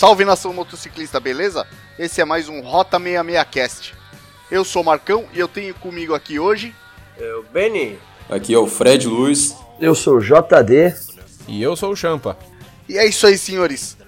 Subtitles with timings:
[0.00, 1.66] Salve nação motociclista, beleza?
[1.98, 3.94] Esse é mais um Rota 66 Cast.
[4.50, 6.74] Eu sou o Marcão e eu tenho comigo aqui hoje.
[7.18, 7.98] Eu, Benny.
[8.30, 9.54] Aqui é o Fred Luiz.
[9.78, 10.94] Eu sou o JD.
[11.46, 12.38] E eu sou o Champa.
[12.88, 13.98] E é isso aí, senhores.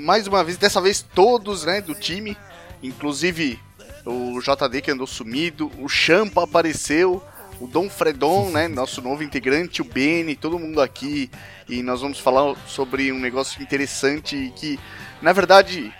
[0.00, 2.36] Mais uma vez, dessa vez todos, né, do time,
[2.82, 3.58] inclusive
[4.04, 7.22] o JD que andou sumido, o Champa apareceu,
[7.60, 11.30] o Dom Fredon, né, nosso novo integrante, o Benny, todo mundo aqui,
[11.68, 14.78] e nós vamos falar sobre um negócio interessante que
[15.20, 15.92] na verdade,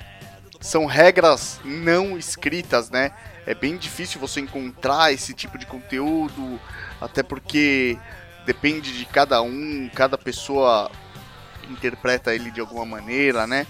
[0.61, 3.13] são regras não escritas, né?
[3.47, 6.59] É bem difícil você encontrar esse tipo de conteúdo,
[7.01, 7.99] até porque
[8.47, 10.91] depende de cada um, cada pessoa
[11.69, 13.67] interpreta ele de alguma maneira, né?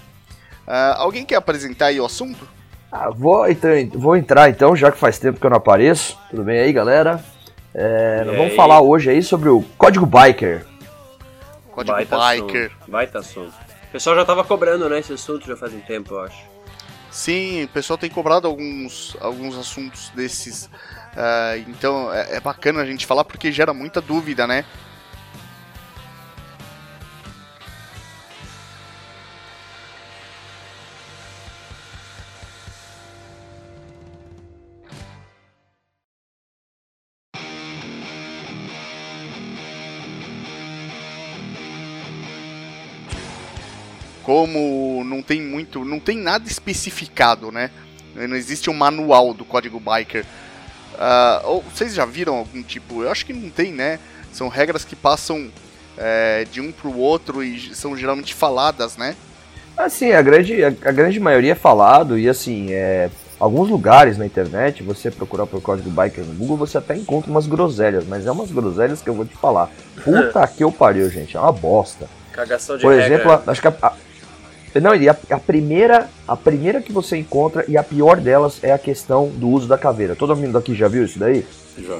[0.71, 2.47] Uh, alguém quer apresentar aí o assunto?
[2.89, 6.17] Ah, vou, então, vou entrar então, já que faz tempo que eu não apareço.
[6.29, 7.21] Tudo bem aí, galera?
[7.75, 10.65] É, nós vamos falar hoje aí sobre o Código Biker.
[11.73, 12.71] Código Baita Biker.
[12.71, 12.89] Assunto.
[12.89, 13.53] Baita assunto.
[13.89, 16.41] O pessoal já tava cobrando, né, esse assunto já faz um tempo, eu acho.
[17.11, 20.67] Sim, o pessoal tem cobrado alguns, alguns assuntos desses.
[20.67, 24.63] Uh, então é, é bacana a gente falar porque gera muita dúvida, né?
[44.31, 47.69] Como não tem muito, não tem nada especificado, né?
[48.15, 50.23] Não existe um manual do código biker.
[50.93, 53.03] Uh, ou, vocês já viram algum tipo?
[53.03, 53.99] Eu acho que não tem, né?
[54.31, 55.49] São regras que passam
[55.97, 59.17] é, de um para o outro e são geralmente faladas, né?
[59.75, 64.25] Assim, a grande, a, a grande maioria é falado e assim, é, alguns lugares na
[64.25, 68.31] internet, você procurar por código biker no Google, você até encontra umas groselhas, mas é
[68.31, 69.69] umas groselhas que eu vou te falar.
[70.05, 72.07] Puta que eu pariu, gente, é uma bosta.
[72.31, 73.07] Cagação de Por regra.
[73.07, 73.93] exemplo, acho que a, a
[74.79, 78.71] não, e a, a, primeira, a primeira que você encontra e a pior delas é
[78.71, 80.15] a questão do uso da caveira.
[80.15, 81.45] Todo mundo aqui já viu isso daí?
[81.77, 81.99] Já.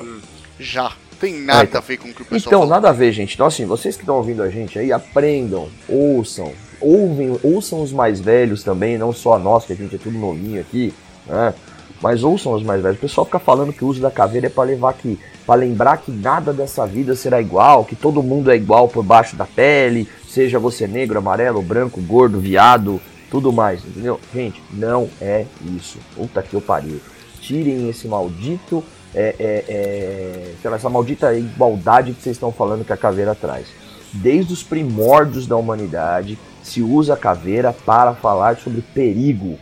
[0.59, 0.91] Já.
[1.19, 2.67] Tem nada ah, então, a ver com o que o pessoal Então, falou.
[2.67, 3.35] nada a ver, gente.
[3.35, 8.19] Então, assim, vocês que estão ouvindo a gente aí, aprendam, ouçam, ouvem, ouçam os mais
[8.19, 10.91] velhos também, não só a nós, que a gente é tudo novinho aqui,
[11.27, 11.53] né?
[12.01, 12.97] Mas ouçam os mais velhos.
[12.97, 15.97] O pessoal fica falando que o uso da caveira é para levar que para lembrar
[15.97, 20.07] que nada dessa vida será igual, que todo mundo é igual por baixo da pele,
[20.29, 24.19] seja você negro, amarelo, branco, gordo, viado, tudo mais, entendeu?
[24.33, 25.45] Gente, não é
[25.75, 25.97] isso.
[26.15, 26.99] Puta que eu pariu.
[27.39, 28.83] Tirem esse maldito,
[29.15, 33.33] é, é, é, sei lá, essa maldita igualdade que vocês estão falando que a caveira
[33.33, 33.67] traz.
[34.13, 39.57] Desde os primórdios da humanidade se usa a caveira para falar sobre perigo,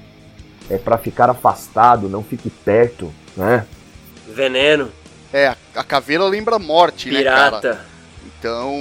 [0.70, 3.66] é para ficar afastado, não fique perto, né?
[4.28, 4.92] Veneno.
[5.34, 7.56] É, a caveira lembra morte, Pirata.
[7.56, 7.86] né, cara?
[8.26, 8.80] Então,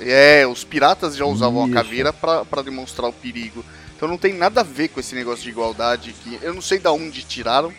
[0.00, 1.72] é, os piratas já usavam Isso.
[1.78, 3.64] a caveira para demonstrar o perigo.
[3.96, 6.78] Então não tem nada a ver com esse negócio de igualdade que eu não sei
[6.78, 7.72] da onde tiraram,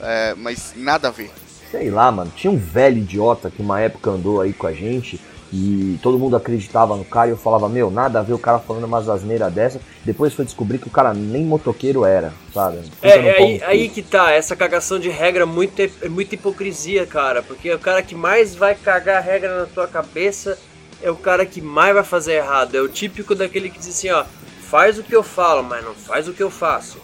[0.00, 1.30] é, mas nada a ver.
[1.70, 2.32] Sei lá, mano.
[2.34, 5.20] Tinha um velho idiota que uma época andou aí com a gente
[5.52, 8.58] e todo mundo acreditava no cara e eu falava, meu, nada a ver o cara
[8.58, 9.80] falando umas asneiras dessa.
[10.04, 12.80] Depois foi descobrir que o cara nem motoqueiro era, sabe?
[13.00, 17.06] É, é aí, aí, que tá, essa cagação de regra é muito, é muita hipocrisia,
[17.06, 17.42] cara.
[17.42, 20.58] Porque o cara que mais vai cagar a regra na tua cabeça
[21.02, 22.74] é o cara que mais vai fazer errado.
[22.74, 24.24] É o típico daquele que diz assim, ó,
[24.60, 26.98] faz o que eu falo, mas não faz o que eu faço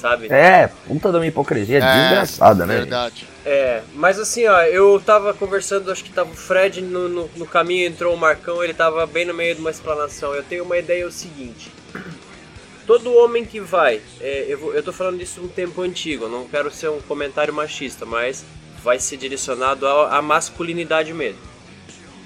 [0.00, 0.32] sabe?
[0.32, 2.78] É, puta de uma hipocrisia é, desgraçada, né?
[2.78, 3.28] Verdade.
[3.44, 7.46] É, mas assim, ó, eu tava conversando, acho que tava o Fred no, no, no,
[7.46, 10.34] caminho, entrou o Marcão, ele tava bem no meio de uma explanação.
[10.34, 11.72] Eu tenho uma ideia, é o seguinte.
[12.86, 16.70] Todo homem que vai, é, eu, eu tô falando disso um tempo antigo, não quero
[16.70, 18.44] ser um comentário machista, mas
[18.82, 21.40] vai ser direcionado à masculinidade mesmo.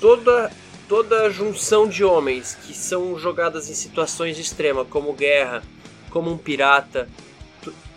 [0.00, 0.50] Toda
[0.88, 5.62] toda junção de homens que são jogadas em situações extremas, como guerra,
[6.10, 7.08] como um pirata,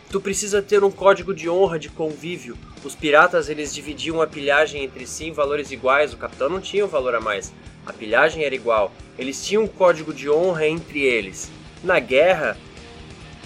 [0.10, 2.58] tu precisa ter um código de honra de convívio.
[2.84, 6.86] Os piratas eles dividiam a pilhagem entre si em valores iguais, o capitão não tinha
[6.86, 7.52] um valor a mais.
[7.86, 8.92] A pilhagem era igual.
[9.18, 11.50] Eles tinham um código de honra entre eles.
[11.84, 12.58] Na guerra,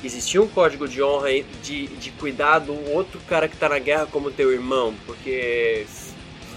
[0.04, 1.30] existia um código de honra
[1.62, 5.86] de, de cuidar do outro cara que está na guerra como teu irmão, porque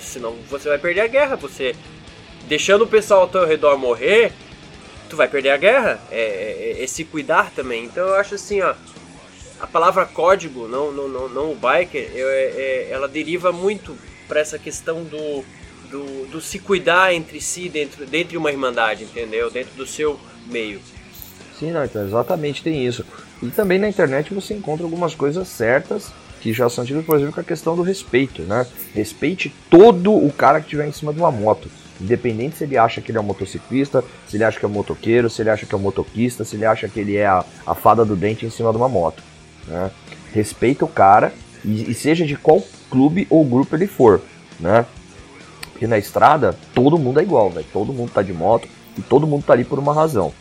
[0.00, 1.36] senão você vai perder a guerra.
[1.36, 1.76] Você
[2.48, 4.32] deixando o pessoal ao teu redor morrer,
[5.08, 6.00] tu vai perder a guerra.
[6.10, 7.84] É, é, é, se cuidar também.
[7.84, 8.74] Então eu acho assim, ó
[9.64, 13.96] a palavra código, não, não, não, não o biker, é, é, ela deriva muito
[14.28, 15.42] para essa questão do,
[15.90, 19.50] do, do, se cuidar entre si dentro, dentro de uma irmandade, entendeu?
[19.50, 20.82] Dentro do seu meio.
[21.58, 23.06] Sim, não, então exatamente tem isso.
[23.42, 26.12] E também na internet você encontra algumas coisas certas
[26.42, 28.66] que já são tidas, por exemplo, com a questão do respeito, né?
[28.92, 31.70] Respeite todo o cara que estiver em cima de uma moto.
[31.98, 34.72] Independente se ele acha que ele é um motociclista, se ele acha que é um
[34.72, 37.42] motoqueiro, se ele acha que é um motoquista, se ele acha que ele é a,
[37.66, 39.22] a fada do dente em cima de uma moto.
[39.66, 39.90] Né?
[40.32, 41.32] Respeita o cara
[41.64, 44.20] e, e seja de qual clube ou grupo ele for,
[44.60, 44.86] né?
[45.72, 47.66] Porque na estrada todo mundo é igual, velho.
[47.72, 50.32] Todo mundo tá de moto e todo mundo tá ali por uma razão.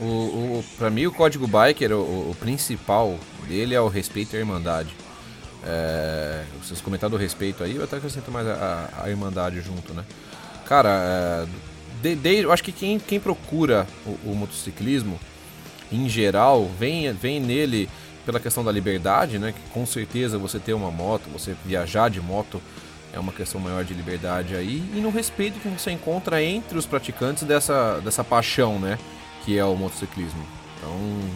[0.00, 3.16] O, o, pra mim, o código biker, o, o principal
[3.48, 4.94] dele é o respeito e a irmandade.
[5.64, 9.94] É, vocês comentaram do respeito aí, eu até acrescento mais a, a, a irmandade junto,
[9.94, 10.04] né?
[10.66, 11.46] Cara, é,
[12.02, 15.18] de, de, eu acho que quem, quem procura o, o, motociclismo,
[15.90, 17.88] em geral, vem, vem nele
[18.26, 19.52] pela questão da liberdade, né?
[19.52, 22.60] Que com certeza você ter uma moto, você viajar de moto
[23.12, 24.82] é uma questão maior de liberdade aí.
[24.94, 28.98] E no respeito que você encontra entre os praticantes dessa, dessa paixão, né?
[29.44, 30.44] Que é o motociclismo.
[30.76, 31.30] Então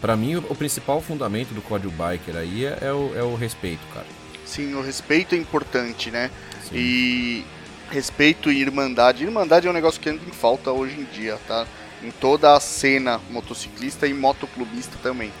[0.00, 3.84] para mim, o, principal fundamento do código biker aí é, é, o, é o respeito,
[3.92, 4.06] cara.
[4.44, 6.30] Sim, o respeito é importante, né?
[6.68, 6.76] Sim.
[6.76, 7.44] E
[7.90, 9.24] respeito e irmandade.
[9.24, 11.66] Irmandade é um negócio que anda em falta hoje em dia, tá?
[12.02, 15.32] Em toda a cena motociclista e motoclubista também.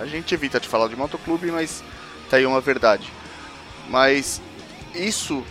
[0.00, 1.84] A gente evita de falar de motoclube, mas
[2.30, 3.12] tá aí uma verdade.
[3.88, 4.40] Mas
[4.94, 5.44] isso,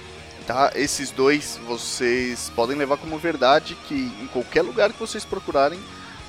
[0.48, 0.72] tá?
[0.76, 5.80] Esses dois vocês podem levar como verdade que em qualquer lugar que vocês procurarem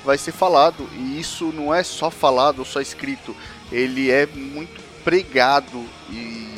[0.05, 0.89] vai ser falado.
[0.93, 3.35] E isso não é só falado só escrito,
[3.73, 6.51] ele é muito pregado e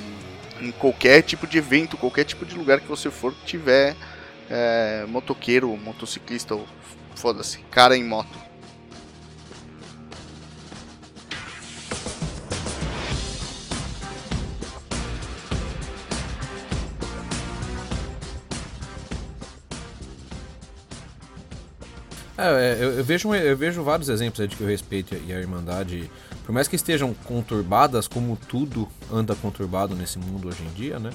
[0.60, 3.96] em qualquer tipo de evento, qualquer tipo de lugar que você for tiver
[4.50, 6.66] é, motoqueiro, motociclista ou
[7.14, 8.51] foda-se, cara em moto.
[22.42, 25.38] É, eu, eu, vejo, eu vejo vários exemplos aí de que o respeito e a
[25.38, 26.10] irmandade,
[26.44, 31.10] por mais que estejam conturbadas, como tudo anda conturbado nesse mundo hoje em dia, né?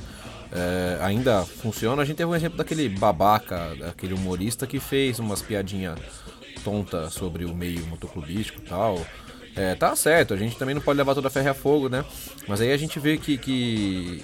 [0.51, 2.01] É, ainda funciona.
[2.01, 6.00] A gente teve um exemplo daquele babaca, daquele humorista que fez umas piadinhas
[6.63, 9.06] tontas sobre o meio motoclubístico e tal.
[9.56, 12.06] É, tá certo, a gente também não pode levar toda a ferro a fogo, né?
[12.47, 14.23] Mas aí a gente vê que, que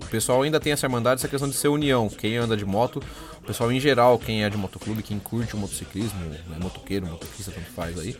[0.00, 2.08] o pessoal ainda tem essa irmandade, essa questão de ser união.
[2.08, 3.02] Quem anda de moto,
[3.42, 7.50] o pessoal em geral, quem é de motoclube, quem curte o motociclismo, né, motoqueiro, motoquista,
[7.50, 8.16] tanto faz aí,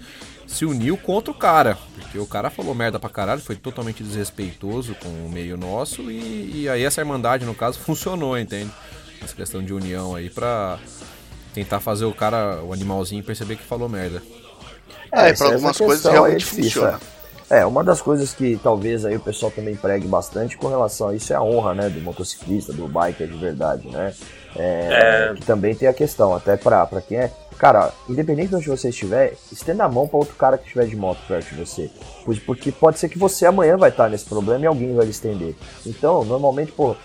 [0.49, 1.79] se uniu contra o cara.
[2.01, 6.63] Porque o cara falou merda pra caralho, foi totalmente desrespeitoso com o meio nosso e,
[6.63, 8.71] e aí essa irmandade, no caso, funcionou, entende?
[9.23, 10.81] Essa questão de união aí pra
[11.55, 14.21] tentar fazer o cara, o animalzinho, perceber que falou merda.
[15.13, 17.01] É, é para algumas coisas realmente é difícil, funciona.
[17.19, 17.22] É.
[17.59, 17.67] é.
[17.67, 21.33] uma das coisas que talvez aí o pessoal também pregue bastante com relação a isso
[21.33, 24.13] é a honra, né, do motociclista, do biker de verdade, né?
[24.57, 25.35] É, é...
[25.35, 27.31] Que também tem a questão, até pra, pra quem é.
[27.59, 30.97] Cara, independente de onde você estiver, estenda a mão para outro cara que estiver de
[30.97, 31.91] moto perto de você.
[32.45, 35.55] Porque pode ser que você amanhã vai estar nesse problema e alguém vai lhe estender.
[35.87, 36.97] Então, normalmente, pô,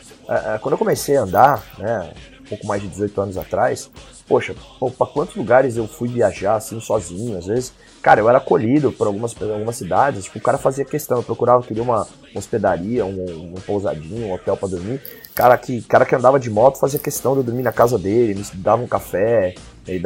[0.62, 2.12] quando eu comecei a andar, né,
[2.48, 3.90] pouco mais de 18 anos atrás,
[4.28, 7.74] poxa, pô, pra quantos lugares eu fui viajar assim sozinho, às vezes
[8.08, 11.62] Cara, eu era acolhido por algumas, algumas cidades, tipo, o cara fazia questão, eu procurava,
[11.62, 15.02] queria uma hospedaria, um, um pousadinho, um hotel para dormir.
[15.36, 18.34] Cara que, cara que andava de moto fazia questão de eu dormir na casa dele,
[18.34, 19.56] me dava um café,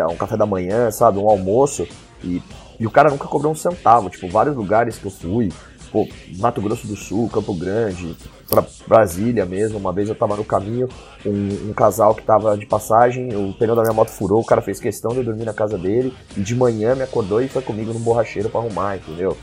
[0.09, 1.87] um café da manhã, sabe, um almoço,
[2.23, 2.41] e,
[2.79, 5.49] e o cara nunca cobrou um centavo, tipo, vários lugares que eu fui,
[5.91, 6.07] pô,
[6.37, 8.17] Mato Grosso do Sul, Campo Grande,
[8.51, 9.77] para Brasília mesmo.
[9.77, 10.89] Uma vez eu tava no caminho,
[11.25, 14.61] um, um, casal que tava de passagem, o pneu da minha moto furou, o cara
[14.61, 17.61] fez questão de eu dormir na casa dele e de manhã me acordou e foi
[17.61, 19.37] comigo no borracheiro para arrumar, entendeu?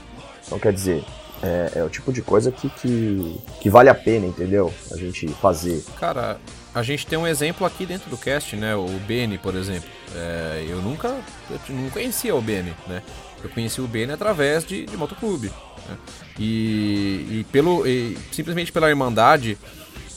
[0.47, 1.03] Então quer dizer,
[1.43, 4.73] é, é, o tipo de coisa que, que, que vale a pena, entendeu?
[4.93, 5.83] A gente fazer.
[5.99, 6.38] Cara,
[6.75, 8.77] a gente tem um exemplo aqui dentro do cast, né?
[8.77, 9.88] O Beni, por exemplo.
[10.15, 11.09] É, eu nunca
[11.50, 13.03] eu não conhecia o Beni, né?
[13.43, 15.50] Eu conheci o Beni através de, de motoclube.
[15.88, 15.97] Né?
[16.38, 19.59] E, e, pelo, e simplesmente pela irmandade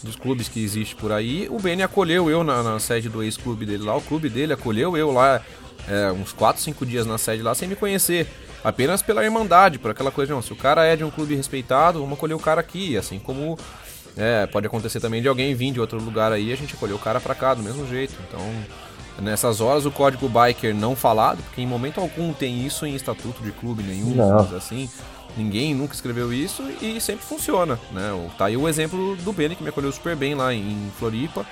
[0.04, 3.66] dos clubes que existe por aí, o Beni acolheu eu na, na sede do ex-clube
[3.66, 5.42] dele lá, o clube dele acolheu eu lá
[5.88, 8.28] é, uns 4, 5 dias na sede lá sem me conhecer.
[8.64, 12.00] Apenas pela irmandade, por aquela coisa, não, se o cara é de um clube respeitado,
[12.00, 13.58] vamos acolher o cara aqui, assim como
[14.16, 17.00] é, pode acontecer também de alguém vir de outro lugar aí, a gente acolher o
[17.00, 18.14] cara pra cá do mesmo jeito.
[18.28, 18.42] Então,
[19.20, 23.42] nessas horas o código biker não falado, porque em momento algum tem isso em estatuto
[23.44, 24.16] de clube nenhum,
[24.56, 24.90] assim.
[25.38, 28.10] Ninguém nunca escreveu isso e sempre funciona, né?
[28.38, 31.46] Tá aí o exemplo do Beni que me acolheu super bem lá em Floripa,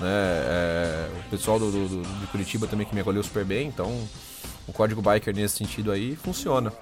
[0.00, 0.08] né?
[0.08, 4.08] É, o pessoal do, do, de Curitiba também que me acolheu super bem, então
[4.66, 6.72] o código biker nesse sentido aí funciona.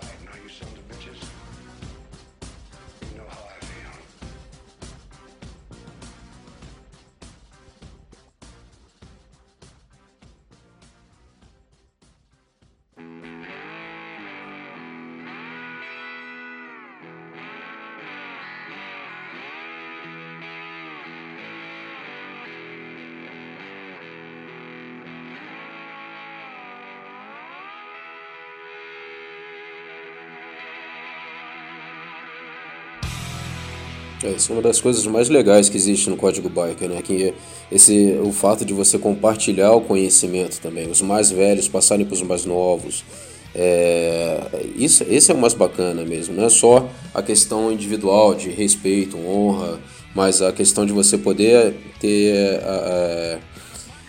[34.36, 37.02] Isso é uma das coisas mais legais que existe no Código Biker, né?
[37.02, 37.34] Que
[37.70, 42.22] esse, o fato de você compartilhar o conhecimento também, os mais velhos passarem para os
[42.22, 43.04] mais novos.
[43.54, 44.40] É,
[44.76, 49.16] isso, esse é o mais bacana mesmo, não é só a questão individual de respeito,
[49.16, 49.78] honra,
[50.12, 52.60] mas a questão de você poder ter,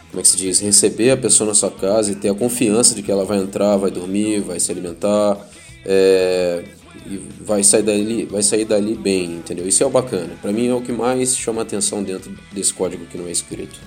[0.10, 2.96] como é que se diz, receber a pessoa na sua casa e ter a confiança
[2.96, 5.38] de que ela vai entrar, vai dormir, vai se alimentar,
[5.86, 6.64] é,
[7.06, 9.68] e vai sair dali, vai sair dali bem, entendeu?
[9.68, 10.34] Isso é o bacana.
[10.42, 13.80] Para mim é o que mais chama atenção dentro desse código que não é escrito.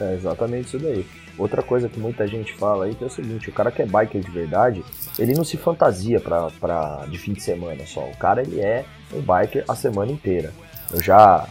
[0.00, 1.06] É exatamente isso daí.
[1.36, 3.86] Outra coisa que muita gente fala aí que é o seguinte, o cara que é
[3.86, 4.84] biker de verdade,
[5.18, 8.04] ele não se fantasia pra, de fim de semana só.
[8.04, 10.52] O cara ele é um biker a semana inteira.
[10.92, 11.48] Eu já,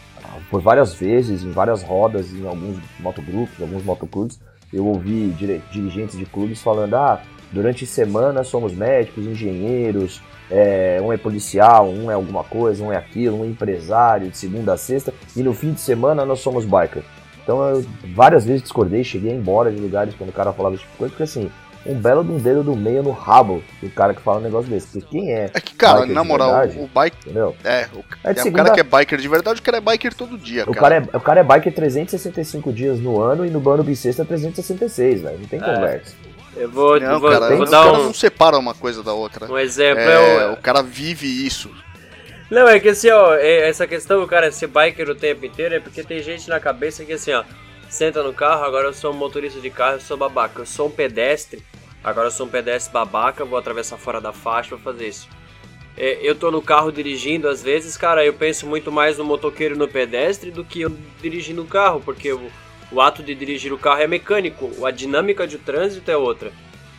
[0.50, 4.40] por várias vezes, em várias rodas, em alguns motogrupos, alguns motoclubes,
[4.72, 5.28] eu ouvi
[5.70, 7.22] dirigentes de clubes falando, ah,
[7.52, 10.20] durante semana somos médicos, engenheiros,
[10.54, 14.36] é, um é policial, um é alguma coisa, um é aquilo, um é empresário, de
[14.36, 17.02] segunda a sexta, e no fim de semana nós somos biker.
[17.42, 17.84] Então eu
[18.14, 21.12] várias vezes discordei, cheguei embora de lugares quando o cara falava esse tipo de coisa,
[21.12, 21.50] porque assim,
[21.84, 24.70] um belo de um dedo do meio no rabo do cara que fala um negócio
[24.70, 24.86] desse.
[24.86, 25.50] Porque quem é.
[25.52, 27.16] É que, cara, na moral, verdade, o bike.
[27.24, 27.54] Entendeu?
[27.64, 28.62] É, o, é, é segunda...
[28.62, 30.62] o cara que é biker de verdade, o cara é biker todo dia.
[30.62, 33.82] O cara, cara é, o cara é biker 365 dias no ano e no bando
[33.82, 35.38] bissexta 366, velho.
[35.38, 35.62] Não tem é.
[35.62, 36.14] conversa.
[36.56, 38.04] Eu vou, não, vou, cara, vou dar um...
[38.04, 39.50] não separa uma coisa da outra.
[39.50, 40.52] Um exemplo é, é o...
[40.52, 41.70] o cara vive isso.
[42.50, 45.74] Não, é que assim, ó, é, essa questão do cara ser biker o tempo inteiro
[45.74, 47.42] é porque tem gente na cabeça que assim, ó,
[47.88, 50.60] senta no carro, agora eu sou um motorista de carro, eu sou babaca.
[50.60, 51.62] Eu sou um pedestre,
[52.02, 55.28] agora eu sou um pedestre babaca, vou atravessar fora da faixa, vou fazer isso.
[55.96, 59.74] É, eu tô no carro dirigindo, às vezes, cara, eu penso muito mais no motoqueiro
[59.74, 62.50] e no pedestre do que eu dirigindo o carro, porque o,
[62.94, 66.52] o ato de dirigir o carro é mecânico, a dinâmica de trânsito é outra.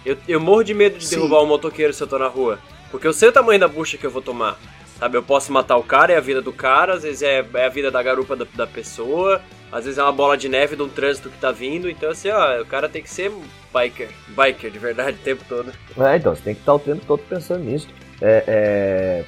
[0.06, 1.16] Eu, eu morro de medo de Sim.
[1.16, 2.60] derrubar um motoqueiro se eu tô na rua,
[2.92, 4.60] porque eu sei o tamanho da bucha que eu vou tomar.
[5.00, 7.66] Sabe, eu posso matar o cara, é a vida do cara, às vezes é, é
[7.66, 10.82] a vida da garupa da, da pessoa, às vezes é uma bola de neve de
[10.82, 13.30] um trânsito que tá vindo, então assim, ó, o cara tem que ser
[13.74, 15.74] biker, biker de verdade o tempo todo.
[15.98, 17.90] É, então, você tem que estar o tempo todo pensando nisso.
[18.22, 19.26] É, é...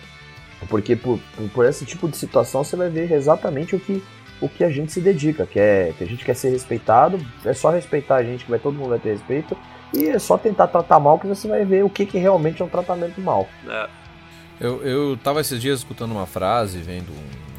[0.69, 1.19] Porque por,
[1.53, 4.01] por esse tipo de situação você vai ver exatamente o que,
[4.41, 7.53] o que a gente se dedica, que é que a gente quer ser respeitado, é
[7.53, 9.57] só respeitar a gente que vai todo mundo vai ter respeito,
[9.93, 12.65] e é só tentar tratar mal que você vai ver o que, que realmente é
[12.65, 13.47] um tratamento mal.
[13.67, 13.89] É.
[14.59, 17.11] Eu, eu tava esses dias escutando uma frase, vendo.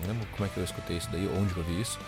[0.02, 1.98] Não lembro como é que eu escutei isso daí, onde eu vi isso.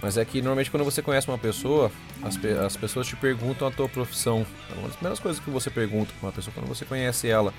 [0.00, 1.90] Mas é que normalmente quando você conhece uma pessoa,
[2.22, 4.46] as, pe as pessoas te perguntam a tua profissão.
[4.70, 7.52] É uma das primeiras coisas que você pergunta com uma pessoa quando você conhece ela.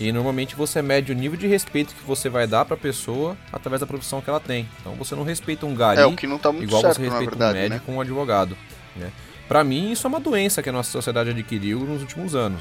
[0.00, 3.80] E normalmente você mede o nível de respeito que você vai dar pra pessoa através
[3.80, 4.68] da profissão que ela tem.
[4.80, 7.02] Então você não respeita um gari é, o que não tá muito igual certo, você
[7.02, 7.96] respeita verdade, um médico né?
[7.96, 8.56] um advogado.
[8.94, 9.10] Né?
[9.48, 12.60] Pra mim, isso é uma doença que a nossa sociedade adquiriu nos últimos anos.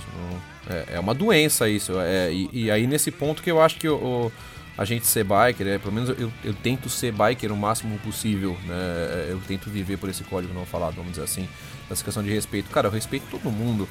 [0.70, 2.00] É, é uma doença isso.
[2.00, 4.32] É, e, e, aí nesse ponto que eu acho que o,
[4.77, 8.58] a gente ser biker, é, pelo menos eu, eu tento ser biker o máximo possível,
[8.65, 9.27] né?
[9.29, 11.48] Eu tento viver por esse código não falado, vamos dizer assim,
[11.89, 12.70] nessa questão de respeito.
[12.70, 13.88] Cara, eu respeito todo mundo.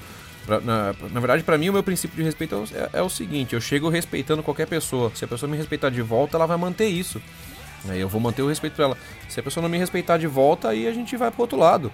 [0.47, 3.11] Pra, na, na, verdade, para mim, o meu princípio de respeito é, é, é, o
[3.11, 5.11] seguinte: eu chego respeitando qualquer pessoa.
[5.15, 7.21] Se a pessoa me respeitar de volta, ela vai manter isso.
[7.89, 8.99] Aí eu vou manter o respeito pra ela.
[9.29, 11.93] Se a pessoa não me respeitar de volta, aí a gente vai pro outro lado.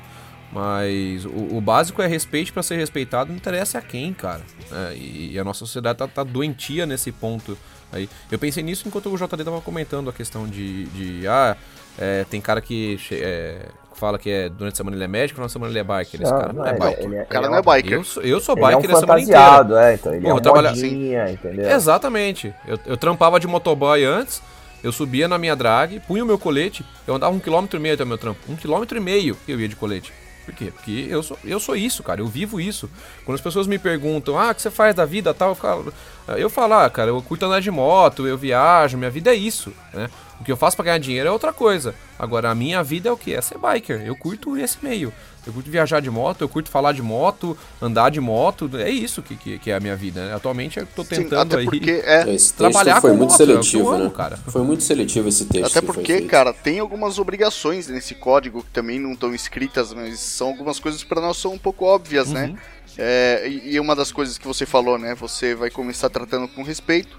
[0.53, 4.43] Mas o, o básico é respeito para ser respeitado, não interessa a quem, cara.
[4.71, 7.57] É, e, e, a nossa sociedade tá, tá doentia nesse ponto
[7.93, 11.57] Aí, eu pensei nisso enquanto o JD tava comentando a questão de, de ah,
[11.99, 13.69] é, tem cara que é,
[13.99, 16.23] fala que é durante a semana ele é médico, durante a semana ele é biker.
[16.23, 17.05] Esse cara não, é biker.
[17.05, 17.93] Ele, é, o cara não é biker.
[17.93, 19.91] Eu sou, eu sou biker ele é um a semana inteira.
[19.91, 20.71] É, então ele Pô, é um trabalha...
[20.71, 21.71] assim, entendeu?
[21.71, 22.55] Exatamente.
[22.67, 24.43] Eu, eu trampava de motoboy antes,
[24.83, 27.95] eu subia na minha drag, punha o meu colete, eu andava um quilômetro e meio
[27.95, 28.41] até o meu trampo.
[28.49, 30.13] Um quilômetro e meio eu ia de colete.
[30.45, 30.73] Por quê?
[30.75, 32.21] Porque eu sou, eu sou isso, cara.
[32.21, 32.91] Eu vivo isso.
[33.25, 35.95] Quando as pessoas me perguntam, ah, o que você faz da vida tal, eu falo,
[36.37, 39.73] eu falo ah, cara, eu curto andar de moto, eu viajo, minha vida é isso,
[39.93, 40.11] né?
[40.43, 41.95] O que eu faço para ganhar dinheiro é outra coisa.
[42.19, 43.33] Agora, a minha vida é o que?
[43.33, 44.03] É ser biker.
[44.05, 45.13] Eu curto esse meio.
[45.47, 48.69] Eu curto viajar de moto, eu curto falar de moto, andar de moto.
[48.77, 50.35] É isso que, que, que é a minha vida, né?
[50.35, 52.37] Atualmente eu tô tentando Sim, aí é...
[52.57, 54.11] trabalhar foi com muito moto, seletivo, amo, né?
[54.11, 54.37] cara.
[54.37, 55.79] Foi muito seletivo esse texto.
[55.79, 60.49] Até porque, cara, tem algumas obrigações nesse código que também não estão escritas, mas são
[60.49, 62.47] algumas coisas para nós são um pouco óbvias, né?
[62.47, 62.53] uhum.
[62.55, 62.59] né?
[62.99, 65.15] É, e uma das coisas que você falou, né?
[65.15, 67.17] Você vai começar tratando com respeito.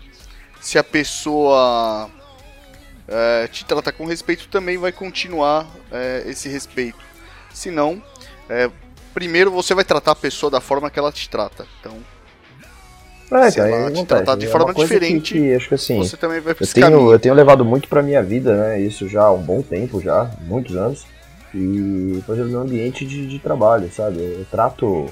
[0.59, 2.09] Se a pessoa
[3.07, 6.99] é, te tratar com respeito, também vai continuar é, esse respeito.
[7.53, 8.01] Se não,
[8.49, 8.69] é,
[9.13, 11.65] primeiro você vai tratar a pessoa da forma que ela te trata.
[11.79, 11.97] Então,
[13.31, 16.17] é, se ela te tratar de é forma diferente, que, que, acho que assim, você
[16.17, 18.79] também vai eu tenho, eu tenho levado muito pra minha vida, né?
[18.79, 21.05] Isso já há um bom tempo, já, muitos anos.
[21.53, 24.19] E, por exemplo, no ambiente de, de trabalho, sabe?
[24.19, 25.07] Eu trato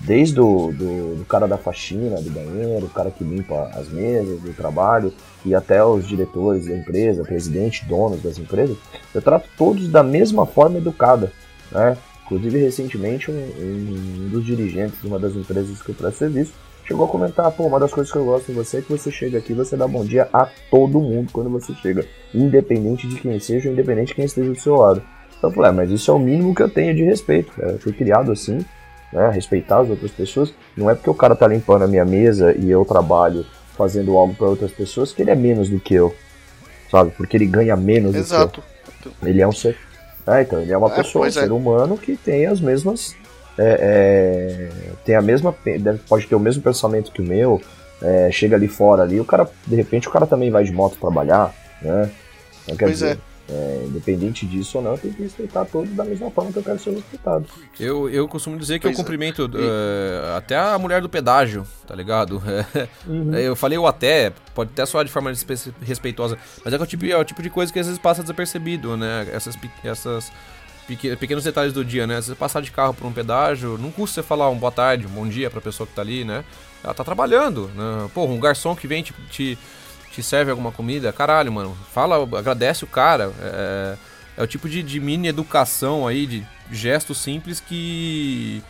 [0.00, 4.40] Desde o do, do cara da faxina, do banheiro, o cara que limpa as mesas
[4.40, 5.12] do trabalho,
[5.44, 8.76] e até os diretores da empresa, presidente, donos das empresas,
[9.14, 11.32] eu trato todos da mesma forma educada,
[11.70, 11.96] né?
[12.24, 16.52] Inclusive, recentemente, um, um, dos dirigentes de uma das empresas que eu presto serviço
[16.86, 19.10] chegou a comentar, pô, uma das coisas que eu gosto de você é que você
[19.12, 22.04] chega aqui você dá bom dia a todo mundo quando você chega,
[22.34, 25.02] independente de quem seja, independente de quem esteja do seu lado.
[25.38, 27.52] Então eu falei, ah, mas isso é o mínimo que eu tenho de respeito.
[27.58, 28.64] Eu fui criado assim,
[29.12, 30.52] né, respeitar as outras pessoas.
[30.76, 33.44] Não é porque o cara tá limpando a minha mesa e eu trabalho
[33.76, 36.14] fazendo algo para outras pessoas que ele é menos do que eu,
[36.90, 37.10] sabe?
[37.12, 38.60] Porque ele ganha menos Exato.
[38.60, 38.62] do
[39.02, 39.28] que eu.
[39.28, 39.76] Ele é um ser
[40.26, 41.30] é, então, ele é uma é, pessoa, um é.
[41.30, 43.16] ser humano que tem as mesmas.
[43.58, 44.68] É, é,
[45.04, 45.54] tem a mesma.
[46.08, 47.60] Pode ter o mesmo pensamento que o meu.
[48.02, 50.96] É, chega ali fora ali, o cara, de repente, o cara também vai de moto
[50.98, 52.10] trabalhar, né?
[52.62, 53.18] Então, quer pois dizer, é.
[53.86, 56.90] Independente disso ou não, tem que respeitar todos da mesma forma que eu quero ser
[56.90, 57.46] respeitado.
[57.78, 61.94] Eu, eu costumo dizer que pois eu cumprimento uh, até a mulher do pedágio, tá
[61.94, 62.40] ligado?
[63.06, 63.34] Uhum.
[63.34, 65.32] Eu falei o até, pode até soar de forma
[65.82, 68.96] respeitosa, mas é, o tipo, é o tipo de coisa que às vezes passa desapercebido,
[68.96, 69.26] né?
[69.32, 70.30] Essas, essas
[70.96, 72.20] pequenos detalhes do dia, né?
[72.20, 75.10] Você passar de carro por um pedágio, não custa você falar um boa tarde, um
[75.10, 76.44] bom dia pra pessoa que tá ali, né?
[76.82, 78.10] Ela tá trabalhando, né?
[78.14, 79.58] Pô, um garçom que vem te, te,
[80.12, 81.76] te serve alguma comida, caralho, mano.
[81.92, 83.32] Fala, agradece o cara.
[83.40, 83.96] É,
[84.36, 88.62] é o tipo de, de mini educação aí, de gestos simples que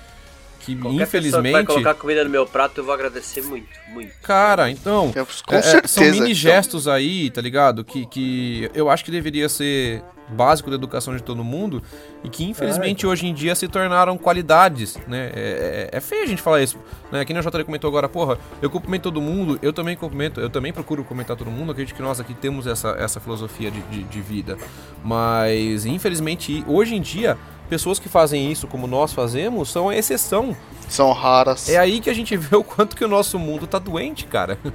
[0.60, 1.46] que Qualquer infelizmente.
[1.46, 4.12] Que vai colocar comida no meu prato, eu vou agradecer muito, muito.
[4.22, 5.12] Cara, então.
[5.46, 6.34] com é, certeza, são mini então.
[6.34, 7.82] gestos aí, tá ligado?
[7.82, 11.82] Que, que eu acho que deveria ser básico da educação de todo mundo
[12.22, 15.30] e que infelizmente hoje em dia se tornaram qualidades, né?
[15.34, 16.78] É, é, é feio a gente falar isso,
[17.10, 17.24] né?
[17.28, 20.72] Nem o JL comentou agora, porra, eu cumprimento todo mundo, eu também cumprimento, eu também
[20.72, 24.20] procuro comentar todo mundo, acredito que nós aqui temos essa, essa filosofia de, de, de
[24.20, 24.56] vida,
[25.02, 27.36] mas infelizmente hoje em dia
[27.70, 30.56] pessoas que fazem isso como nós fazemos são a exceção.
[30.88, 31.68] São raras.
[31.68, 34.58] É aí que a gente vê o quanto que o nosso mundo tá doente, cara.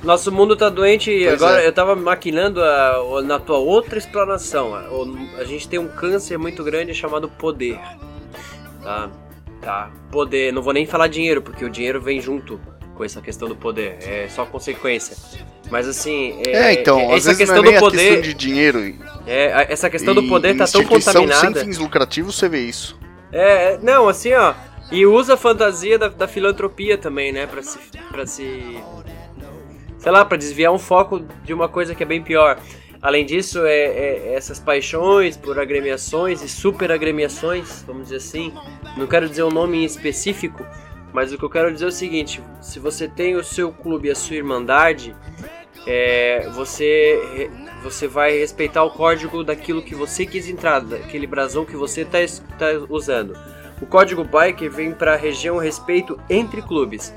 [0.00, 1.66] Nosso mundo tá doente e agora é.
[1.66, 4.72] eu tava maquinando a, na tua outra explanação.
[4.72, 4.84] A,
[5.40, 7.80] a, gente tem um câncer muito grande chamado poder.
[8.80, 9.10] Tá?
[9.60, 9.90] Tá.
[10.12, 10.52] Poder.
[10.52, 12.60] Não vou nem falar dinheiro, porque o dinheiro vem junto
[12.98, 13.96] com essa questão do poder.
[14.02, 15.16] É só consequência.
[15.70, 16.42] Mas assim.
[16.44, 17.96] É, é então, é, essa questão do poder.
[17.96, 18.94] Questão de dinheiro.
[19.26, 21.60] É, essa questão do poder tá tão contaminada.
[21.60, 22.98] sem fins lucrativos, você vê isso.
[23.32, 24.52] É, é, não, assim, ó.
[24.90, 27.46] E usa a fantasia da, da filantropia também, né?
[27.46, 27.78] Pra se.
[28.10, 28.78] Pra se.
[29.98, 32.58] Sei lá, pra desviar um foco de uma coisa que é bem pior.
[33.00, 38.52] Além disso, é, é, essas paixões por agremiações e super agremiações, vamos dizer assim.
[38.96, 40.66] Não quero dizer um nome em específico,
[41.12, 44.10] mas o que eu quero dizer é o seguinte: se você tem o seu clube,
[44.10, 45.14] a sua irmandade,
[45.86, 47.50] é, você
[47.82, 52.18] você vai respeitar o código daquilo que você quis entrar, daquele brasão que você está
[52.58, 53.36] tá usando.
[53.80, 57.14] O código bike vem para a região respeito entre clubes.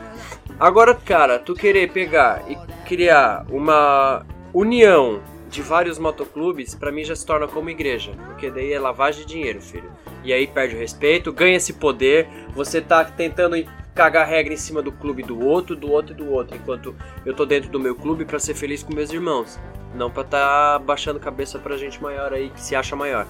[0.60, 2.56] Agora, cara, tu querer pegar e
[2.88, 4.24] criar uma
[4.54, 9.26] união de vários motoclubes, para mim já se torna como igreja, porque daí é lavagem
[9.26, 9.92] de dinheiro, filho.
[10.24, 13.56] E aí perde o respeito, ganha esse poder, você tá tentando
[13.94, 17.34] cagar regra em cima do clube do outro, do outro e do outro, enquanto eu
[17.34, 19.60] tô dentro do meu clube para ser feliz com meus irmãos,
[19.96, 23.28] não para tá baixando cabeça pra gente maior aí que se acha maior.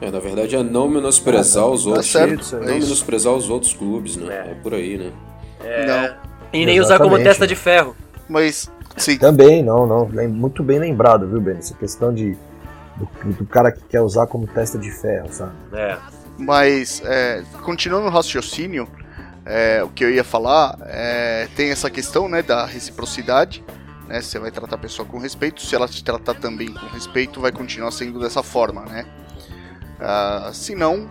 [0.00, 3.72] É, na verdade é não menosprezar os tá outros, certo, não é menosprezar os outros
[3.72, 4.34] clubes, né?
[4.34, 5.12] É, é por aí, né?
[5.62, 5.86] É.
[5.86, 6.16] Não.
[6.52, 6.80] E nem Exatamente.
[6.80, 7.96] usar como testa de ferro.
[8.28, 9.16] Mas sim.
[9.18, 11.56] Também, não, não, muito bem lembrado, viu, Ben?
[11.56, 12.36] Essa questão de
[12.96, 15.52] do, do, cara que quer usar como testa de ferro, sabe?
[15.72, 15.96] É.
[16.38, 18.88] Mas, é, continuando no raciocínio,
[19.46, 23.64] é, o que eu ia falar é, tem essa questão né, da reciprocidade.
[24.06, 27.40] Né, você vai tratar a pessoa com respeito, se ela te tratar também com respeito,
[27.40, 29.06] vai continuar sendo dessa forma, né?
[29.94, 31.08] Uh, se não,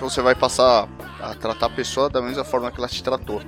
[0.00, 0.88] você vai passar
[1.20, 3.40] a tratar a pessoa da mesma forma que ela te tratou.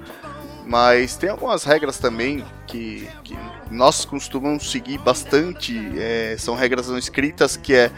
[0.65, 3.37] Mas tem algumas regras também que, que
[3.71, 7.91] nós costumamos seguir bastante, é, são regras não escritas, que é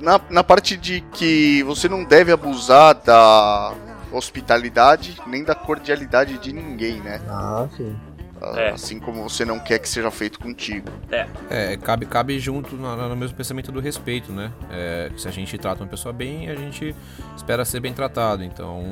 [0.00, 3.74] na, na parte de que você não deve abusar da
[4.12, 7.20] hospitalidade nem da cordialidade de ninguém, né?
[7.28, 7.96] Ah, sim.
[8.40, 8.70] Ah, é.
[8.70, 10.88] Assim como você não quer que seja feito contigo.
[11.10, 11.26] É.
[11.48, 14.52] É, cabe, cabe junto no, no mesmo pensamento do respeito, né?
[14.70, 16.94] É, se a gente trata uma pessoa bem, a gente
[17.34, 18.44] espera ser bem tratado.
[18.44, 18.82] Então.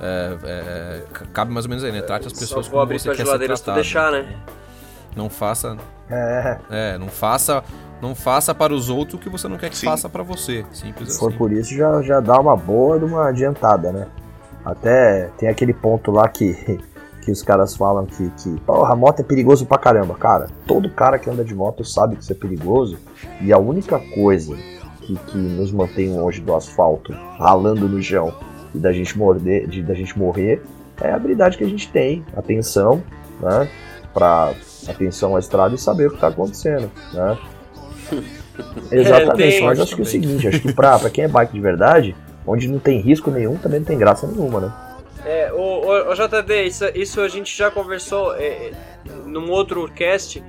[0.00, 2.02] É, é, cabe mais ou menos aí, né?
[2.02, 3.74] Trate as pessoas como você quer ser tratado.
[3.74, 4.36] deixar, né?
[5.16, 5.76] Não faça.
[6.10, 6.58] É.
[6.70, 7.62] É, não faça.
[8.04, 9.86] Não faça para os outros o que você não quer que Sim.
[9.86, 10.62] faça para você.
[10.72, 11.18] Simples Se assim.
[11.20, 14.08] for por isso, já, já dá uma boa de uma adiantada, né?
[14.62, 16.52] Até tem aquele ponto lá que,
[17.24, 20.14] que os caras falam que, que porra, a moto é perigoso pra caramba.
[20.16, 22.98] Cara, todo cara que anda de moto sabe que isso é perigoso.
[23.40, 24.54] E a única coisa
[25.00, 28.34] que, que nos mantém longe do asfalto, ralando no chão,
[28.74, 30.62] e da gente morder, de, da gente morrer,
[31.00, 33.02] é a habilidade que a gente tem, atenção,
[33.40, 33.66] né?
[34.12, 34.52] Pra
[34.86, 37.38] atenção à estrada e saber o que está acontecendo, né?
[38.90, 41.60] Exatamente, mas acho que é o seguinte, acho que pra, pra quem é bike de
[41.60, 44.72] verdade, onde não tem risco nenhum, também não tem graça nenhuma, né?
[45.24, 48.72] É, o, o, o JD, isso, isso a gente já conversou é,
[49.24, 50.42] num outro cast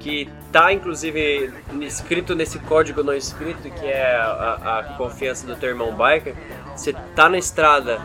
[0.00, 5.68] que tá inclusive escrito nesse código não escrito, que é a, a confiança do teu
[5.68, 6.34] irmão biker.
[6.74, 8.00] Você tá na estrada,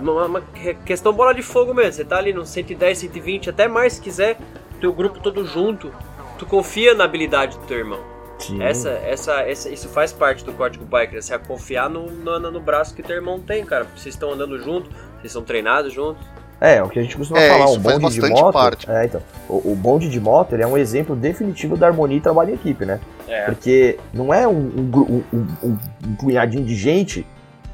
[0.00, 0.42] numa, numa
[0.84, 4.38] questão bola de fogo mesmo, você tá ali no 110, 120, até mais se quiser,
[4.80, 5.92] teu grupo todo junto,
[6.38, 8.13] tu confia na habilidade do teu irmão.
[8.60, 12.94] Essa, essa, essa, isso faz parte do código biker, você confiar no, no, no braço
[12.94, 13.86] que teu irmão tem, cara.
[13.96, 16.24] Vocês estão andando junto, vocês são treinados juntos.
[16.60, 18.52] É, o que a gente costuma é, falar, um bonde de moto.
[18.52, 18.90] Parte.
[18.90, 22.20] É, então, o, o, bonde de moto ele é um exemplo definitivo da harmonia e
[22.20, 23.00] trabalho em equipe, né?
[23.28, 23.44] É.
[23.44, 27.26] Porque não é um, um, um, um, punhadinho de gente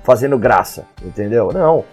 [0.02, 1.50] fazendo graça, entendeu?
[1.52, 1.84] Não.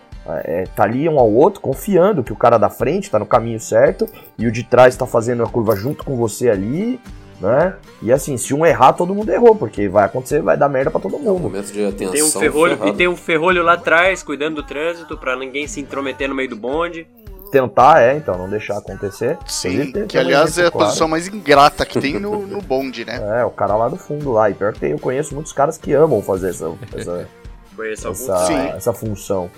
[0.43, 3.59] É, tá ali um ao outro, confiando que o cara da frente tá no caminho
[3.61, 6.99] certo e o de trás tá fazendo a curva junto com você ali
[7.39, 7.75] né?
[8.01, 10.99] E assim, se um errar, todo mundo errou, porque vai acontecer, vai dar merda pra
[10.99, 11.39] todo mundo.
[11.39, 12.11] momento de atenção.
[12.11, 15.79] Tem um ferrolho, e tem um ferrolho lá atrás, cuidando do trânsito, pra ninguém se
[15.79, 17.07] intrometer no meio do bonde.
[17.51, 19.37] Tentar, é, então, não deixar acontecer.
[19.45, 20.87] Sim, ter, que aliás é a claro.
[20.87, 23.39] posição mais ingrata que tem no, no bonde, né?
[23.39, 24.49] É, o cara lá do fundo lá.
[24.49, 27.27] E pior que tem, eu conheço muitos caras que amam fazer essa, essa,
[28.09, 29.49] essa, essa função.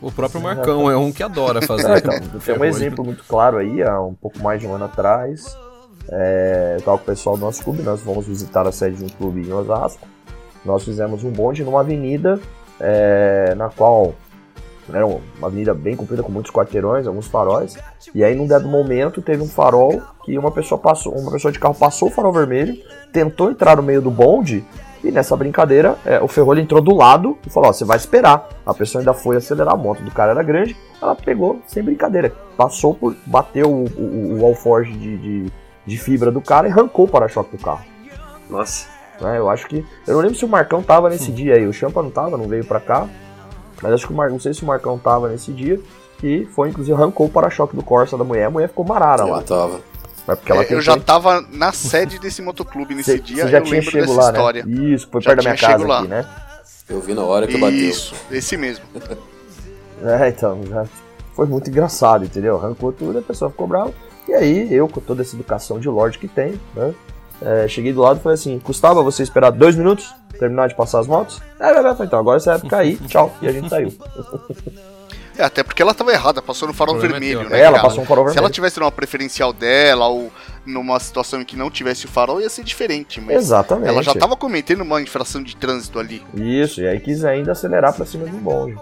[0.00, 1.90] O próprio Marcão é um que adora fazer.
[1.90, 4.86] É, então, tem um exemplo muito claro aí, há um pouco mais de um ano
[4.86, 5.56] atrás.
[6.08, 9.46] É, com o pessoal do nosso clube, nós fomos visitar a sede de um clube
[9.46, 10.06] em Osasco.
[10.64, 12.40] Nós fizemos um bonde numa avenida
[12.80, 14.14] é, na qual
[14.92, 17.76] era uma avenida bem comprida com muitos quarteirões, alguns faróis.
[18.14, 21.58] E aí, num dado momento, teve um farol que uma pessoa passou, uma pessoa de
[21.58, 22.76] carro passou o farol vermelho,
[23.12, 24.64] tentou entrar no meio do bonde
[25.04, 28.48] e nessa brincadeira é, o ferrolho entrou do lado e falou: ó, você vai esperar.
[28.64, 32.32] A pessoa ainda foi acelerar a moto do cara era grande, ela pegou sem brincadeira,
[32.56, 35.52] passou por, bateu o, o, o alforge de, de
[35.86, 37.84] de fibra do cara e arrancou o para-choque do carro.
[38.48, 38.86] Nossa.
[39.20, 39.84] É, eu acho que.
[40.06, 41.34] Eu não lembro se o Marcão tava nesse hum.
[41.34, 41.66] dia aí.
[41.66, 43.08] O Champa não tava, não veio pra cá.
[43.82, 44.30] Mas acho que o Mar...
[44.30, 45.80] não sei se o Marcão tava nesse dia.
[46.22, 48.46] E foi, inclusive, arrancou o para-choque do Corsa da mulher.
[48.46, 49.38] A mulher ficou marara lá.
[49.38, 49.80] Eu tava.
[50.28, 53.44] É porque ela é, eu já tava na sede desse motoclube nesse cê, dia.
[53.44, 54.30] Você já tinha chego lá, né?
[54.30, 54.64] história.
[54.64, 54.84] né?
[54.84, 55.98] Isso, foi já perto da minha casa lá.
[55.98, 56.26] aqui, né?
[56.88, 57.76] Eu vi na hora que bateu.
[57.76, 58.84] Isso, esse mesmo.
[60.04, 60.86] é, então, já
[61.34, 62.56] foi muito engraçado, entendeu?
[62.56, 63.92] Arrancou tudo, a pessoa ficou brava.
[64.28, 66.94] E aí, eu, com toda essa educação de Lorde que tenho, né?
[67.40, 71.00] É, cheguei do lado e falei assim: custava você esperar dois minutos, terminar de passar
[71.00, 71.40] as motos?
[71.58, 72.04] É, é, é.
[72.04, 73.32] Então agora você vai ficar aí, tchau.
[73.42, 73.92] E a gente saiu.
[75.36, 77.60] É, até porque ela estava errada, passou no farol vermelho, é, né?
[77.60, 77.82] ela cara?
[77.82, 78.34] passou no farol vermelho.
[78.34, 80.30] Se ela tivesse numa preferencial dela ou
[80.64, 83.20] numa situação em que não tivesse o farol, ia ser diferente.
[83.20, 83.88] Mas Exatamente.
[83.88, 86.22] Ela já estava cometendo uma infração de trânsito ali.
[86.34, 88.76] Isso, e aí quis ainda acelerar para cima do bonde.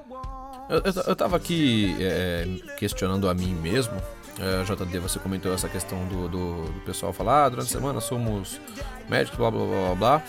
[0.68, 3.94] Eu, eu, eu tava aqui é, questionando a mim mesmo,
[4.38, 8.00] é, JD, você comentou essa questão do, do, do, pessoal falar, ah, durante a semana
[8.00, 8.60] somos
[9.08, 10.22] médicos, blá blá blá blá blá.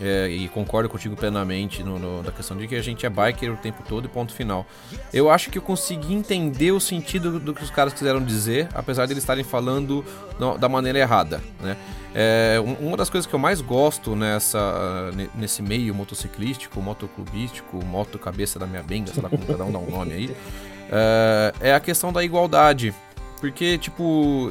[0.00, 3.52] É, e concordo contigo plenamente no, no, da questão de que a gente é biker
[3.52, 4.64] o tempo todo e ponto final.
[5.12, 9.06] Eu acho que eu consegui entender o sentido do que os caras quiseram dizer, apesar
[9.06, 10.04] de eles estarem falando
[10.38, 11.76] no, da maneira errada, né?
[12.14, 18.58] É, uma das coisas que eu mais gosto nessa, nesse meio motociclístico, motoclubístico, moto cabeça
[18.58, 20.36] da minha benga, sei lá como cada um dá um nome aí,
[20.90, 22.94] é, é a questão da igualdade.
[23.38, 24.50] Porque, tipo,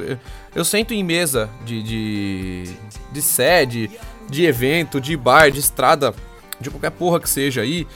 [0.54, 2.64] eu sento em mesa de, de,
[3.12, 3.90] de sede,
[4.28, 6.14] de evento, de bar, de estrada,
[6.60, 7.86] de qualquer porra que seja aí.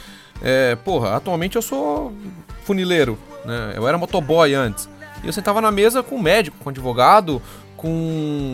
[0.43, 2.13] É, porra, atualmente eu sou
[2.65, 3.75] funileiro, né?
[3.77, 4.89] Eu era motoboy antes.
[5.23, 7.41] E eu sentava na mesa com médico, com advogado,
[7.77, 7.89] com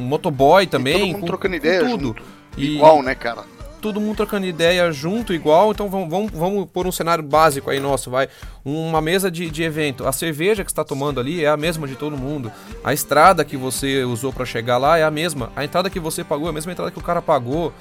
[0.07, 0.95] motoboy também.
[0.95, 2.09] E todo mundo com, trocando ideia tudo.
[2.09, 2.23] Junto.
[2.57, 3.45] Igual, né, cara?
[3.79, 5.71] Todo mundo trocando ideia junto, igual.
[5.71, 8.29] Então vamos, vamos, vamos pôr um cenário básico aí nosso, vai.
[8.65, 10.07] Uma mesa de, de evento.
[10.07, 12.53] A cerveja que está tomando ali é a mesma de todo mundo.
[12.85, 15.51] A estrada que você usou para chegar lá é a mesma.
[15.57, 17.73] A entrada que você pagou é a mesma entrada que o cara pagou.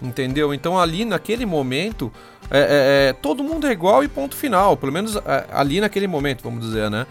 [0.00, 0.54] Entendeu?
[0.54, 2.12] Então ali naquele momento,
[2.50, 4.76] é, é, é todo mundo é igual e ponto final.
[4.76, 7.06] Pelo menos é, ali naquele momento, vamos dizer, né?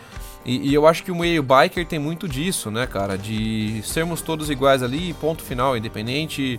[0.46, 3.18] E, e, eu acho que o meio biker tem muito disso, né, cara?
[3.18, 6.58] De sermos todos iguais ali, ponto final, independente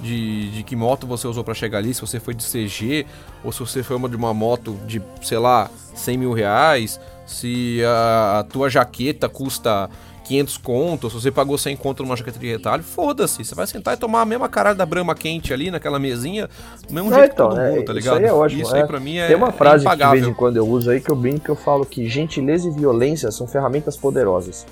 [0.00, 3.06] de, de que moto você usou para chegar ali, se você foi de CG
[3.42, 7.82] ou se você foi uma de uma moto de, sei lá, 100 mil reais, se
[7.84, 9.90] a, a tua jaqueta custa
[10.28, 13.94] 500 contos, se você pagou 100 conto numa jaqueta de retalho, foda-se, você vai sentar
[13.94, 16.48] e tomar a mesma caralho da brama quente ali naquela mesinha,
[16.86, 18.16] do mesmo jeito então, que todo é, mundo, tá ligado?
[18.16, 18.62] Isso aí é ótimo.
[18.62, 18.80] Isso é.
[18.82, 20.90] aí pra mim é Tem uma frase é que de vez em quando eu uso
[20.90, 24.66] aí que eu brinco que eu falo que gentileza e violência são ferramentas poderosas.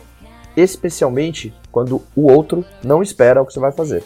[0.54, 4.04] Especialmente quando o outro não espera o que você vai fazer.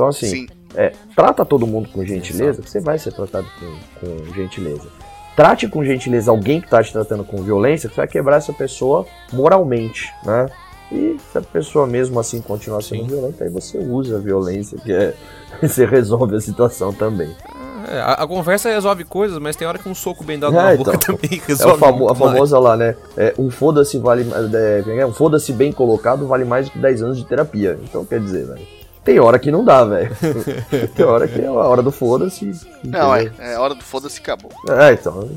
[0.00, 4.32] Então, assim, é, trata todo mundo com gentileza, que você vai ser tratado com, com
[4.32, 4.88] gentileza.
[5.36, 9.06] trate com gentileza alguém que está te tratando com violência, você vai quebrar essa pessoa
[9.30, 10.46] moralmente, né?
[10.90, 13.08] E se a pessoa mesmo assim continuar sendo Sim.
[13.08, 15.14] violenta, aí você usa a violência, que é.
[15.60, 17.30] você resolve a situação também.
[17.86, 20.62] É, a, a, conversa resolve coisas, mas tem hora que um soco bem dado é,
[20.62, 21.74] na boca então, também resolve.
[21.74, 22.96] É famo, a famosa lá, né?
[23.16, 24.26] É, um foda-se vale.
[24.54, 27.78] É, é, é, um foda-se bem colocado vale mais do que 10 anos de terapia.
[27.82, 28.79] Então quer dizer, velho.
[29.04, 30.14] Tem hora que não dá, velho.
[30.94, 32.52] tem hora que é a hora do foda-se.
[32.84, 34.52] Não, é, é a hora do foda-se acabou.
[34.68, 35.28] É, então.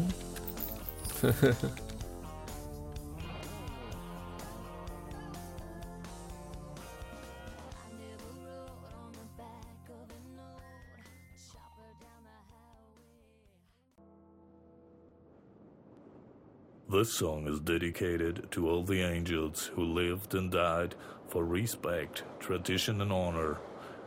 [16.90, 20.94] This song is dedicated to all the angels who lived and died
[21.34, 23.58] for respect, tradition, and honor,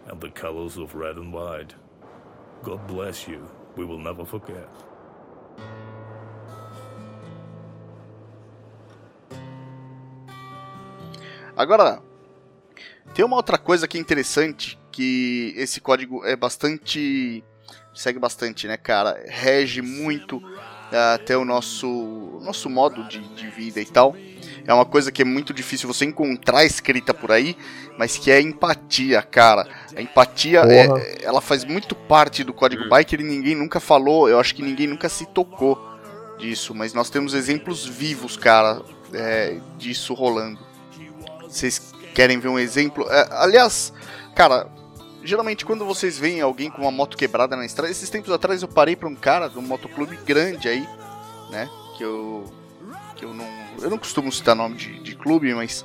[0.06, 1.74] and the colors of red and white.
[2.62, 3.44] God bless you.
[3.76, 4.68] We will never forget.
[11.56, 12.00] Agora,
[13.12, 17.42] tem uma outra coisa que é interessante, que esse código é bastante.
[17.92, 19.24] segue bastante, né, cara?
[19.26, 20.40] Rege muito
[21.14, 21.88] até o nosso,
[22.42, 24.14] nosso modo de, de vida e tal.
[24.66, 27.56] É uma coisa que é muito difícil você encontrar escrita por aí,
[27.96, 29.68] mas que é empatia, cara.
[29.94, 32.88] A empatia, é, ela faz muito parte do código hum.
[32.88, 35.78] Biker e ninguém nunca falou, eu acho que ninguém nunca se tocou
[36.38, 40.58] disso, mas nós temos exemplos vivos, cara, é, disso rolando.
[41.42, 43.06] Vocês querem ver um exemplo?
[43.08, 43.92] É, aliás,
[44.34, 44.68] cara,
[45.22, 48.68] geralmente quando vocês veem alguém com uma moto quebrada na estrada, esses tempos atrás eu
[48.68, 50.86] parei para um cara de um motoclube grande aí,
[51.50, 51.68] né?
[51.96, 52.44] Que eu
[53.16, 55.84] que eu não eu não costumo citar nome de, de clube, mas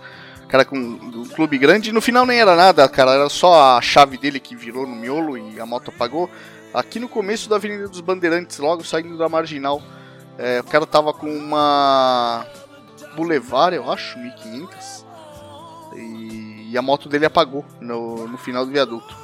[0.51, 4.17] cara com um clube grande, no final nem era nada, cara, era só a chave
[4.17, 6.29] dele que virou no miolo e a moto apagou.
[6.73, 9.81] Aqui no começo da Avenida dos Bandeirantes, logo saindo da Marginal,
[10.37, 12.45] é, o cara tava com uma
[13.15, 15.05] Boulevard, eu acho, 1500.
[15.95, 19.15] E, e a moto dele apagou no, no final do viaduto.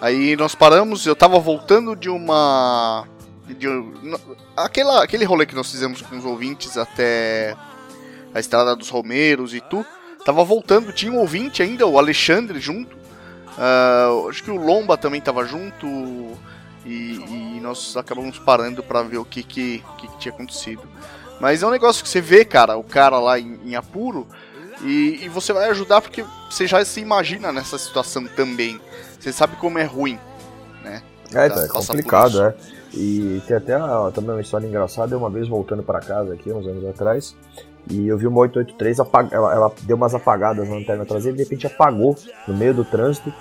[0.00, 3.06] Aí nós paramos, eu tava voltando de uma.
[3.46, 3.66] De,
[4.56, 7.56] aquela, aquele rolê que nós fizemos com os ouvintes até
[8.36, 9.84] a Estrada dos Romeiros e tu.
[10.24, 12.94] Tava voltando, tinha um ouvinte ainda, o Alexandre junto.
[13.56, 15.86] Uh, acho que o Lomba também tava junto.
[16.84, 20.82] E, e nós acabamos parando para ver o que, que, que, tinha acontecido.
[21.40, 24.26] Mas é um negócio que você vê, cara, o cara lá em, em apuro.
[24.82, 28.78] E, e, você vai ajudar porque você já se imagina nessa situação também.
[29.18, 30.18] Você sabe como é ruim,
[30.84, 31.02] né?
[31.34, 32.54] É, então, é complicado, é.
[32.92, 35.16] E tem até uma, também uma história engraçada.
[35.16, 37.34] Uma vez voltando para casa aqui, uns anos atrás,
[37.90, 39.32] e eu vi uma 883, apag...
[39.32, 42.84] ela, ela deu umas apagadas na lanterna traseira e de repente apagou no meio do
[42.84, 43.32] trânsito.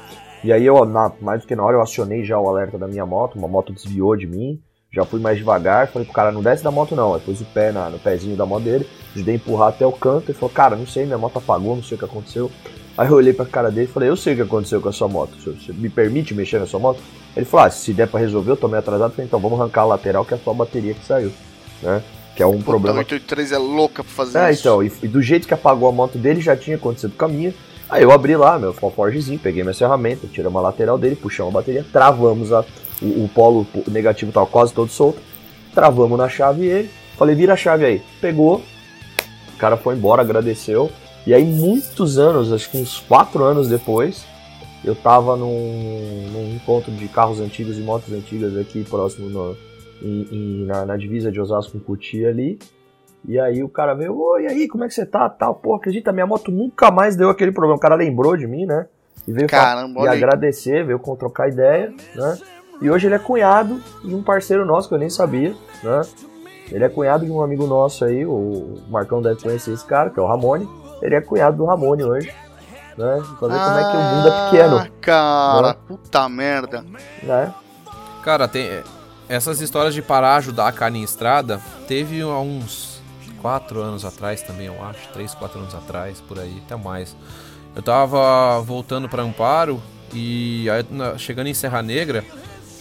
[0.44, 2.88] E aí eu, na, mais do que na hora, eu acionei já o alerta da
[2.88, 4.62] minha moto, uma moto desviou de mim,
[4.94, 7.16] já fui mais devagar, falei pro cara, não desce da moto não.
[7.16, 9.92] Aí pus o pé na, no pezinho da moto dele, ajudei a empurrar até o
[9.92, 12.52] canto e falou, cara, não sei, minha moto apagou, não sei o que aconteceu.
[12.98, 14.94] Aí eu olhei pra cara dele e falei, eu sei o que aconteceu com a
[14.94, 17.02] sua moto, você me permite mexer na sua moto?
[17.36, 19.82] Ele falou, ah, se der pra resolver, eu tô meio atrasado, falei, então vamos arrancar
[19.82, 21.32] a lateral que é a sua bateria que saiu,
[21.84, 22.02] né?
[22.36, 22.98] Que é um Puta, problema.
[22.98, 24.62] A 883 é louca pra fazer é, isso.
[24.62, 27.28] então, e, e, do jeito que apagou a moto dele já tinha acontecido com a
[27.28, 27.54] minha.
[27.90, 31.60] Aí eu abri lá meu forgezinho, peguei minha ferramenta, tirei uma lateral dele, puxamos a
[31.60, 32.66] bateria, travamos a,
[33.02, 35.20] o, o polo negativo tava quase todo solto,
[35.74, 38.02] travamos na chave ele, falei, vira a chave aí.
[38.20, 38.62] Pegou,
[39.54, 40.92] o cara foi embora, agradeceu.
[41.26, 44.26] E aí, muitos anos, acho que uns quatro anos depois,
[44.84, 49.58] eu tava num, num encontro de carros antigos e motos antigas aqui próximo no,
[50.02, 52.60] em, em, na, na, divisa de Osasco com Cutia ali.
[53.28, 55.28] E aí o cara veio, oi, aí, como é que você tá?
[55.30, 57.78] Tal, pô, acredita, minha moto nunca mais deu aquele problema.
[57.78, 58.88] O cara lembrou de mim, né?
[59.28, 62.38] E veio Caramba, e agradecer, veio trocar ideia, né?
[62.82, 66.02] E hoje ele é cunhado de um parceiro nosso que eu nem sabia, né?
[66.72, 70.20] Ele é cunhado de um amigo nosso aí, o Marcão deve conhecer esse cara, que
[70.20, 70.68] é o Ramone.
[71.02, 72.34] Ele é cunhado do Ramone hoje.
[72.98, 73.24] Né?
[73.40, 74.92] Pra ver ah, como é que o mundo é pequeno.
[75.02, 75.76] Cara, né?
[75.88, 76.86] puta merda.
[77.24, 77.54] Né?
[78.24, 78.82] Cara, tem.
[79.28, 83.02] Essas histórias de parar ajudar a carne em estrada, teve há uns
[83.42, 85.08] 4 anos atrás também, eu acho.
[85.14, 87.16] 3, 4 anos atrás, por aí, até mais.
[87.76, 89.82] Eu tava voltando para Amparo
[90.14, 90.86] e aí,
[91.18, 92.24] chegando em Serra Negra,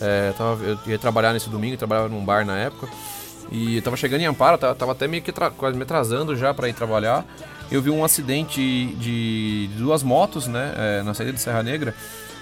[0.00, 2.88] é, tava, eu ia trabalhar nesse domingo, trabalhava num bar na época.
[3.50, 6.52] E eu tava chegando em Amparo, tava, tava até meio que quase me atrasando já
[6.52, 7.24] para ir trabalhar
[7.70, 11.94] eu vi um acidente de, duas motos, né, é, na saída de Serra Negra.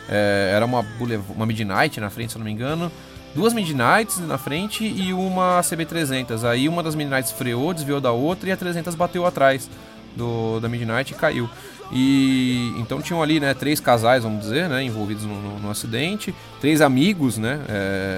[0.08, 0.84] É, era uma,
[1.30, 2.90] uma Midnight na frente, se eu não me engano.
[3.34, 6.44] Duas Midnights na frente e uma CB300.
[6.44, 9.68] Aí uma das Midnights freou, desviou da outra e a 300 bateu atrás
[10.16, 11.48] do, da Midnight e caiu.
[11.90, 16.34] E então tinham ali, né, três casais, vamos dizer, né, envolvidos no, no, no acidente,
[16.60, 17.60] três amigos, né,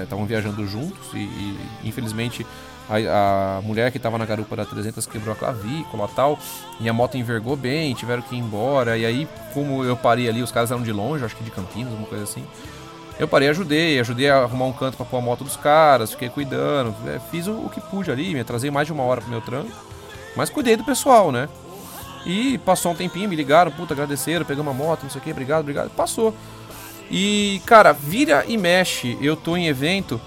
[0.03, 2.45] estavam é, viajando juntos e, e, infelizmente
[2.89, 6.39] a, a mulher que tava na garupa da 300 quebrou a clavícula tal,
[6.79, 10.41] e a moto envergou bem, tiveram que ir embora, e aí, como eu parei ali,
[10.41, 12.45] os caras eram de longe, acho que de Campinas, alguma coisa assim.
[13.17, 16.27] Eu parei, ajudei, ajudei a arrumar um canto para pôr a moto dos caras, fiquei
[16.27, 19.29] cuidando, é, fiz o, o, que pude ali, me atrasei mais de uma hora pro
[19.29, 19.71] meu trampo,
[20.35, 21.47] mas cuidei do pessoal, né?
[22.25, 25.31] E passou um tempinho, me ligaram, puta, agradeceram, pegamos uma moto, não sei o que,
[25.31, 26.35] obrigado, obrigado, passou.
[27.09, 30.19] E, cara, vira e mexe, eu tô em evento,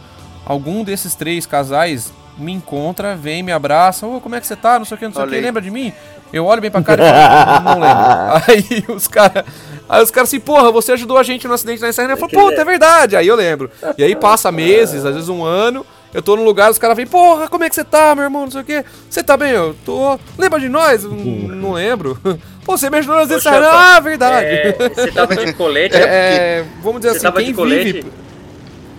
[0.47, 4.57] algum desses três casais me encontra, vem, me abraça, ô, oh, como é que você
[4.57, 5.93] tá, não sei o que, não sei o que, lembra de mim?
[6.33, 8.85] Eu olho bem pra cara e falo, não lembro.
[8.89, 9.45] Aí os caras
[9.89, 12.13] Aí os caras assim, porra, você ajudou a gente no acidente na Serra.
[12.13, 13.17] Eu falo, puta, é verdade.
[13.17, 13.71] Aí eu lembro.
[13.97, 15.87] E aí passa meses, às vezes um ano.
[16.13, 18.43] Eu tô num lugar, os caras vêm, porra, como é que você tá, meu irmão?
[18.43, 18.85] Não sei o quê.
[19.09, 19.51] Você tá bem?
[19.51, 20.19] Eu tô.
[20.39, 21.05] Lembra de nós?
[21.05, 22.19] Não lembro.
[22.65, 23.47] Pô, você me ajudou nas vezes.
[23.47, 24.47] Ah, verdade.
[24.47, 25.97] É, você tava de colete?
[25.97, 27.93] É, é, vamos dizer você assim, tava quem de colete?
[27.93, 28.13] vive.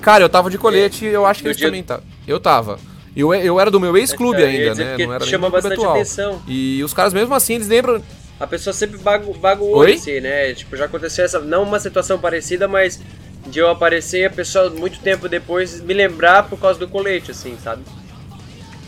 [0.02, 1.67] Cara, eu tava de colete e eu acho que eles dia...
[1.67, 1.99] também tá.
[2.28, 2.80] Eu tava.
[3.15, 4.97] Eu, eu era do meu ex-clube ainda, né?
[4.97, 5.95] Não era chama bastante atual.
[5.95, 6.41] atenção.
[6.47, 8.02] E os caras mesmo assim, eles lembram
[8.39, 10.54] a pessoa sempre baga o olho, assim, né?
[10.54, 11.39] Tipo, já aconteceu essa.
[11.39, 12.99] Não uma situação parecida, mas
[13.47, 17.32] de eu aparecer e a pessoa, muito tempo depois, me lembrar por causa do colete,
[17.32, 17.84] assim, sabe?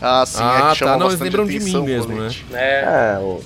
[0.01, 0.97] Ah, sim, ah, é que tá.
[0.97, 2.29] Não, eles lembram de mim mesmo, né?
[2.53, 3.15] É.
[3.15, 3.41] é o...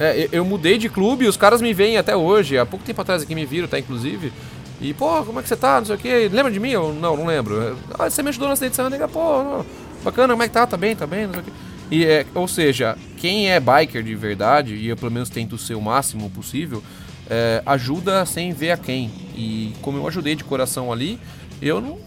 [0.00, 2.58] É, eu mudei de clube e os caras me veem até hoje.
[2.58, 3.78] Há pouco tempo atrás aqui me viram, tá?
[3.78, 4.32] Inclusive.
[4.80, 5.78] E, pô, como é que você tá?
[5.78, 6.28] Não sei o que.
[6.28, 6.70] Lembra de mim?
[6.70, 7.76] Eu, não, não lembro.
[7.98, 9.66] Ah, você me ajudou na acidente de Pô, não.
[10.02, 10.66] bacana, como é que tá?
[10.66, 11.52] Tá bem, tá bem, não sei o que.
[11.92, 15.74] E é, ou seja, quem é biker de verdade, e eu pelo menos tento ser
[15.74, 16.82] o máximo possível,
[17.28, 19.10] é, ajuda sem ver a quem.
[19.36, 21.20] E como eu ajudei de coração ali,
[21.60, 21.98] eu não,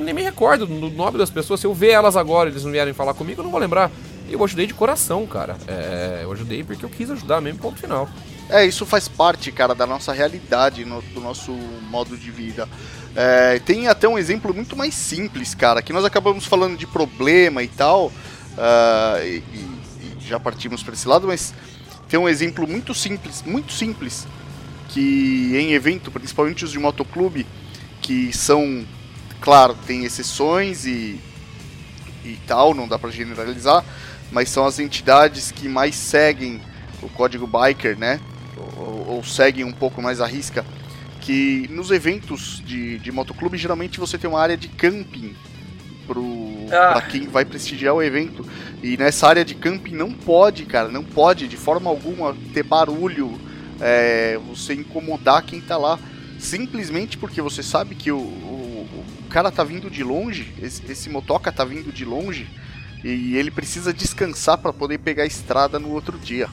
[0.00, 1.60] nem me recordo do nome das pessoas.
[1.60, 3.88] Se eu ver elas agora eles não vierem falar comigo, eu não vou lembrar.
[4.28, 5.56] Eu ajudei de coração, cara.
[5.68, 8.08] É, eu ajudei porque eu quis ajudar mesmo, ponto final.
[8.50, 11.52] É, isso faz parte, cara, da nossa realidade, no, do nosso
[11.88, 12.68] modo de vida.
[13.14, 17.62] É, tem até um exemplo muito mais simples, cara, que nós acabamos falando de problema
[17.62, 18.10] e tal,
[18.58, 19.74] uh, e, e,
[20.20, 21.54] já partimos para esse lado, mas
[22.08, 24.26] tem um exemplo muito simples, muito simples,
[24.88, 27.46] que em evento, principalmente os de motoclube,
[28.00, 28.84] que são,
[29.40, 31.20] claro, tem exceções e,
[32.24, 33.84] e tal, não dá para generalizar,
[34.30, 36.60] mas são as entidades que mais seguem
[37.02, 38.20] o código biker, né?
[38.76, 40.64] Ou, ou seguem um pouco mais a risca.
[41.20, 45.34] Que nos eventos de, de motoclube geralmente você tem uma área de camping
[46.06, 46.22] pro
[46.70, 46.92] ah.
[46.92, 48.46] pra quem vai prestigiar o evento.
[48.82, 53.40] E nessa área de camping não pode, cara, não pode de forma alguma ter barulho,
[53.80, 55.98] é, você incomodar quem tá lá.
[56.38, 58.88] Simplesmente porque você sabe que o, o,
[59.24, 62.46] o cara tá vindo de longe, esse, esse motoca tá vindo de longe,
[63.02, 66.48] e ele precisa descansar para poder pegar a estrada no outro dia.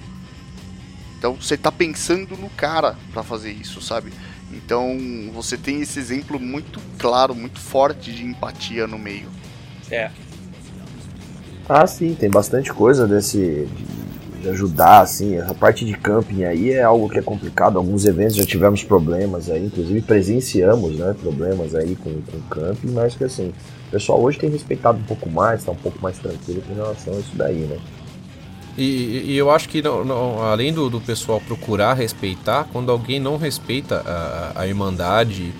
[1.17, 4.11] Então você tá pensando no cara para fazer isso, sabe?
[4.51, 4.97] Então
[5.33, 9.29] você tem esse exemplo muito claro, muito forte de empatia no meio.
[9.91, 10.10] É.
[11.67, 13.67] Ah, sim, tem bastante coisa desse
[14.41, 17.77] de ajudar, assim, a parte de camping aí é algo que é complicado.
[17.77, 23.15] Alguns eventos já tivemos problemas aí, inclusive presenciamos, né, problemas aí com, com camping, mas
[23.15, 23.54] que assim,
[23.88, 27.13] o pessoal hoje tem respeitado um pouco mais, está um pouco mais tranquilo com relação
[27.13, 27.77] a isso daí, né.
[28.77, 33.19] E, e, eu acho que não, não, além do, do, pessoal procurar respeitar, quando alguém
[33.19, 35.54] não respeita a, a irmandade,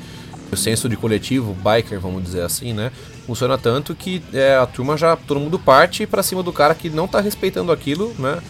[0.52, 2.92] o senso de coletivo, biker, vamos dizer assim, né?
[3.26, 6.90] Funciona tanto que é, a turma já, todo mundo parte para cima do cara que
[6.90, 8.42] não tá respeitando aquilo, né?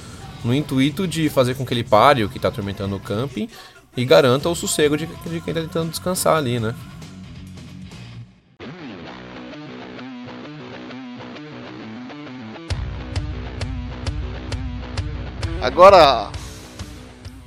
[0.44, 3.48] No intuito de fazer com que ele pare o que tá atormentando o camping
[3.96, 6.74] e garanta o sossego de, de quem tá tentando descansar ali, né?
[15.62, 16.32] Agora,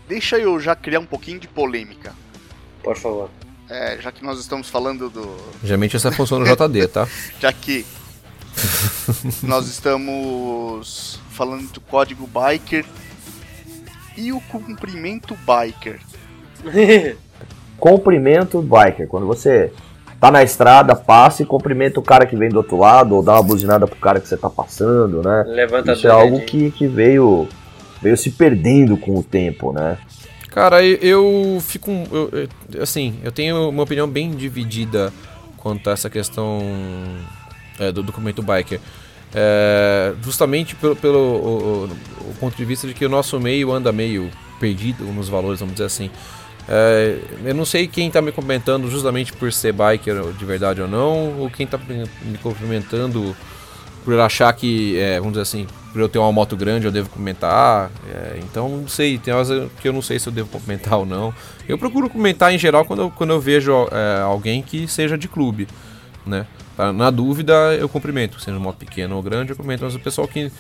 [0.07, 2.15] deixa eu já criar um pouquinho de polêmica.
[2.81, 3.29] Por favor.
[3.69, 5.37] É, já que nós estamos falando do.
[5.63, 7.09] Geralmente essa função no JD, tá?
[7.41, 7.85] já que
[9.43, 12.85] nós estamos falando do código biker
[14.17, 16.01] e o cumprimento biker.
[17.79, 19.09] cumprimento biker.
[19.09, 19.73] Quando você
[20.21, 23.35] tá na estrada, passa e cumprimenta o cara que vem do outro lado, ou dá
[23.35, 25.45] uma buzinada pro cara que você tá passando, né?
[25.47, 27.49] Levanta Isso é algo que, que veio,
[28.01, 29.99] veio se perdendo com o tempo, né?
[30.55, 31.91] Cara, eu fico.
[32.13, 32.49] Eu,
[32.81, 35.13] assim, eu tenho uma opinião bem dividida
[35.57, 36.63] quanto a essa questão
[37.77, 38.79] é, do documento biker.
[39.35, 41.85] É, justamente pelo, pelo o,
[42.21, 44.31] o, ponto de vista de que o nosso meio anda meio
[44.61, 46.09] perdido nos valores, vamos dizer assim.
[46.69, 50.87] É, eu não sei quem está me comentando justamente por ser biker de verdade ou
[50.87, 53.35] não, ou quem está me cumprimentando
[54.05, 57.09] por achar que, é, vamos dizer assim, por eu ter uma moto grande eu devo
[57.09, 57.89] comentar.
[58.13, 61.07] É, então não sei, tem horas que eu não sei se eu devo comentar ou
[61.07, 61.33] não.
[61.69, 65.29] Eu procuro comentar em geral quando eu, quando eu vejo é, alguém que seja de
[65.29, 65.69] clube.
[66.27, 66.47] né?
[66.97, 69.85] Na dúvida, eu cumprimento, sendo moto pequena ou grande, eu cumprimento.
[69.85, 70.51] Mas o pessoal que,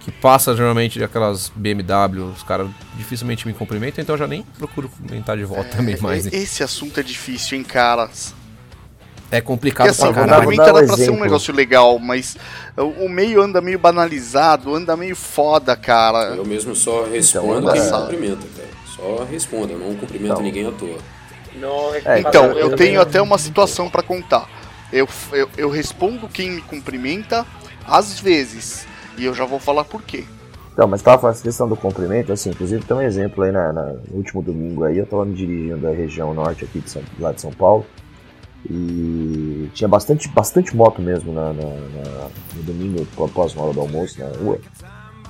[0.00, 4.88] que passa geralmente aquelas BMW, os caras dificilmente me cumprimentam, então eu já nem procuro
[4.88, 6.24] cumprimentar de volta é, também mais.
[6.24, 6.32] Hein?
[6.32, 8.34] Esse assunto é difícil, hein, caras?
[9.30, 10.42] É complicado Porque, assim, pra caralho.
[10.44, 12.36] Cumprimento era pra ser um negócio legal, mas
[12.76, 16.34] o meio anda meio banalizado, anda meio foda, cara.
[16.34, 17.90] Eu mesmo só respondo então, quem é...
[17.90, 18.68] cumprimenta, cara.
[18.96, 20.42] Só respondo, eu não cumprimento então.
[20.42, 20.98] ninguém à toa.
[22.04, 24.48] É, então, eu tenho até uma situação para contar.
[24.92, 27.44] Eu, eu, eu respondo quem me cumprimenta
[27.86, 28.86] às vezes.
[29.16, 30.24] E eu já vou falar por quê.
[30.72, 33.82] Então, mas tava falando questão do cumprimento, assim, inclusive tem um exemplo aí na, na,
[33.84, 37.32] no último domingo aí, eu tava me dirigindo da região norte aqui de São, lá
[37.32, 37.84] de São Paulo.
[38.68, 43.80] E tinha bastante, bastante moto mesmo na, na, na no domingo, após uma hora do
[43.80, 44.58] almoço na rua.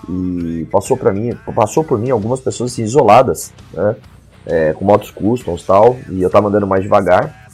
[0.09, 3.97] E passou para mim, passou por mim algumas pessoas assim, isoladas, né?
[4.47, 7.49] É, com motos customs e tal, e eu tava andando mais devagar.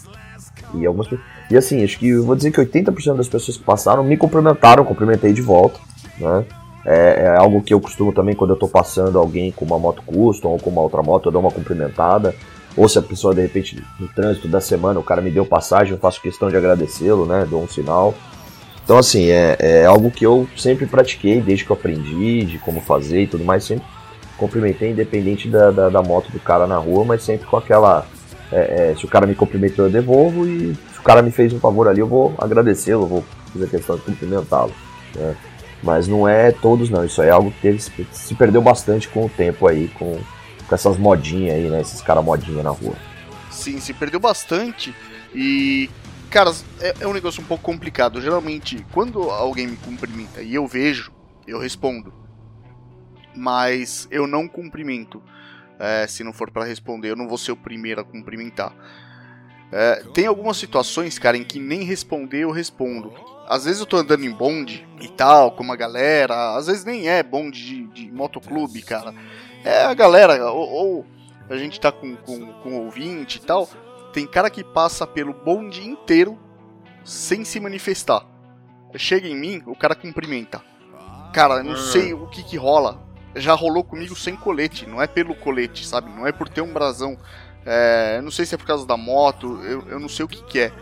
[0.75, 1.09] E algumas
[1.51, 5.33] E assim, acho que vou dizer que 80% das pessoas que passaram me cumprimentaram, cumprimentei
[5.33, 5.81] de volta,
[6.18, 6.45] né?
[6.87, 10.03] É, é, algo que eu costumo também quando eu tô passando alguém com uma moto
[10.03, 12.35] custom ou com uma outra moto, eu dou uma cumprimentada.
[12.77, 15.93] Ou se a pessoa, de repente, no trânsito da semana, o cara me deu passagem,
[15.93, 17.47] eu faço questão de agradecê-lo, né?
[17.49, 18.14] Dou um sinal.
[18.85, 22.81] Então, assim, é, é algo que eu sempre pratiquei, desde que eu aprendi, de como
[22.81, 23.64] fazer e tudo mais.
[23.64, 23.87] Sempre
[24.37, 28.07] cumprimentei, independente da, da, da moto do cara na rua, mas sempre com aquela.
[28.53, 30.47] É, é, se o cara me cumprimentou, eu devolvo.
[30.47, 33.97] E se o cara me fez um favor ali, eu vou agradecê-lo, vou fazer questão
[33.97, 34.72] de cumprimentá-lo.
[35.14, 35.37] Né?
[35.83, 37.05] Mas não é todos, não.
[37.05, 37.79] Isso é algo que teve,
[38.11, 40.18] se perdeu bastante com o tempo aí, com
[40.68, 41.80] com essas modinhas aí, né?
[41.80, 42.94] Esses caras modinha na rua.
[43.50, 44.94] Sim, se perdeu bastante.
[45.34, 45.90] E,
[46.30, 48.20] cara, é, é um negócio um pouco complicado.
[48.20, 51.12] Geralmente, quando alguém me cumprimenta e eu vejo,
[51.46, 52.12] eu respondo.
[53.34, 55.22] Mas eu não cumprimento.
[55.78, 58.72] É, se não for para responder, eu não vou ser o primeiro a cumprimentar.
[59.72, 63.12] É, tem algumas situações, cara, em que nem responder eu respondo.
[63.48, 67.08] Às vezes eu tô andando em bonde e tal, com uma galera, às vezes nem
[67.08, 69.12] é bonde de, de motoclube, cara.
[69.64, 71.06] É a galera, ou, ou
[71.48, 73.66] a gente tá com, com, com ouvinte e tal,
[74.12, 76.38] tem cara que passa pelo bonde inteiro
[77.02, 78.26] sem se manifestar.
[78.96, 80.62] Chega em mim, o cara cumprimenta.
[81.32, 81.76] Cara, não hum.
[81.76, 83.02] sei o que que rola.
[83.34, 86.08] Já rolou comigo sem colete, não é pelo colete, sabe?
[86.10, 87.18] Não é por ter um brasão.
[87.66, 90.44] É, não sei se é por causa da moto, eu, eu não sei o que
[90.44, 90.72] que é.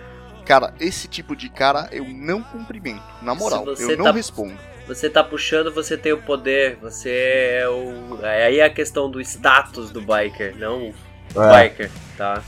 [0.44, 3.02] Cara, esse tipo de cara eu não cumprimento.
[3.22, 4.12] Na moral, eu não tá...
[4.12, 8.18] respondo você tá puxando, você tem o poder, você é o.
[8.22, 10.92] Aí é a questão do status do biker, não
[11.36, 11.68] é.
[11.68, 12.42] biker, tá?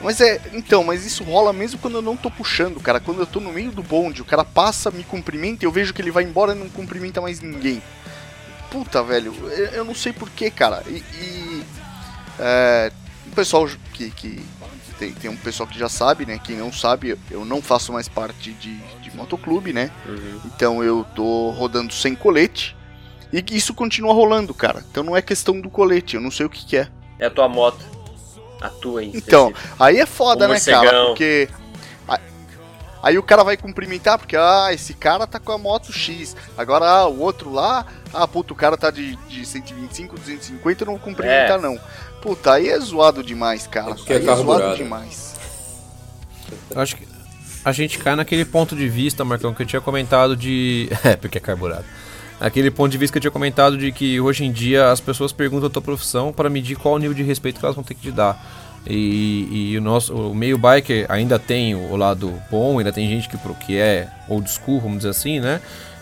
[0.00, 3.00] Mas é, então, mas isso rola mesmo quando eu não tô puxando, cara.
[3.00, 6.00] Quando eu tô no meio do bonde, o cara passa, me cumprimenta, eu vejo que
[6.00, 7.82] ele vai embora e não cumprimenta mais ninguém.
[8.70, 9.34] Puta, velho,
[9.72, 10.82] eu, não sei porquê, cara.
[10.86, 11.02] E.
[11.20, 11.64] e
[12.38, 12.92] é,
[13.38, 14.44] pessoal que, que
[14.98, 16.40] tem, tem um pessoal que já sabe, né?
[16.42, 19.92] Quem não sabe, eu não faço mais parte de, de motoclube, né?
[20.06, 20.40] Uhum.
[20.46, 22.76] Então eu tô rodando sem colete.
[23.32, 24.82] E isso continua rolando, cara.
[24.90, 26.88] Então não é questão do colete, eu não sei o que, que é.
[27.18, 27.84] É a tua moto.
[28.60, 31.06] A tua em Então, aí é foda, né, cara?
[31.06, 31.48] Porque.
[33.00, 36.34] Aí o cara vai cumprimentar, porque, ah, esse cara tá com a moto X.
[36.56, 40.86] Agora, ah, o outro lá, ah, puto, o cara tá de, de 125, 250, eu
[40.86, 41.62] não vou cumprimentar, é.
[41.62, 41.78] não.
[42.20, 43.96] Puta, aí é zoado demais, cara.
[44.06, 45.34] É aí é, é zoado demais.
[46.70, 47.06] Eu acho que
[47.64, 50.88] a gente cai naquele ponto de vista, Marcão, que eu tinha comentado de.
[51.04, 51.84] É, porque é carburado.
[52.40, 55.32] Aquele ponto de vista que eu tinha comentado de que hoje em dia as pessoas
[55.32, 57.94] perguntam a tua profissão para medir qual o nível de respeito que elas vão ter
[57.94, 58.40] que te dar.
[58.86, 63.28] E, e, o nosso o meio biker ainda tem o lado bom, ainda tem gente
[63.28, 65.60] que, que é old school, vamos dizer assim, né?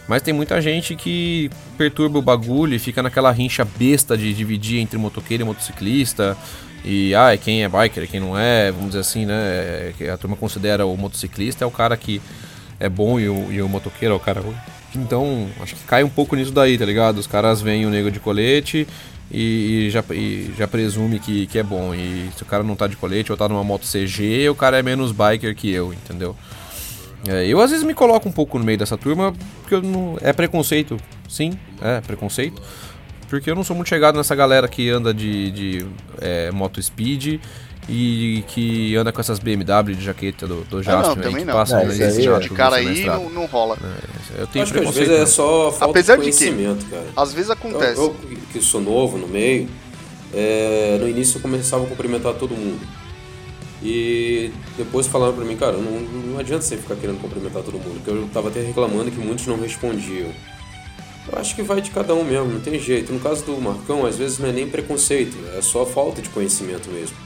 [0.08, 4.78] Mas tem muita gente que perturba o bagulho e fica naquela rincha besta de dividir
[4.78, 6.36] entre motoqueiro e motociclista.
[6.84, 9.92] E ah, quem é biker, quem não é, vamos dizer assim, né?
[9.98, 12.22] É, a turma considera o motociclista é o cara que
[12.78, 14.54] é bom e o, e o motoqueiro é o cara ruim.
[14.94, 17.18] Então, acho que cai um pouco nisso daí, tá ligado?
[17.18, 18.86] Os caras veem o nego de colete
[19.30, 21.92] e, e, já, e já presume que, que é bom.
[21.94, 24.78] E se o cara não tá de colete ou tá numa moto CG, o cara
[24.78, 26.36] é menos biker que eu, entendeu?
[27.28, 30.16] É, eu às vezes me coloco um pouco no meio dessa turma, porque eu não,
[30.20, 30.96] é preconceito,
[31.28, 32.62] sim, é preconceito.
[33.28, 35.86] Porque eu não sou muito chegado nessa galera que anda de, de
[36.20, 37.40] é, moto speed
[37.88, 41.12] e que anda com essas BMW de jaqueta do, do Jasper.
[41.12, 41.52] Ah, não, também não.
[41.52, 43.76] Passa é, esse de cara aí não, não rola.
[44.36, 45.02] É, eu tenho Acho preconceito.
[45.02, 47.06] às vezes é só falta Apesar de conhecimento, de cara.
[47.16, 48.00] Às vezes acontece.
[48.00, 49.68] Eu, eu que sou novo no meio,
[50.34, 52.80] é, no início eu começava a cumprimentar todo mundo.
[53.88, 58.02] E depois falaram pra mim, cara, não, não adianta você ficar querendo cumprimentar todo mundo,
[58.02, 60.28] porque eu tava até reclamando que muitos não respondiam.
[61.30, 63.12] Eu acho que vai de cada um mesmo, não tem jeito.
[63.12, 66.90] No caso do Marcão, às vezes não é nem preconceito, é só falta de conhecimento
[66.90, 67.16] mesmo.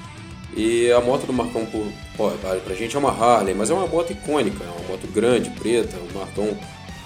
[0.54, 2.30] E a moto do Marcão, pô,
[2.62, 5.96] pra gente é uma Harley, mas é uma moto icônica, é uma moto grande, preta,
[5.96, 6.58] o Marcão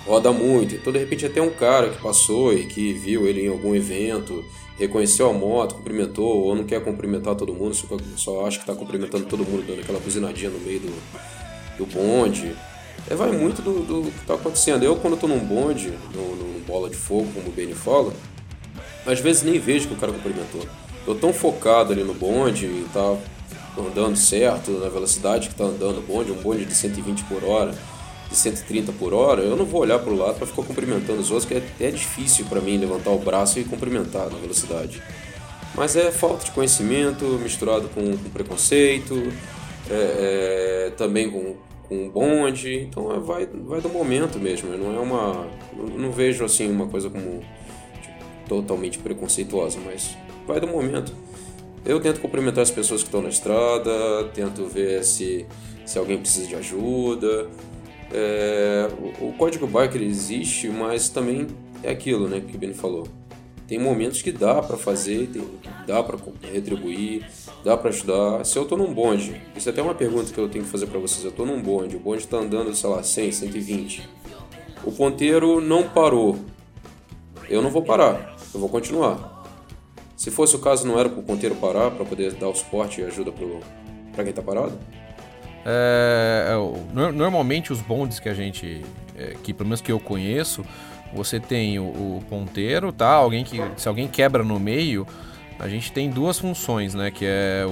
[0.05, 0.75] roda muito.
[0.75, 4.45] Então, de repente, até um cara que passou e que viu ele em algum evento,
[4.79, 7.75] reconheceu a moto, cumprimentou, ou não quer cumprimentar todo mundo,
[8.17, 11.03] só acha que está cumprimentando todo mundo, dando aquela buzinadinha no meio do,
[11.79, 12.55] do bonde.
[13.09, 14.83] É, vai muito do, do que está acontecendo.
[14.83, 18.13] Eu, quando estou num bonde, no, no, bola de fogo, como o Benny fala,
[19.07, 20.63] às vezes nem vejo que o cara cumprimentou.
[21.07, 23.17] Eu tão focado ali no bonde e tá
[23.79, 27.75] andando certo, na velocidade que está andando o bonde, um bonde de 120 por hora,
[28.35, 31.31] de 130 por hora, eu não vou olhar para o lado para ficar cumprimentando os
[31.31, 35.01] outros, que é até difícil para mim levantar o braço e cumprimentar na velocidade.
[35.75, 39.15] Mas é falta de conhecimento misturado com, com preconceito,
[39.91, 41.57] é, é, também com,
[41.89, 45.49] com bonde, então é, vai, vai do momento mesmo, não é uma.
[45.97, 47.43] Não vejo assim uma coisa como
[48.01, 50.17] tipo, totalmente preconceituosa, mas
[50.47, 51.13] vai do momento.
[51.85, 55.45] Eu tento cumprimentar as pessoas que estão na estrada, tento ver se,
[55.85, 57.49] se alguém precisa de ajuda.
[58.17, 58.89] É,
[59.21, 61.49] o, o, código biker existe, mas também
[61.83, 63.09] é aquilo né, que o Ben falou.
[63.67, 65.43] Tem momentos que dá para fazer, tem,
[65.85, 66.17] dá para
[66.53, 67.29] retribuir,
[67.65, 68.45] dá para ajudar.
[68.45, 70.87] Se eu tô num bonde, isso é até uma pergunta que eu tenho que fazer
[70.87, 71.25] para vocês.
[71.25, 74.09] Eu tô num bonde, o bonde tá andando, sei lá, 100, 120.
[74.85, 76.39] O ponteiro não parou.
[77.49, 79.43] Eu não vou parar, eu vou continuar.
[80.17, 83.01] Se fosse o caso, não era para o ponteiro parar para poder dar o suporte
[83.01, 84.79] e ajuda para quem está parado?
[85.65, 88.85] É, é normalmente os bondes que a gente,
[89.17, 90.65] é, que pelo menos que eu conheço,
[91.13, 93.11] você tem o, o, ponteiro, tá?
[93.11, 95.07] Alguém que, se alguém quebra no meio,
[95.59, 97.11] a gente tem duas funções, né?
[97.11, 97.71] Que é o,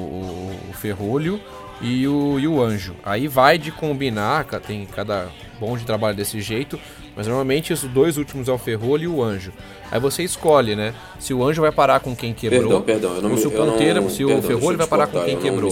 [0.70, 1.40] o ferrolho
[1.80, 2.94] e o, e o anjo.
[3.04, 5.28] Aí vai de combinar, tem cada
[5.58, 6.78] bonde trabalha desse jeito,
[7.16, 9.52] mas normalmente os dois últimos é o ferrolho e o anjo.
[9.90, 10.94] Aí você escolhe, né?
[11.18, 12.62] Se o anjo vai parar com quem quebrou.
[12.62, 13.16] Perdão, perdão.
[13.16, 15.36] Eu não ou se o ponteiro, não, se perdão, o ferrolho vai parar com quem
[15.36, 15.70] quebrou.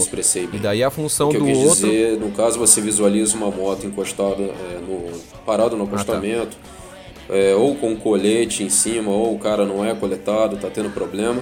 [0.53, 1.87] E daí a função o que do eu quis outro.
[1.87, 5.11] Dizer, no caso, você visualiza uma moto encostada, é, no,
[5.43, 7.35] parado no acostamento, ah, tá.
[7.35, 10.91] é, ou com um colete em cima, ou o cara não é coletado, tá tendo
[10.91, 11.41] problema.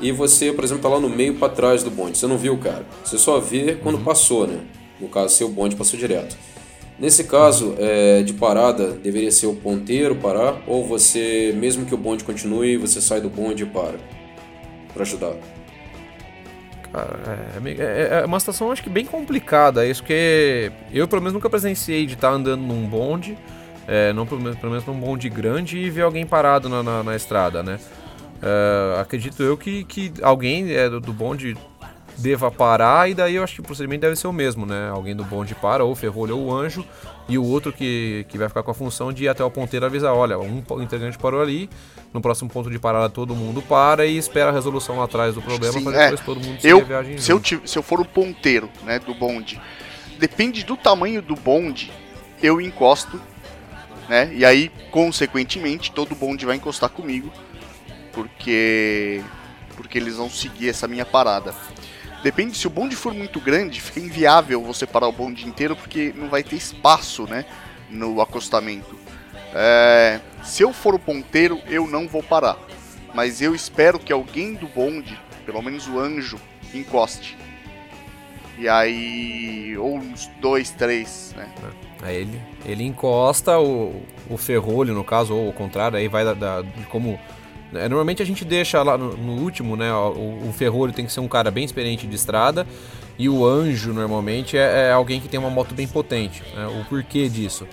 [0.00, 2.16] E você, por exemplo, tá lá no meio para trás do bonde.
[2.16, 2.84] Você não viu o cara.
[3.04, 4.04] Você só vê quando uhum.
[4.04, 4.60] passou, né?
[5.00, 6.36] No caso, seu bonde passou direto.
[6.98, 11.98] Nesse caso é, de parada, deveria ser o ponteiro parar ou você, mesmo que o
[11.98, 13.98] bonde continue, você sai do bonde e para
[14.96, 15.34] para ajudar?
[16.90, 17.18] Cara,
[17.62, 21.50] é, é, é, uma situação acho que bem complicada isso, porque eu pelo menos nunca
[21.50, 23.36] presenciei de estar andando num bonde,
[23.86, 27.02] é, não pelo menos, pelo menos num bonde grande e ver alguém parado na, na,
[27.02, 27.78] na estrada, né?
[28.42, 31.54] É, acredito eu que, que alguém é, do, do bonde
[32.18, 34.88] deva parar, e daí eu acho que o procedimento deve ser o mesmo, né?
[34.90, 36.84] Alguém do bonde para, ou o ferrolho ou o anjo,
[37.28, 39.86] e o outro que, que vai ficar com a função de ir até o ponteiro
[39.86, 41.68] avisar, olha, um integrante parou ali,
[42.12, 45.42] no próximo ponto de parada todo mundo para e espera a resolução lá atrás do
[45.42, 46.24] problema para depois é.
[46.24, 49.60] todo mundo eu, viagem se eu, se eu for o ponteiro, né, do bonde,
[50.18, 51.92] depende do tamanho do bonde,
[52.42, 53.20] eu encosto,
[54.08, 54.30] né?
[54.32, 57.30] E aí, consequentemente, todo bonde vai encostar comigo,
[58.12, 59.22] porque
[59.76, 61.54] porque eles vão seguir essa minha parada.
[62.26, 66.12] Depende, se o bonde for muito grande, fica inviável você parar o bonde inteiro porque
[66.16, 67.44] não vai ter espaço, né?
[67.88, 68.98] No acostamento.
[69.54, 72.58] É, se eu for o ponteiro, eu não vou parar.
[73.14, 76.36] Mas eu espero que alguém do bonde, pelo menos o anjo,
[76.74, 77.38] encoste.
[78.58, 79.78] E aí.
[79.78, 81.48] Ou uns dois, três, né?
[82.02, 86.34] Aí ele, ele encosta o, o ferrolho, no caso, ou o contrário, aí vai da,
[86.34, 87.20] da como
[87.76, 89.92] é, normalmente a gente deixa lá no, no último, né?
[89.92, 92.66] O, o, ferrolho tem que ser um cara bem experiente de estrada.
[93.18, 96.42] E o anjo, normalmente, é, é alguém que tem uma moto bem potente.
[96.54, 96.66] Né?
[96.66, 97.66] O porquê disso?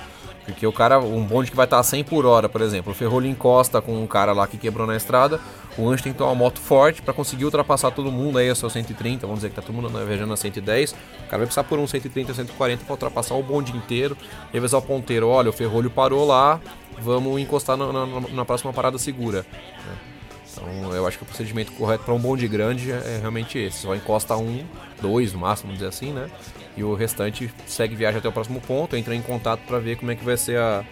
[0.45, 2.95] Porque o cara, um bonde que vai estar a 100 por hora, por exemplo, o
[2.95, 5.39] ferrolho encosta com um cara lá que quebrou na estrada,
[5.77, 8.55] o anjo tem que ter uma moto forte para conseguir ultrapassar todo mundo aí, a
[8.55, 11.63] seu 130, vamos dizer que tá todo mundo viajando a 110, o cara vai precisar
[11.63, 14.17] por um 130, 140 para ultrapassar o bonde inteiro,
[14.53, 16.59] e avisar o ponteiro, olha, o ferrolho parou lá,
[16.99, 19.45] vamos encostar na, na, na próxima parada segura.
[19.87, 20.13] Né?
[20.53, 23.79] Então eu acho que o procedimento correto para um bonde grande é, é realmente esse.
[23.79, 24.63] Só encosta um,
[25.01, 26.29] dois no máximo, vamos dizer assim, né?
[26.77, 30.11] E o restante segue viagem até o próximo ponto, entra em contato para ver como
[30.11, 30.83] é que vai ser a,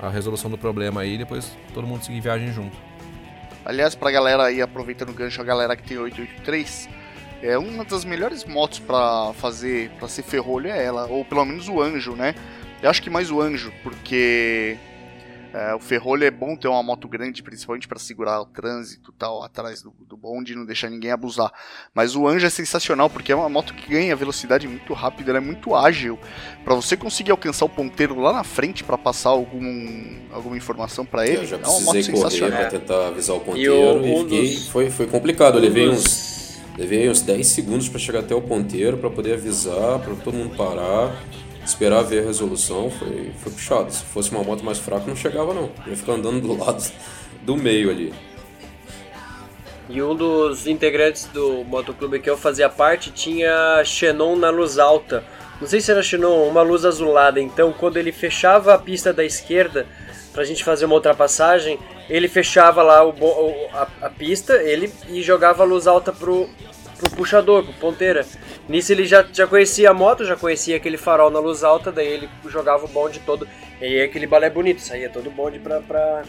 [0.00, 2.85] a resolução do problema aí, depois todo mundo seguir viagem junto.
[3.66, 6.88] Aliás, pra galera aí, aproveitando o gancho, a galera que tem 883,
[7.42, 11.68] é uma das melhores motos para fazer, para ser ferrolho é ela, ou pelo menos
[11.68, 12.36] o Anjo, né?
[12.80, 14.76] Eu acho que mais o Anjo, porque
[15.56, 19.42] é, o ferrolho é bom ter uma moto grande, principalmente para segurar o trânsito tal
[19.42, 21.50] atrás do, do bonde e não deixar ninguém abusar.
[21.94, 25.38] Mas o Anjo é sensacional porque é uma moto que ganha velocidade muito rápida, ela
[25.38, 26.18] é muito ágil.
[26.62, 31.26] Para você conseguir alcançar o ponteiro lá na frente para passar algum, alguma informação para
[31.26, 32.58] ele, é uma moto sensacional.
[32.58, 34.68] para tentar avisar o ponteiro e, o, e fiquei, dos...
[34.68, 35.54] foi, foi complicado.
[35.54, 36.36] Eu levei uns
[36.76, 40.54] Levei uns 10 segundos para chegar até o ponteiro, para poder avisar, para todo mundo
[40.54, 41.16] parar,
[41.66, 42.90] esperar ver a resolução.
[42.90, 43.92] Foi, foi puxado.
[43.92, 45.70] Se fosse uma moto mais fraca, não chegava não.
[45.86, 46.82] Ia ficar andando do lado
[47.42, 48.14] do meio ali.
[49.88, 55.22] E um dos integrantes do motoclube que eu fazia parte tinha Xenon na luz alta.
[55.60, 57.40] Não sei se era Xenon, uma luz azulada.
[57.40, 59.86] Então, quando ele fechava a pista da esquerda
[60.32, 61.78] pra gente fazer uma ultrapassagem,
[62.10, 63.14] ele fechava lá o,
[63.72, 66.48] a, a, pista ele e jogava a luz alta pro,
[66.98, 68.26] pro puxador, pro ponteira.
[68.68, 72.06] Nisso ele já, já conhecia a moto, já conhecia aquele farol na luz alta, daí
[72.06, 73.46] ele jogava o bonde todo.
[73.80, 76.22] E aí aquele balé bonito, saía todo o bonde pra, pra,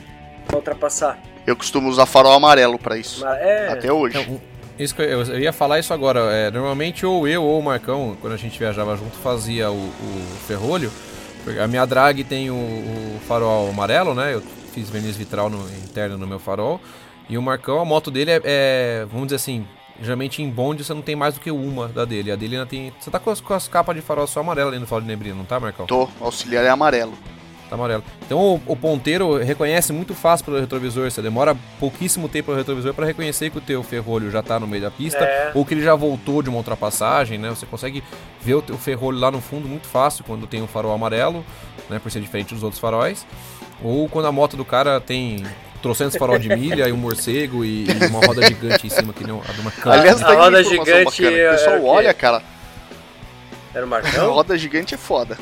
[0.45, 1.19] pra ultrapassar.
[1.45, 3.25] Eu costumo usar farol amarelo para isso.
[3.25, 3.69] É.
[3.69, 4.19] Até hoje.
[4.19, 4.41] Então,
[4.77, 6.19] isso que eu, eu, ia falar isso agora.
[6.31, 10.37] É, normalmente ou eu ou o Marcão, quando a gente viajava junto, fazia o, o
[10.47, 10.91] ferrolho.
[11.63, 14.33] A minha drag tem o, o, farol amarelo, né?
[14.33, 14.41] Eu
[14.73, 16.79] fiz verniz vitral no, interno no meu farol.
[17.29, 19.65] E o Marcão, a moto dele é, é, vamos dizer assim,
[20.01, 22.31] geralmente em bonde você não tem mais do que uma da dele.
[22.31, 22.93] A dele ainda tem.
[22.99, 25.07] Você tá com as, com as capas de farol só amarela ali no farol de
[25.07, 25.85] neblina, não tá, Marcão?
[25.85, 27.13] Tô, auxiliar é amarelo.
[27.69, 28.03] Tá amarelo.
[28.25, 31.11] Então o, o, ponteiro reconhece muito fácil pelo retrovisor.
[31.11, 34.65] Você demora pouquíssimo tempo pelo retrovisor para reconhecer que o teu ferrolho já tá no
[34.65, 35.51] meio da pista é.
[35.53, 37.49] ou que ele já voltou de uma ultrapassagem, né?
[37.49, 38.01] Você consegue
[38.41, 41.43] ver o teu ferrolho lá no fundo muito fácil quando tem o farol amarelo,
[41.89, 41.99] né?
[41.99, 43.25] Por ser diferente dos outros faróis.
[43.83, 45.43] Ou quando a moto do cara tem
[45.81, 49.23] trocentos farol de milha e um morcego e, e uma roda gigante em cima que
[49.23, 50.01] nem a de uma câmera.
[50.01, 51.25] Aliás, a roda gigante.
[51.25, 52.41] É, o pessoal é olha, cara.
[53.73, 54.25] Era o Marcão?
[54.25, 55.37] A roda gigante é foda.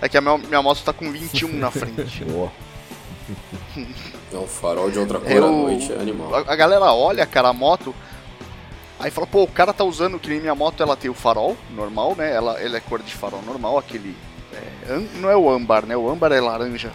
[0.00, 2.24] É que a minha, minha moto tá com 21 na frente.
[2.26, 2.52] Boa.
[4.32, 6.34] É um farol de outra cor Eu, à noite, é animal.
[6.34, 7.94] A, a, galera olha, cara, a moto.
[8.98, 11.54] Aí fala, pô, o cara tá usando que nem minha moto, ela tem o farol
[11.70, 12.34] normal, né?
[12.34, 14.16] Ela, ela é cor de farol normal, aquele.
[14.54, 15.94] É, não é o âmbar, né?
[15.94, 16.92] O âmbar é laranja.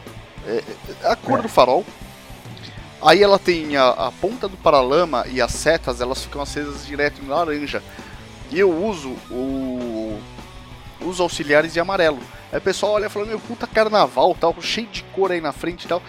[0.48, 0.64] É,
[1.04, 1.42] é a cor é.
[1.42, 1.86] do farol.
[3.02, 7.22] Aí ela tem a, a, ponta do paralama e as setas, elas ficam acesas direto
[7.24, 7.84] em laranja.
[8.50, 10.20] E eu uso o
[11.00, 12.20] os auxiliares de amarelo.
[12.52, 15.84] Aí o pessoal olha falando, meu puta carnaval, tal, cheio de cor aí na frente
[15.84, 16.02] e tal.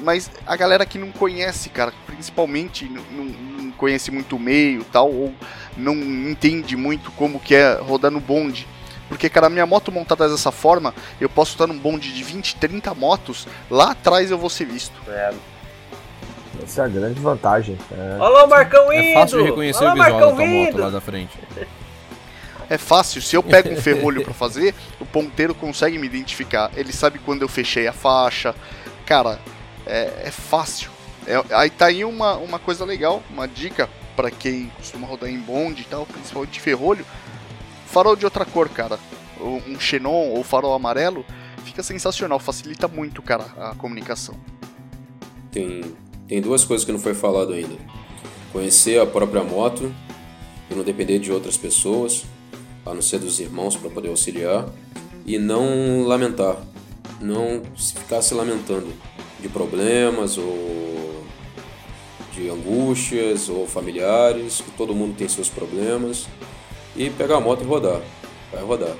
[0.00, 5.12] Mas a galera que não conhece, cara, principalmente não, não conhece muito o meio tal,
[5.12, 5.34] ou
[5.76, 8.68] não entende muito como que é rodar no bonde.
[9.08, 12.56] Porque, cara, a minha moto montada dessa forma, eu posso estar num bonde de 20,
[12.56, 14.94] 30 motos, lá atrás eu vou ser visto.
[15.08, 15.32] É.
[16.62, 17.78] Essa é a grande vantagem.
[17.92, 18.16] É...
[18.20, 19.02] O Marcão indo!
[19.02, 21.38] É fácil de reconhecer Olá, o visual Marcão da tua moto lá da frente.
[22.68, 26.70] É fácil, se eu pego um ferrolho para fazer, o ponteiro consegue me identificar.
[26.74, 28.54] Ele sabe quando eu fechei a faixa.
[29.04, 29.38] Cara,
[29.86, 30.90] é, é fácil.
[31.26, 35.38] É, aí tá aí uma, uma coisa legal, uma dica para quem costuma rodar em
[35.38, 37.06] bonde e tal, principalmente ferrolho.
[37.86, 38.98] Farol de outra cor, cara.
[39.40, 41.24] Um xenon ou farol amarelo
[41.64, 44.34] fica sensacional, facilita muito, cara, a comunicação.
[45.50, 45.82] Tem,
[46.26, 47.76] tem duas coisas que não foi falado ainda.
[48.52, 49.92] Conhecer a própria moto
[50.70, 52.24] e não depender de outras pessoas
[52.86, 54.64] a não ser dos irmãos para poder auxiliar,
[55.26, 56.56] e não lamentar,
[57.20, 58.86] não ficar se lamentando
[59.40, 61.24] de problemas ou
[62.32, 66.28] de angústias ou familiares, que todo mundo tem seus problemas,
[66.96, 68.00] e pegar a moto e rodar,
[68.52, 68.94] vai rodar.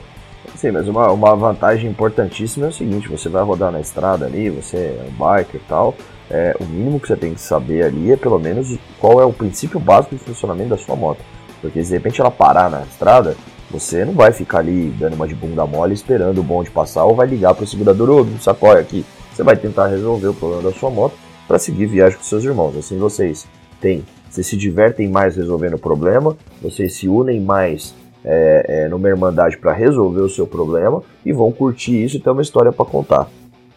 [0.55, 4.49] Sim, mas uma, uma vantagem importantíssima é o seguinte, você vai rodar na estrada ali,
[4.49, 5.95] você é um biker e tal,
[6.31, 9.33] é, o mínimo que você tem que saber ali é pelo menos qual é o
[9.33, 11.21] princípio básico de funcionamento da sua moto.
[11.61, 13.37] Porque se de repente ela parar na estrada,
[13.71, 17.15] você não vai ficar ali dando uma de bunda mole esperando o bonde passar ou
[17.15, 19.05] vai ligar para o segurador, ô, me sacola aqui.
[19.33, 21.15] Você vai tentar resolver o problema da sua moto
[21.47, 22.77] para seguir viagem com seus irmãos.
[22.77, 23.47] Assim vocês
[23.81, 24.05] têm,
[24.37, 29.57] vocês se divertem mais resolvendo o problema, vocês se unem mais é, é, numa irmandade
[29.57, 33.31] para resolver o seu problema e vão curtir isso e ter uma história para contar.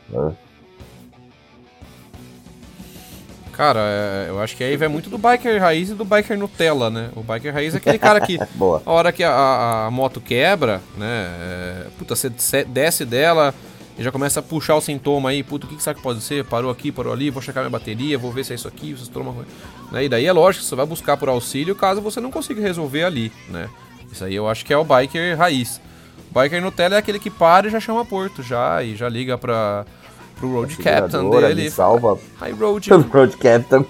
[0.09, 0.33] Né?
[3.53, 6.89] Cara, é, eu acho que aí vai muito do biker raiz e do biker Nutella,
[6.89, 7.09] né?
[7.15, 8.37] O biker raiz é aquele cara que,
[8.85, 11.27] a hora que a, a moto quebra, né?
[11.41, 12.29] É, puta, você
[12.65, 13.53] desce dela
[13.99, 15.43] e já começa a puxar o sintoma aí.
[15.43, 16.45] Puta, o que, que será que pode ser?
[16.45, 19.11] Parou aqui, parou ali, vou checar minha bateria, vou ver se é isso aqui, você
[19.11, 19.45] toma.
[19.91, 20.05] Né?
[20.05, 23.29] E daí é lógico, você vai buscar por auxílio caso você não consiga resolver ali,
[23.49, 23.69] né?
[24.09, 25.81] Isso aí eu acho que é o biker raiz.
[26.33, 29.37] O biker Nutella é aquele que para e já chama Porto, já, e já liga
[29.37, 29.85] pra
[30.39, 31.63] pro Road Captain dele.
[31.63, 32.17] Me salva.
[32.41, 32.89] Hi, Road.
[33.11, 33.85] Road Captain.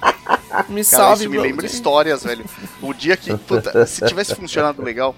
[0.68, 2.44] me Cara, salve, isso me lembra histórias, velho.
[2.80, 3.36] O dia que.
[3.36, 5.14] Puta, se tivesse funcionado legal,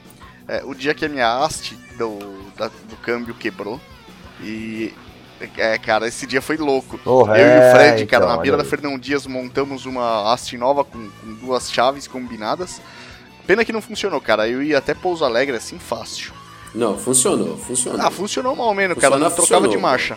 [0.49, 2.18] é, o dia que a minha haste do,
[2.57, 3.80] da, do câmbio quebrou.
[4.43, 4.93] E.
[5.57, 7.01] É, cara, esse dia foi louco.
[7.05, 10.32] Oh, eu é, e o Fred, cara, então, na beira da Fernão Dias montamos uma
[10.32, 12.80] haste nova com, com duas chaves combinadas.
[13.45, 14.49] Pena que não funcionou, cara.
[14.49, 16.32] Eu ia até Pouso Alegre assim fácil.
[16.74, 18.01] Não, funcionou, funcionou.
[18.01, 19.18] Ah, funcionou mal menos, cara.
[19.18, 20.16] Não trocava de marcha.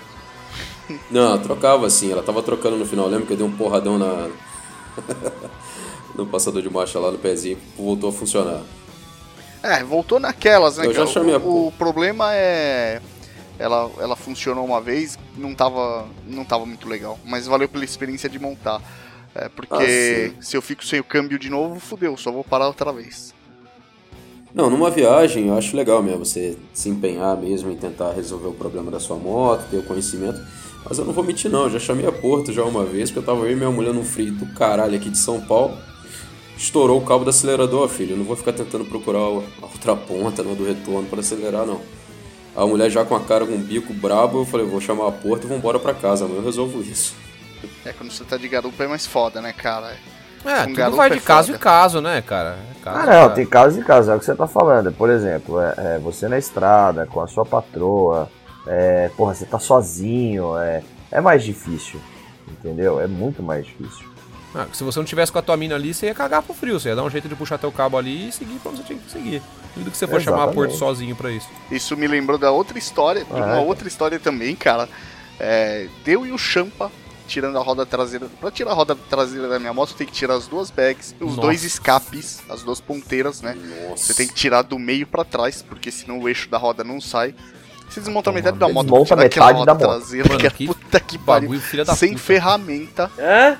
[1.10, 3.08] Não, trocava assim, ela tava trocando no final.
[3.08, 4.30] Lembra que eu dei um porradão na.
[6.16, 8.62] no passador de marcha lá no pezinho, voltou a funcionar.
[9.62, 10.86] É, voltou naquelas, né?
[10.86, 11.12] Eu já cara?
[11.12, 13.02] chamei a o, o problema é.
[13.58, 17.18] Ela, ela funcionou uma vez, não tava, não tava muito legal.
[17.24, 18.82] Mas valeu pela experiência de montar.
[19.34, 22.68] É, porque Ah, se eu fico sem o câmbio de novo, fudeu, só vou parar
[22.68, 23.34] outra vez.
[24.54, 28.54] Não, numa viagem eu acho legal mesmo você se empenhar mesmo em tentar resolver o
[28.54, 30.40] problema da sua moto, ter o conhecimento.
[30.88, 33.20] Mas eu não vou mentir não, eu já chamei a Porto já uma vez, porque
[33.20, 35.78] eu tava eu e minha mulher num frio do caralho aqui de São Paulo.
[36.58, 38.12] Estourou o cabo do acelerador, filho.
[38.14, 41.82] Eu não vou ficar tentando procurar a outra ponta né, do retorno para acelerar, não.
[42.56, 45.12] A mulher já com a cara com um bico brabo, eu falei, vou chamar a
[45.12, 47.14] Porto e vamos embora pra casa, amanhã eu resolvo isso.
[47.86, 49.96] É, quando você tá de garupa é mais foda, né, cara?
[50.46, 51.58] É, Com tudo vai de é caso foda.
[51.58, 52.58] em caso, né, cara?
[52.80, 53.36] É caso Ah, em não, caso.
[53.36, 54.92] tem casos e casos, é o que você tá falando.
[54.92, 58.30] Por exemplo, é, é você na estrada, com a sua patroa,
[58.68, 60.82] é, porra, você tá sozinho, é,
[61.12, 62.00] é mais difícil,
[62.48, 63.02] entendeu?
[63.02, 64.06] É muito mais difícil.
[64.54, 66.80] Ah, se você não tivesse com a tua mina ali, você ia cagar pro frio.
[66.80, 68.88] Você ia dar um jeito de puxar teu cabo ali e seguir pra onde você
[68.88, 69.42] tinha que seguir.
[69.76, 71.48] Duvido que você for chamar a Porto sozinho pra isso.
[71.70, 73.60] Isso me lembrou da outra história, de Ah, uma é?
[73.60, 74.88] outra história também, cara.
[75.40, 76.90] É, deu e o Champa
[77.28, 78.28] tirando a roda traseira.
[78.40, 81.30] Pra tirar a roda traseira da minha moto, tem que tirar as duas bags, os
[81.32, 81.42] Nossa.
[81.42, 83.58] dois escapes, as duas ponteiras, né?
[83.90, 84.04] Nossa.
[84.06, 87.02] Você tem que tirar do meio pra trás, porque senão o eixo da roda não
[87.02, 87.36] sai.
[87.90, 89.98] Você desmonta metade da moto, Desmonta tira aquela metade roda da moto.
[90.00, 91.50] traseira, Mano, que é que puta que pariu.
[91.50, 92.22] Bagulho filha da Sem puta.
[92.24, 93.58] ferramenta, Hã?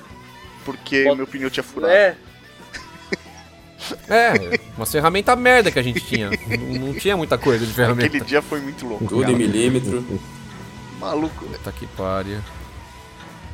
[0.64, 1.92] porque Bota- meu pneu tinha furado.
[1.92, 2.16] É.
[4.08, 6.30] É, uma ferramenta merda que a gente tinha.
[6.30, 8.06] não, não tinha muita coisa de ferramenta.
[8.06, 9.06] Aquele dia foi muito louco.
[9.06, 10.04] Tudo em milímetro.
[11.00, 11.58] Maluco, velho.
[11.58, 12.38] Puta que pariu.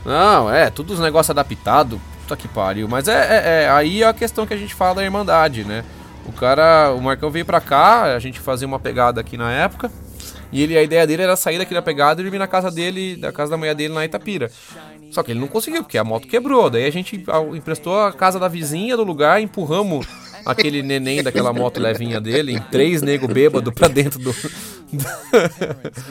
[0.05, 1.99] Não, é, tudo os negócios adaptados.
[2.23, 2.89] Puta que pariu.
[2.89, 5.85] Mas é, é- é- aí é a questão que a gente fala da Irmandade, né?
[6.27, 9.91] O cara, o Marcão veio pra cá, a gente fazia uma pegada aqui na época.
[10.53, 13.17] E ele, a ideia dele era sair daqui da pegada e vir na casa dele,
[13.17, 14.51] da casa da mulher dele na Itapira.
[15.13, 16.71] Só que ele não conseguiu, porque a moto quebrou.
[16.71, 17.23] Daí a gente
[17.55, 20.07] emprestou a casa da vizinha do lugar, empurramos
[20.45, 24.35] aquele neném daquela moto levinha dele, em três nego bêbado pra dentro do.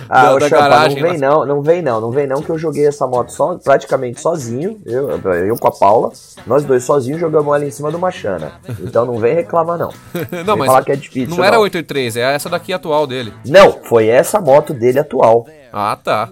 [0.09, 1.01] Ah, da, o da Champa, garagem.
[1.01, 3.31] não vem não, não vem não, não vem não que eu joguei essa moto
[3.63, 6.11] praticamente sozinho, eu, eu com a Paula,
[6.47, 8.53] nós dois sozinhos jogamos ela em cima do Machana.
[8.79, 9.91] Então não vem reclamar não.
[10.45, 11.35] Não, Vem mas falar que é difícil.
[11.35, 13.33] não era 883, é essa daqui atual dele.
[13.45, 15.45] Não, foi essa moto dele atual.
[15.71, 16.29] Ah, tá.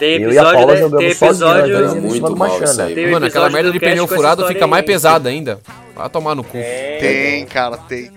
[0.00, 0.80] Tem Eu e a episódio, Paula né?
[0.80, 1.96] jogamos Tem nós episódio.
[1.96, 2.94] em muito mal isso aí.
[2.94, 4.70] Tem um Mano, aquela episódio merda de pneu furado fica aí.
[4.70, 5.60] mais pesada ainda.
[5.94, 6.58] Vai tomar no cu.
[6.98, 8.10] Tem, cara, tem.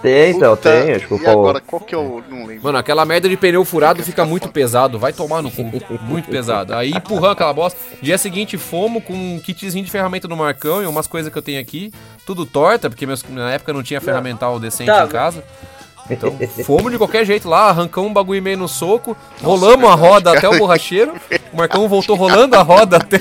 [0.00, 0.94] Tem, então, Puta, tem.
[0.94, 2.22] Acho que o E Paulo- agora, qual que é o.
[2.30, 2.64] Não lembro.
[2.64, 4.98] Mano, aquela merda de pneu furado fica muito pesado.
[4.98, 5.62] Vai tomar no cu.
[6.04, 6.72] Muito pesado.
[6.74, 7.78] Aí empurrando aquela bosta.
[8.00, 11.42] Dia seguinte fomos com um kitzinho de ferramenta do Marcão e umas coisas que eu
[11.42, 11.92] tenho aqui.
[12.24, 15.04] Tudo torta, porque meus- na época não tinha ferramental decente Tá.
[15.04, 15.44] em casa.
[16.10, 20.36] Então, fomos de qualquer jeito lá, arrancamos um bagulho meio no soco, rolamos a roda
[20.36, 21.14] até o borracheiro.
[21.52, 23.18] O Marcão voltou rolando a roda até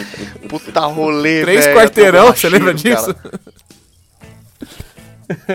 [0.48, 2.28] Puta rolê, três velho, quarteirão.
[2.34, 3.14] Você lembra disso?
[3.14, 3.40] cara.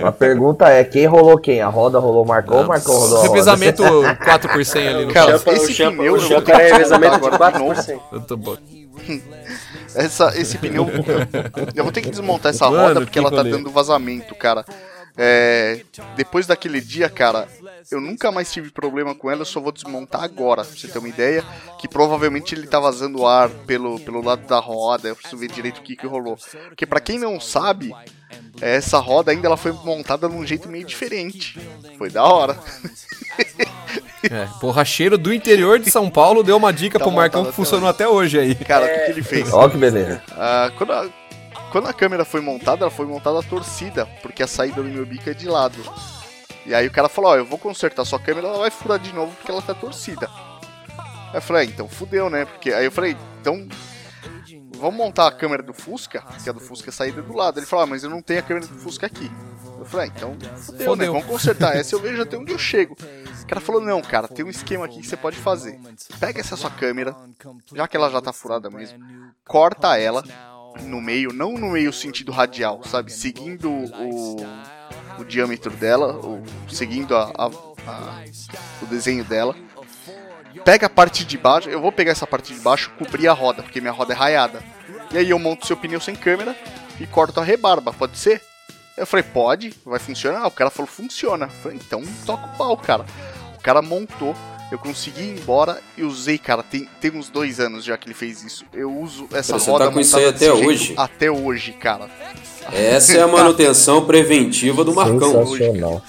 [0.07, 1.61] A pergunta é, quem rolou quem?
[1.61, 3.28] A roda rolou o Marcão ou o Marcão rolou a roda?
[3.28, 3.82] Revezamento
[4.24, 5.39] 4 por 100 ali no Cara.
[5.39, 8.01] Champa- esse pneu eu é que revezamento de desmontar agora de 4%.
[8.12, 8.57] Eu tô bom.
[9.97, 10.89] Essa, esse pneu.
[11.74, 13.51] Eu vou ter que desmontar essa Mano, roda porque que ela tá rolê.
[13.51, 14.64] dando vazamento, cara.
[15.16, 15.82] É,
[16.16, 17.46] depois daquele dia, cara,
[17.90, 20.98] eu nunca mais tive problema com ela, eu só vou desmontar agora, pra você ter
[20.98, 21.44] uma ideia.
[21.78, 25.78] Que provavelmente ele tá vazando ar pelo, pelo lado da roda, eu preciso ver direito
[25.78, 26.36] o que, que rolou.
[26.68, 27.94] Porque pra quem não sabe,
[28.60, 31.58] essa roda ainda ela foi montada de um jeito meio diferente.
[31.96, 32.58] Foi da hora.
[34.30, 37.86] É, borracheiro do interior de São Paulo deu uma dica Tá pro Marcão que funcionou
[37.86, 38.54] até hoje aí.
[38.54, 39.52] Cara, o que, que ele fez?
[39.52, 40.22] Ó que beleza.
[40.30, 41.06] Ah, quando, a,
[41.75, 45.29] quando a câmera foi montada, ela foi montada torcida, porque a saída do meu bico
[45.29, 45.77] é de lado.
[46.64, 49.12] E aí o cara falou, ó, eu vou consertar sua câmera, ela vai furar de
[49.12, 50.31] novo porque ela tá torcida.
[51.33, 52.45] Aí eu falei, ah, então fudeu, né?
[52.45, 53.66] Porque aí eu falei, então
[54.77, 57.59] vamos montar a câmera do Fusca, que a do Fusca é saída do lado.
[57.59, 59.29] Ele falou, ah, mas eu não tenho a câmera do Fusca aqui.
[59.77, 60.97] Eu falei, ah, então fudeu, Fudeu.
[60.97, 61.07] né?
[61.07, 62.97] Vamos consertar essa, eu vejo até onde eu chego.
[63.43, 65.77] O cara falou, não, cara, tem um esquema aqui que você pode fazer.
[66.20, 67.16] Pega essa sua câmera,
[67.75, 69.05] já que ela já tá furada mesmo,
[69.45, 70.22] corta ela
[70.83, 73.12] no meio, não no meio sentido radial, sabe?
[73.12, 74.37] Seguindo o,
[75.18, 77.47] o diâmetro dela, ou seguindo a- a-
[77.87, 78.25] a-
[78.83, 79.55] o desenho dela.
[80.64, 83.62] Pega a parte de baixo, eu vou pegar essa parte de baixo cobrir a roda,
[83.62, 84.62] porque minha roda é raiada.
[85.12, 86.57] E aí eu monto seu pneu sem câmera
[86.99, 88.41] e corto a rebarba, pode ser?
[88.97, 90.47] Eu falei, pode, vai funcionar?
[90.47, 91.47] O cara falou, funciona.
[91.47, 93.05] Eu falei, então toca o pau, cara.
[93.59, 94.35] O cara montou,
[94.70, 98.14] eu consegui ir embora e usei, cara, tem, tem uns dois anos já que ele
[98.14, 98.64] fez isso.
[98.72, 100.94] Eu uso essa Você roda tá com isso aí até jeito hoje?
[100.96, 102.08] Até hoje, cara.
[102.72, 105.46] Essa é a manutenção preventiva do Marcão.
[105.46, 106.02] Sensacional.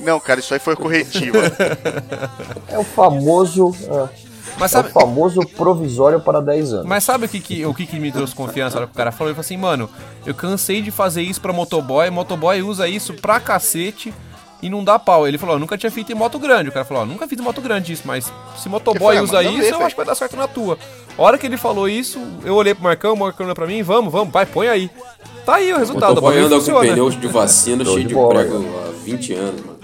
[0.00, 1.38] Não, cara, isso aí foi corretiva.
[2.68, 3.74] É o famoso.
[3.90, 4.08] ah,
[4.58, 6.86] Mas É o sabe, famoso provisório para 10 anos.
[6.86, 8.96] mas sabe o que, que, o que, que me trouxe confiança na hora que o
[8.96, 9.28] cara falou?
[9.28, 9.90] Ele falou assim, mano,
[10.24, 14.12] eu cansei de fazer isso pra motoboy, motoboy usa isso pra cacete
[14.62, 15.26] e não dá pau.
[15.26, 16.68] Ele falou, ó, nunca tinha feito em moto grande.
[16.68, 19.20] O cara falou, ó, nunca fiz em moto grande isso, mas se motoboy foi?
[19.24, 20.78] usa isso, ver, eu acho que vai dar certo na tua.
[21.16, 23.82] A hora que ele falou isso, eu olhei pro Marcão, o Marcão olhou pra mim,
[23.82, 24.90] vamos, vamos, vai, põe aí.
[25.44, 26.88] Tá aí o resultado, o Motoboy anda com funciona.
[26.88, 29.78] pneu de vacina cheio de de prego há 20 anos, mano.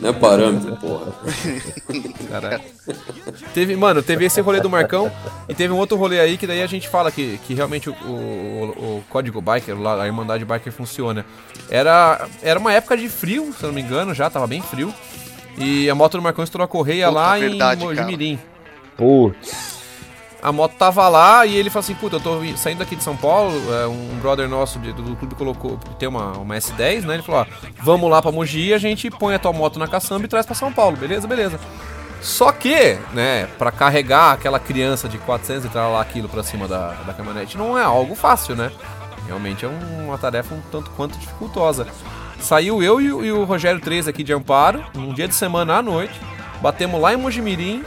[0.00, 1.12] Não é parâmetro, porra.
[2.28, 2.60] Caralho.
[3.52, 5.10] Teve, mano, teve esse rolê do Marcão
[5.48, 7.92] e teve um outro rolê aí que daí a gente fala que, que realmente o,
[7.92, 8.64] o,
[8.98, 11.24] o código biker, a Irmandade Biker funciona.
[11.70, 14.92] Era, era uma época de frio, se eu não me engano, já tava bem frio.
[15.56, 18.38] E a moto do Marcão estourou a correia Puta, lá verdade, em Mojimirim.
[18.96, 19.83] Putz,
[20.44, 23.16] A moto tava lá e ele falou assim, puta, eu tô saindo aqui de São
[23.16, 27.14] Paulo, é, um brother nosso de- do clube colocou, tem uma, uma S10, né?
[27.14, 30.26] Ele falou, ó, vamos lá pra Mogi, a gente põe a tua moto na caçamba
[30.26, 31.26] e traz pra São Paulo, beleza?
[31.26, 31.58] Beleza.
[32.20, 36.88] Só que, né, pra carregar aquela criança de 400 e lá aquilo pra cima da,
[37.06, 38.70] da caminhonete não é algo fácil, né?
[39.26, 41.86] Realmente é um- uma tarefa um tanto quanto dificultosa.
[42.38, 45.82] Saiu eu e, e o Rogério 3 aqui de Amparo, num dia de semana à
[45.82, 46.20] noite,
[46.60, 47.82] batemos lá em Mojimirim,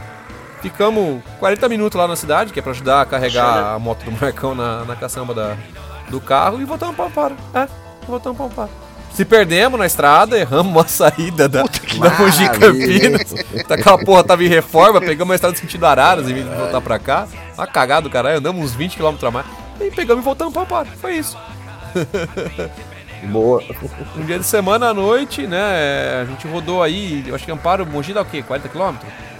[0.60, 4.12] ficamos 40 minutos lá na cidade, que é pra ajudar a carregar a moto do
[4.12, 5.56] Marcão na, na caçamba da,
[6.08, 7.36] do carro, e voltamos pra Amparo.
[7.54, 7.68] É,
[8.06, 8.70] voltamos pra Amparo.
[9.12, 13.34] Se perdemos na estrada, erramos a saída da, da Mogi Campinas.
[13.68, 16.98] Aquela porra tava em reforma, pegamos a estrada sentido Araras em vez de voltar pra
[16.98, 17.26] cá.
[17.56, 19.46] Uma cagada do caralho, andamos uns 20 km a mais.
[19.80, 20.88] E pegamos e voltamos pra Amparo.
[21.00, 21.36] Foi isso.
[23.24, 23.62] boa.
[24.16, 26.20] Um dia de semana à noite, né?
[26.22, 28.42] A gente rodou aí, eu acho que Amparo, Mogi dá o quê?
[28.42, 28.94] 40 km?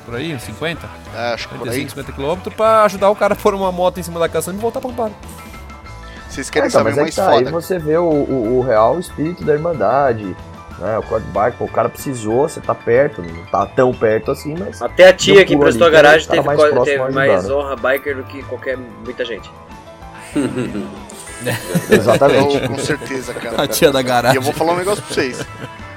[0.09, 0.89] Por aí, uns 50?
[1.15, 1.85] É, acho que por aí.
[1.87, 2.13] 45, 50
[2.47, 4.81] km pra ajudar o cara a pôr uma moto em cima da caçamba e voltar
[4.81, 5.13] pra Amparo.
[6.31, 7.51] Vocês querem Ah, então, saber mas é mais que tá, aí foda?
[7.51, 10.35] você vê o, o, o real espírito da Irmandade,
[10.79, 10.97] né?
[10.99, 14.55] O quad bike, pô, o cara precisou, você tá perto, não tá tão perto assim,
[14.59, 14.81] mas.
[14.81, 17.53] Até a tia que pulo prestou a garagem teve, mais co- teve mais né?
[17.55, 19.51] honra biker do que qualquer muita gente.
[21.91, 22.57] Exatamente.
[22.63, 23.63] Eu, com certeza, cara.
[23.63, 24.37] A tia da E garagem.
[24.37, 25.41] eu vou falar um negócio pra vocês.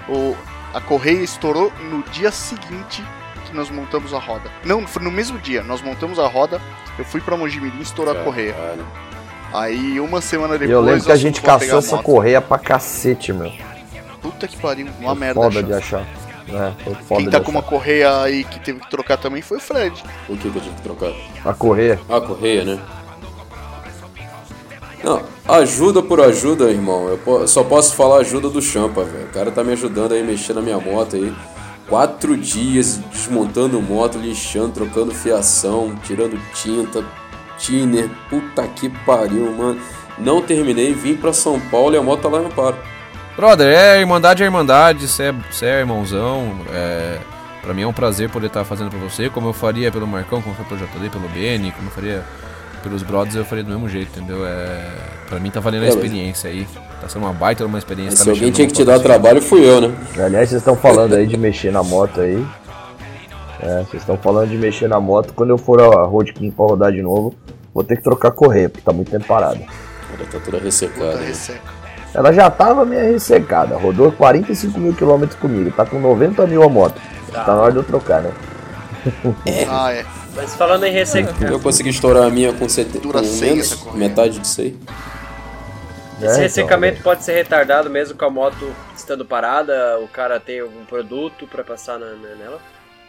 [0.08, 0.36] O,
[0.74, 3.04] a correia estourou no dia seguinte
[3.52, 4.50] que nós montamos a roda.
[4.64, 5.64] Não, foi no mesmo dia.
[5.64, 6.60] Nós montamos a roda,
[6.98, 8.56] eu fui pra Mojimirim e estourou a correia.
[9.54, 10.72] Aí uma semana depois.
[10.72, 12.06] eu lembro que a gente caçou essa moto.
[12.06, 13.52] correia pra cacete, meu.
[14.22, 15.42] Puta que pariu, uma merda.
[15.42, 15.68] Foda achar.
[15.68, 16.06] de achar.
[16.48, 16.76] Né?
[16.84, 17.46] Foi foda Quem de tá achar.
[17.46, 20.04] com uma correia aí que teve que trocar também foi o Fred.
[20.30, 21.12] O que que eu tive que trocar?
[21.44, 22.00] A correia.
[22.10, 22.80] A correia, né?
[25.04, 27.10] Não, ajuda por ajuda, irmão.
[27.10, 29.26] Eu só posso falar ajuda do Champa, velho.
[29.26, 31.34] O cara tá me ajudando aí, mexendo na minha moto aí.
[31.92, 37.04] Quatro dias desmontando moto, lixando, trocando fiação, tirando tinta,
[37.58, 38.10] tiner.
[38.30, 39.78] Puta que pariu, mano.
[40.18, 42.78] Não terminei, vim pra São Paulo e a moto tá lá em Amparo.
[43.36, 45.34] Brother, é Irmandade é Irmandade, você
[45.64, 46.62] é, é irmãozão.
[46.72, 47.20] É,
[47.62, 50.42] pra mim é um prazer poder estar fazendo pra você, como eu faria pelo Marcão,
[50.42, 52.24] como foi pelo JD, pelo BN, como eu faria
[52.82, 54.46] pelos brothers, eu faria do mesmo jeito, entendeu?
[54.46, 54.86] É,
[55.28, 56.68] pra mim tá valendo a experiência aí.
[57.00, 58.18] Tá sendo uma baita uma experiência.
[58.18, 59.04] tá Se alguém tinha que te dar assim.
[59.04, 59.96] trabalho, fui eu, né?
[60.18, 62.46] Aliás, vocês estão falando aí de mexer na moto aí.
[63.60, 65.34] É, vocês estão falando de mexer na moto.
[65.34, 67.34] Quando eu for a Road King pra rodar de novo,
[67.74, 69.60] vou ter que trocar a correia, porque tá muito tempo parada.
[69.60, 71.16] Ela tá toda ressecada.
[71.18, 71.34] né?
[72.14, 76.68] Ela já tava meio ressecada, rodou 45 mil quilômetros comigo, tá com 90 mil a
[76.70, 77.00] moto.
[77.32, 78.32] Tá na hora de eu trocar, né?
[79.70, 80.06] Ah, é.
[80.36, 82.92] Mas falando em ressecar, Eu consegui estourar a minha com, sete...
[82.94, 84.78] com Dura cem menos, metade disso aí.
[86.22, 90.40] É, esse então, ressecamento pode ser retardado mesmo com a moto estando parada, o cara
[90.40, 92.60] tem algum produto pra passar na- na- nela.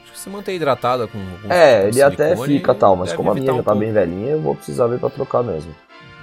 [0.02, 1.18] Acho que se manter hidratada com.
[1.42, 3.78] com É, ele até fica tal, mas como a minha já tá pouco.
[3.78, 5.74] bem velhinha, eu vou precisar ver pra trocar mesmo.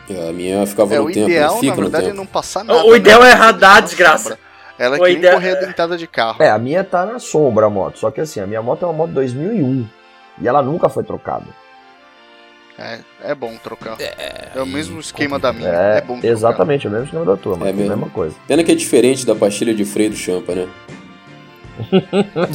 [0.10, 2.18] A minha ficava É, no o tempo, ideal, fica na no verdade, é tempo.
[2.18, 2.84] não passar nada.
[2.84, 3.30] O ideal né?
[3.30, 4.39] é radar, desgraça.
[4.80, 6.41] Ela é que ideal- correia dentada de carro.
[6.41, 8.86] É, a minha tá na sombra a moto, só que assim, a minha moto é
[8.88, 9.86] uma moto 2001
[10.41, 11.45] e ela nunca foi trocada.
[12.77, 13.97] É, é bom trocar.
[13.99, 15.67] É, o mesmo esquema da minha.
[15.69, 16.27] É, É, bom trocar.
[16.27, 17.89] exatamente, o mesmo esquema da tua, mas É é a mesmo.
[17.91, 18.35] mesma coisa.
[18.47, 20.67] Pena que é diferente da pastilha de freio do Champa, né?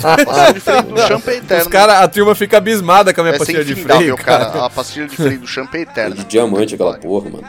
[0.02, 1.62] Pastilha de freio do champa é eterno.
[1.62, 4.46] Os cara, a turma fica abismada com a minha é pastilha de freio, cara.
[4.50, 4.66] cara.
[4.66, 6.14] A pastilha de freio do champa é É eterna.
[6.16, 7.44] de diamante aquela porra, mano.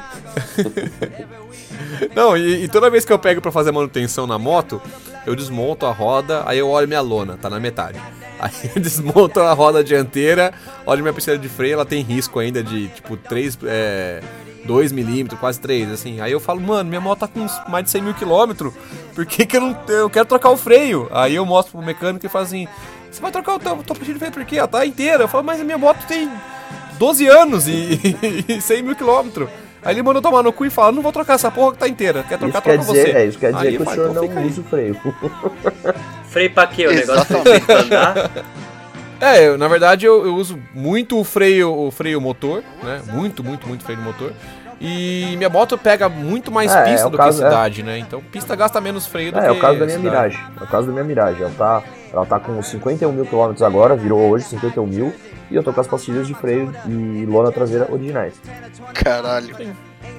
[2.16, 4.82] Não, e, e toda vez que eu pego pra fazer manutenção na moto,
[5.26, 8.00] eu desmonto a roda, aí eu olho minha lona, tá na metade.
[8.46, 10.54] Aí eu desmonto a roda dianteira,
[10.86, 14.22] olho minha pastilha de freio, ela tem risco ainda de tipo 3, é,
[14.66, 16.22] 2 milímetros, quase 3, assim.
[16.22, 18.74] Aí eu falo, mano, minha moto tá com mais de 100 mil quilômetros,
[19.16, 21.08] por que, que eu não eu quero trocar o freio?
[21.12, 22.68] Aí eu mostro pro mecânico e falo assim,
[23.12, 24.58] você vai trocar o teu, tua pastilha de freio por quê?
[24.58, 25.24] Ela tá inteira.
[25.24, 26.30] Eu falo, mas a minha moto tem
[27.00, 28.00] 12 anos e,
[28.48, 29.50] e 100 mil quilômetros.
[29.86, 31.78] Aí ele manda eu tomar no cu e fala, não vou trocar essa porra que
[31.78, 32.24] tá inteira.
[32.28, 33.18] Quer trocar, Isso quer troca dizer, você.
[33.18, 34.98] é, isso quer dizer Aí que o senhor então não usa o freio.
[36.28, 36.88] Freio pra quê?
[36.88, 37.26] O negócio
[37.66, 38.32] pra andar?
[39.22, 43.02] É, eu, na verdade eu, eu uso muito o freio, o freio motor, né?
[43.14, 44.34] Muito, muito, muito freio motor.
[44.80, 47.98] E minha moto pega muito mais É, pista é do caso- que cidade, né?
[47.98, 50.36] Então pista gasta menos freio do É, que é o caso da minha cidade.
[50.36, 50.52] Mirage.
[50.60, 51.42] É o caso da minha Mirage.
[51.42, 55.14] Ela tá, ela tá com 51 mil quilômetros agora, virou hoje 51 mil.
[55.52, 58.34] E eu tô com as pastilhas de freio e lona traseira originais.
[58.94, 59.56] Caralho.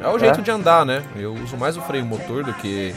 [0.00, 0.42] É o jeito É.
[0.42, 1.02] de andar, né?
[1.16, 2.94] Eu uso mais o freio motor do que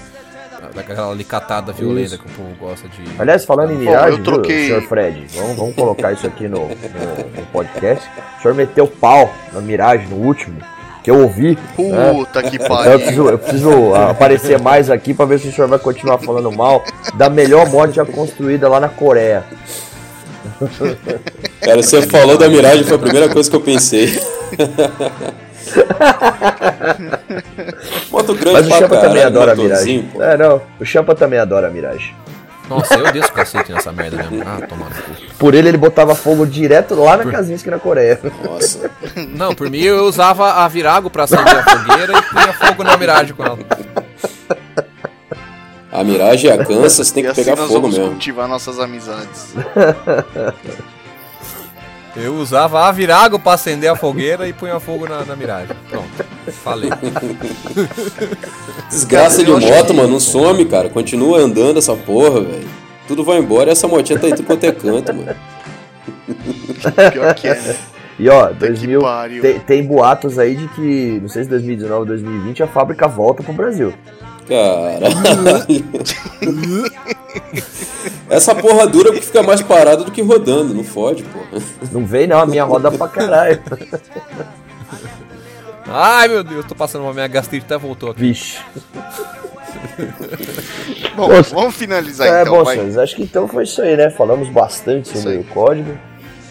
[0.75, 2.19] daquela alicatada violenta Isso.
[2.19, 3.01] que o povo gosta de.
[3.17, 6.47] Aliás, falando em Bom, Mirage, eu troquei- viu, senhor Fred, vamos, vamos colocar isso aqui
[6.47, 6.69] no, no-
[7.37, 8.07] no podcast.
[8.37, 10.57] O senhor meteu pau na Mirage no último,
[11.01, 11.57] que eu ouvi.
[11.77, 12.13] né?
[12.13, 12.99] Puta que Então eu pariu.
[12.99, 16.83] preciso, eu preciso aparecer mais aqui pra ver se o senhor vai continuar falando mal
[17.15, 19.43] da melhor mod já construída lá na Coreia.
[21.61, 24.19] Cara, você falou da Mirage, foi a primeira coisa que eu pensei.
[28.11, 30.09] Moto grande Mas o Champa também adora a Mirage.
[30.11, 30.23] pô.
[30.23, 32.13] É, não, o Champa também adora a Mirage.
[32.69, 34.43] Nossa, eu desço o cacete nessa merda mesmo.
[34.45, 34.77] Ah, cu.
[35.39, 38.19] Por ele, ele botava fogo direto lá na Kazinski na Coreia.
[38.43, 38.91] Nossa.
[39.15, 42.95] Não, por mim eu usava a Virago pra acender a fogueira e punha fogo na
[42.95, 43.57] miragem com ela.
[45.91, 48.11] A Mirage e a Kansas tem E que assim pegar nós fogo vamos mesmo.
[48.11, 49.53] cultivar nossas amizades.
[52.15, 55.75] Eu usava a Virago pra acender a fogueira e punha fogo na, na miragem.
[55.89, 56.09] Pronto,
[56.63, 56.89] falei.
[58.89, 60.89] Desgraça de moto, mano, não some, cara.
[60.89, 62.67] Continua andando essa porra, velho.
[63.07, 65.35] Tudo vai embora e essa motinha tá em tudo quanto é canto, mano.
[67.13, 67.75] Pior que é, né?
[68.17, 69.41] E ó, que 2000, pariu.
[69.41, 73.41] tem, tem boatos aí de que, não sei se 2019 ou 2020, a fábrica volta
[73.43, 73.93] pro Brasil.
[74.49, 75.05] Caralho.
[78.29, 81.61] Essa porra dura porque fica mais parada do que rodando, não fode, porra.
[81.91, 83.61] Não vem não, a minha roda pra caralho.
[85.87, 88.21] Ai meu Deus, tô passando uma minha gastrite até voltou aqui.
[88.21, 88.59] Vixe.
[91.15, 91.53] Bom, Nossa.
[91.53, 92.75] vamos finalizar é, então, bom, vai.
[92.75, 94.09] senhores, acho que então foi isso aí, né?
[94.09, 95.97] Falamos bastante sobre o código.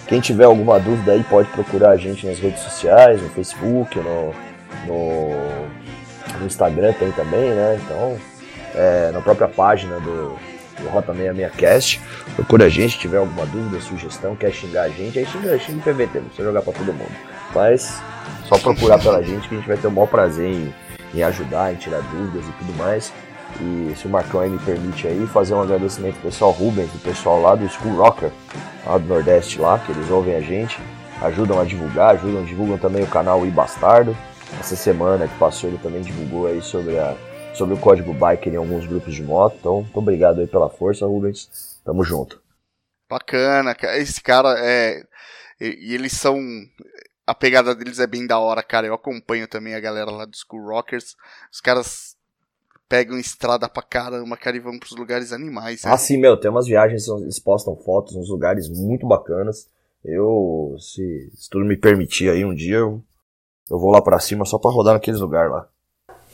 [0.06, 4.34] Quem tiver alguma dúvida aí pode procurar a gente nas redes sociais, no Facebook, no,
[4.86, 5.30] no,
[6.40, 7.80] no Instagram tem também, né?
[7.82, 8.16] Então,
[8.74, 10.36] é, na própria página do,
[10.80, 12.00] do Rota 66cast,
[12.36, 15.94] procura a gente, tiver alguma dúvida, sugestão, quer xingar a gente, aí xinga, xinga em
[15.94, 17.12] PVT, não precisa jogar pra todo mundo.
[17.54, 18.00] Mas
[18.46, 20.74] só procurar pela gente que a gente vai ter o maior prazer em,
[21.14, 23.12] em ajudar, em tirar dúvidas e tudo mais.
[23.60, 26.98] E se o Marcão aí me permite aí, fazer um agradecimento pro pessoal Rubens, do
[26.98, 28.30] pessoal lá do School Rocker,
[28.86, 30.78] lá do Nordeste lá, que eles ouvem a gente,
[31.22, 34.16] ajudam a divulgar, ajudam, divulgam também o canal I Bastardo.
[34.60, 37.16] Essa semana que passou ele também divulgou aí sobre, a,
[37.54, 39.56] sobre o código Biker em alguns grupos de moto.
[39.58, 41.80] Então, muito obrigado aí pela força, Rubens.
[41.84, 42.40] Tamo junto.
[43.08, 43.98] Bacana, cara.
[43.98, 45.02] Esse cara é.
[45.60, 46.38] E, eles são.
[47.26, 48.86] A pegada deles é bem da hora, cara.
[48.86, 51.14] Eu acompanho também a galera lá do School Rockers.
[51.52, 52.16] Os caras
[52.88, 55.84] pegam estrada pra caramba, cara, e vão pros lugares animais.
[55.84, 55.92] né?
[55.92, 59.68] Ah, sim, meu, tem umas viagens, eles postam fotos nos lugares muito bacanas.
[60.02, 63.02] Eu, se, se tudo me permitir aí um dia, eu,
[63.70, 65.66] eu vou lá pra cima só pra rodar naqueles lugares lá.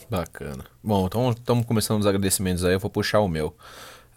[0.08, 0.64] Bacana.
[0.82, 3.54] Bom, então estamos começando os agradecimentos aí, eu vou puxar o meu.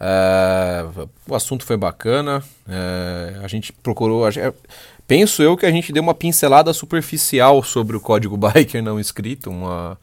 [0.00, 0.84] É,
[1.28, 4.24] o assunto foi bacana, é, a gente procurou.
[4.24, 4.54] a gente-
[5.06, 9.50] penso eu que a gente deu uma pincelada superficial sobre o código biker não escrito,
[9.50, 9.98] uma,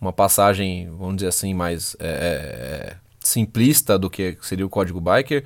[0.00, 5.44] uma passagem, vamos dizer assim, mais é, é, simplista do que seria o código biker,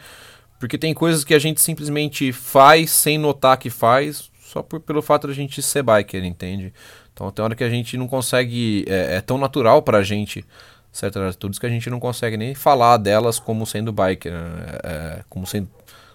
[0.59, 5.03] porque tem coisas que a gente simplesmente faz sem notar que faz, só por, pelo
[5.03, 6.73] fato de a gente ser biker, entende?
[7.21, 10.43] Então tem hora que a gente não consegue, é, é tão natural pra gente
[10.91, 14.79] certas atitudes que a gente não consegue nem falar delas como sendo biker, né?
[14.83, 15.69] É, como sendo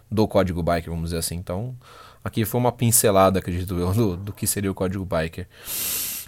[0.10, 1.36] do código biker, vamos dizer assim.
[1.36, 1.76] Então,
[2.24, 5.48] aqui foi uma pincelada, acredito eu, do, do que seria o código biker.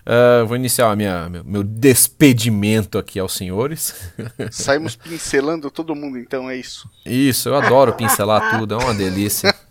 [0.09, 3.93] Ah, vou iniciar a minha, meu, meu despedimento aqui aos senhores.
[4.51, 6.89] Saímos pincelando todo mundo, então é isso.
[7.05, 9.53] Isso, eu adoro pincelar tudo, é uma delícia.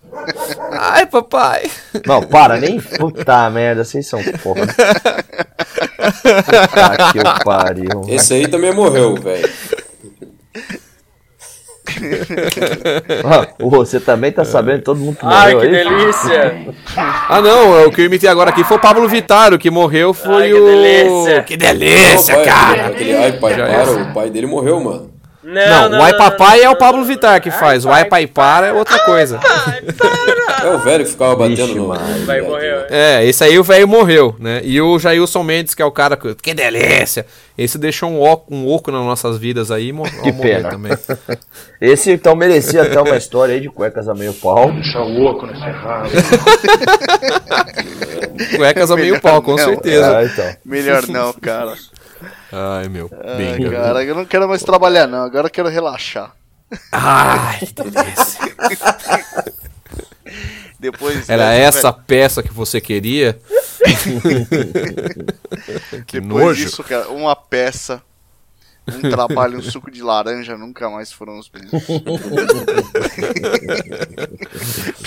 [0.72, 1.62] Ai, papai!
[2.06, 4.66] Não, para, nem puta merda, vocês são porra.
[6.74, 8.02] Ah, que eu pariu.
[8.08, 9.48] Esse aí também morreu, velho.
[13.24, 15.84] Ah, você também tá sabendo, todo mundo que Ai, morreu que aí?
[15.84, 16.66] delícia!
[17.28, 20.12] Ah, não, o que eu imitei agora aqui foi o Pablo Vittar, o que morreu
[20.12, 20.66] foi Ai, que o.
[20.66, 21.42] delícia.
[21.42, 22.86] Que delícia, Não, pai, cara!
[22.88, 23.84] Aquele, ai, pai, para, é.
[23.84, 25.10] o pai dele morreu, mano.
[25.46, 28.66] Não, Não, o Ai Papai é o Pablo Vittar que faz, o Ai Pai Para
[28.66, 29.38] é outra coisa.
[30.64, 31.94] É o velho que ficava batendo Vixe, no.
[32.26, 32.86] Vai morrer.
[32.90, 34.60] É, esse aí o velho morreu, né?
[34.64, 36.34] E o Jailson Mendes, que é o cara que.
[36.34, 37.24] Que delícia!
[37.56, 40.70] Esse deixou um oco, um oco nas nossas vidas aí e Que ao morrer pena.
[40.70, 40.92] também.
[41.80, 44.72] Esse então merecia até uma história aí de cuecas a meio pau.
[48.56, 49.58] Cuecas a meio Melhor pau, com não.
[49.58, 50.18] certeza.
[50.18, 50.56] Ah, então.
[50.64, 51.74] Melhor não, cara.
[52.52, 53.10] Ai, meu.
[53.24, 53.70] Ai, Bingo.
[53.70, 55.24] cara, eu não quero mais trabalhar, não.
[55.24, 56.34] Agora eu quero relaxar.
[56.92, 58.56] Ai, que delícia.
[60.78, 63.38] Depois Era dessa, essa peça que você queria?
[66.06, 66.64] que Depois nojo.
[66.64, 68.02] disso, cara, uma peça,
[68.88, 71.82] um trabalho, um suco de laranja nunca mais foram os mesmos.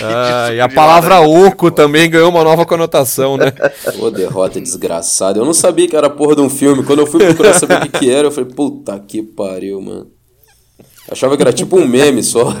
[0.02, 1.48] Ah, e a palavra laranja.
[1.48, 3.52] oco também ganhou uma nova conotação, né?
[3.98, 5.38] Ô, derrota desgraçada.
[5.38, 6.82] Eu não sabia que era porra de um filme.
[6.82, 10.10] Quando eu fui procurar saber o que, que era, eu falei, puta que pariu, mano.
[11.10, 12.54] Achava que era tipo um meme só.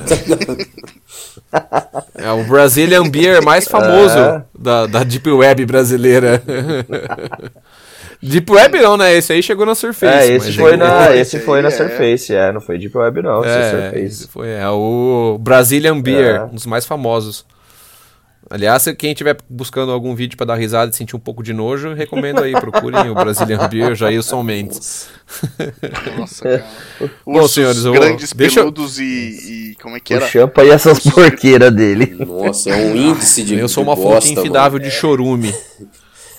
[2.14, 4.44] É o Brazilian Beer mais famoso É.
[4.58, 6.42] da, da Deep Web brasileira.
[8.22, 9.14] Deep Web não, né?
[9.16, 10.30] Esse aí chegou na Surface.
[10.30, 11.72] É, esse foi na, esse foi aí na é.
[11.72, 14.28] Surface, é, não foi Deep Web não, esse é É, Surface.
[14.28, 16.44] foi é, o Brazilian Beer, É.
[16.44, 17.46] um dos mais famosos.
[18.52, 21.52] Aliás, se quem estiver buscando algum vídeo pra dar risada e sentir um pouco de
[21.52, 25.08] nojo, recomendo aí, procurem o Brazilian Beer, Jailson Mendes.
[26.18, 26.66] Nossa, cara.
[27.24, 29.76] Bom, Ursos senhores, eu- grandes, deixa peludos e, e...
[29.80, 30.26] Como é que O era?
[30.26, 32.16] champa e essas porqueiras dele.
[32.26, 35.54] Nossa, é um índice de Eu sou uma fonte infidável de chorume.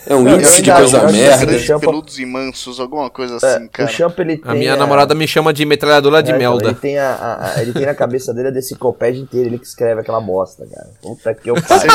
[0.07, 1.59] É um Eu índice de ainda coisa que merda.
[1.59, 3.89] Champa- peludos e mansos, alguma coisa É, assim, o cara.
[3.89, 6.69] champa ele tem A minha namorada me chama de metralhadora de É, então, melda.
[6.69, 9.65] Ele tem, a, a- a- ele tem na cabeça dele a deciclopédia inteira, ele que
[9.65, 10.87] escreve aquela bosta, cara.
[11.03, 11.91] Puta que eu pariu.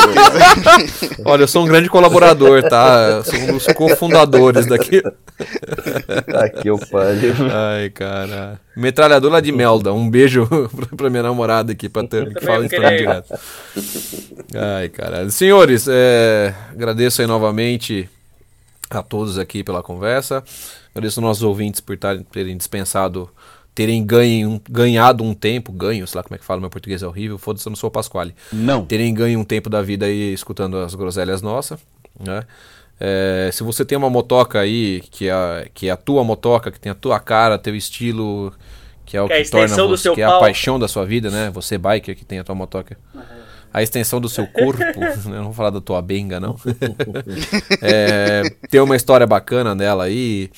[1.25, 3.07] Olha, eu sou um grande colaborador, tá?
[3.17, 5.01] Eu sou um dos cofundadores daqui.
[5.01, 7.33] Puta que eu pariu.
[7.53, 8.59] Ai, cara.
[8.77, 9.91] Metralhadora de melda.
[9.93, 13.23] Um beijo pra- pra minha namorada aqui, pra ter, que fala isso pra mim queria-
[13.23, 13.39] direto.
[14.55, 15.31] Ai, caralho.
[15.31, 18.09] Senhores, é, agradeço aí novamente
[18.89, 20.43] a todos aqui pela conversa.
[20.93, 23.29] Agradeço aos nossos ouvintes por tarem- terem dispensado,
[23.75, 27.07] terem ganho, ganhado um tempo, ganho, sei lá como é que fala, meu português é
[27.07, 28.33] horrível, foda-se, eu não sou o Pasquale.
[28.51, 28.85] Não.
[28.85, 31.79] Terem ganho um tempo da vida aí escutando as groselhas nossas,
[32.19, 32.43] né?
[32.99, 36.71] É, se você tem uma motoca aí, que é, a- que é a tua motoca,
[36.71, 38.51] que tem a tua cara, teu estilo,
[39.05, 40.79] que é o Que é a que, torna extensão do você, que é a paixão
[40.79, 41.51] da sua vida, né?
[41.53, 42.97] Você biker que tem a tua motoca.
[43.73, 45.15] A extensão do seu corpo, né?
[45.37, 46.55] não vou falar da tua benga, não.
[47.81, 50.49] É, tem uma história bacana nela aí.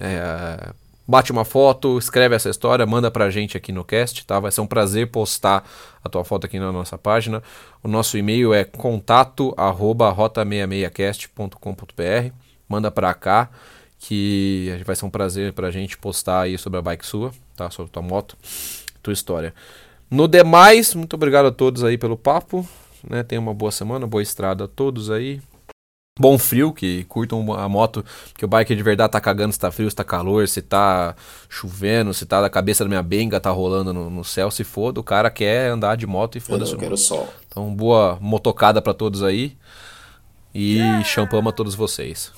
[0.00, 0.72] é,
[1.06, 4.40] bate uma foto, escreve essa história, manda pra gente aqui no cast, tá?
[4.40, 5.64] Vai ser um prazer postar
[6.02, 7.42] a tua foto aqui na nossa página.
[7.82, 12.34] O nosso e-mail é contato arroba rota66cast.com.br.
[12.68, 13.50] Manda pra cá
[13.98, 17.70] que vai ser um prazer pra gente postar aí sobre a bike sua, tá?
[17.70, 18.36] Sobre tua moto,
[19.02, 19.54] tua história.
[20.10, 22.68] No demais, muito obrigado a todos aí pelo papo,
[23.08, 23.22] né?
[23.22, 25.40] Tenha uma boa semana, boa estrada a todos aí.
[26.16, 29.72] Bom frio, que curtam a moto, porque o bike de verdade tá cagando se tá
[29.72, 31.16] frio, se tá calor, se tá
[31.48, 35.00] chovendo, se tá a cabeça da minha benga tá rolando no, no céu, se foda,
[35.00, 36.72] o cara quer andar de moto e Eu foda-se.
[36.72, 37.26] o quero sol.
[37.48, 39.56] Então, boa motocada pra todos aí.
[40.54, 42.32] E champama a todos vocês.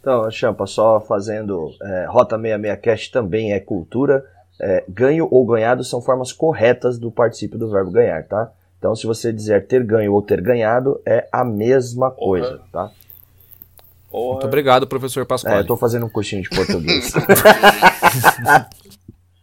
[0.00, 4.24] Então, Champa, só fazendo é, Rota 66 Cast também é cultura.
[4.60, 8.52] É, ganho ou ganhado são formas corretas do particípio do verbo ganhar, tá?
[8.78, 12.92] Então, se você dizer ter ganho ou ter ganhado, é a mesma coisa, tá?
[14.10, 14.32] Porra.
[14.32, 15.58] Muito obrigado, professor É, Pascoal.
[15.58, 17.12] eu tô fazendo um cursinho de português.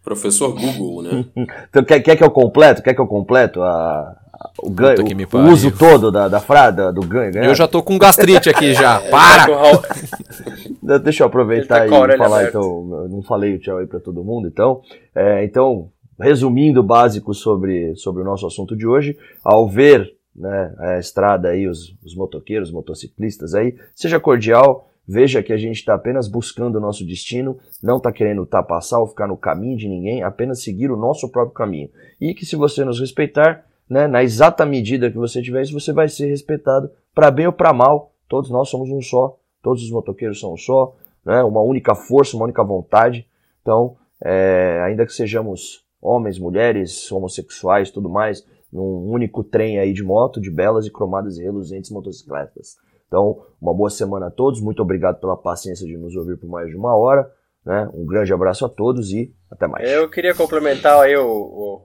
[0.03, 1.25] Professor Google, né?
[1.69, 2.83] então, quer, quer que eu completo?
[2.83, 4.17] Quer que eu completo a,
[4.61, 7.31] o ganho, Puta que me o, o uso todo da, da frase, do ganho?
[7.31, 7.47] ganhar?
[7.47, 8.99] Eu já tô com gastrite aqui já.
[9.09, 10.99] Tá Para!
[10.99, 12.49] Deixa eu aproveitar tá e falar, aberta.
[12.49, 14.81] então, eu não falei o tchau aí para todo mundo, então,
[15.15, 15.89] é, então,
[16.19, 21.49] resumindo o básico sobre, sobre o nosso assunto de hoje, ao ver né, a estrada
[21.49, 26.27] aí, os, os motoqueiros, os motociclistas aí, seja cordial, veja que a gente está apenas
[26.27, 30.63] buscando o nosso destino, não está querendo ultrapassar ou ficar no caminho de ninguém, apenas
[30.63, 31.89] seguir o nosso próprio caminho.
[32.19, 35.91] E que se você nos respeitar, né, na exata medida que você tiver isso, você
[35.91, 39.91] vai ser respeitado para bem ou para mal, todos nós somos um só, todos os
[39.91, 40.95] motoqueiros são um só,
[41.25, 41.43] né?
[41.43, 43.27] uma única força, uma única vontade.
[43.61, 50.01] Então, é, ainda que sejamos homens, mulheres, homossexuais, tudo mais, num único trem aí de
[50.03, 52.75] moto, de belas e cromadas e reluzentes motocicletas.
[53.07, 56.67] Então, uma boa semana a todos, muito obrigado pela paciência de nos ouvir por mais
[56.69, 57.31] de uma hora.
[57.63, 57.87] Né?
[57.93, 59.87] Um grande abraço a todos e até mais.
[59.89, 61.81] Eu queria complementar aí o, o-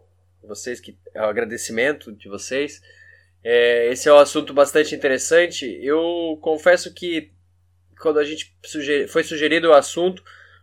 [0.48, 2.80] vocês que o agradecimento de vocês.
[3.44, 5.66] É, esse é um assunto bastante interessante.
[5.82, 7.30] Eu confesso que
[8.00, 10.22] quando a gente suge- foi sugerido o assunto,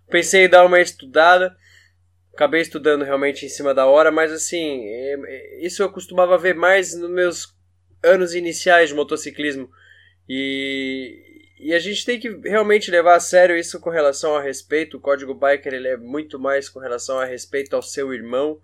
[0.09, 1.55] pensei em dar uma estudada.
[2.35, 6.53] Acabei estudando realmente em cima da hora, mas assim, é- é- isso eu costumava ver
[6.53, 7.55] mais nos meus
[8.03, 9.71] anos iniciais de motociclismo.
[10.27, 14.97] E, e a gente tem que realmente levar a sério isso com relação a respeito.
[14.97, 18.59] O código biker ele é muito mais com relação a respeito ao seu irmão,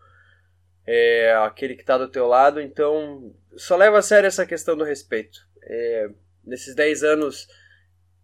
[0.85, 2.59] é, aquele que está do teu lado.
[2.59, 5.39] Então, só leva a sério essa questão do respeito.
[5.63, 6.09] É,
[6.43, 7.47] nesses 10 anos,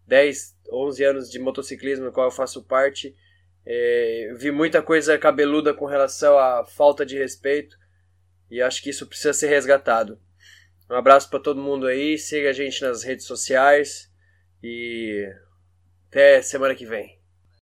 [0.06, 3.16] 10, 11 anos de motociclismo no qual eu faço parte,
[3.70, 7.76] é, vi muita coisa cabeluda com relação à falta de respeito
[8.50, 10.18] e acho que isso precisa ser resgatado.
[10.90, 14.08] Um abraço para todo mundo aí, siga a gente nas redes sociais
[14.64, 15.28] e
[16.08, 17.18] até semana que vem.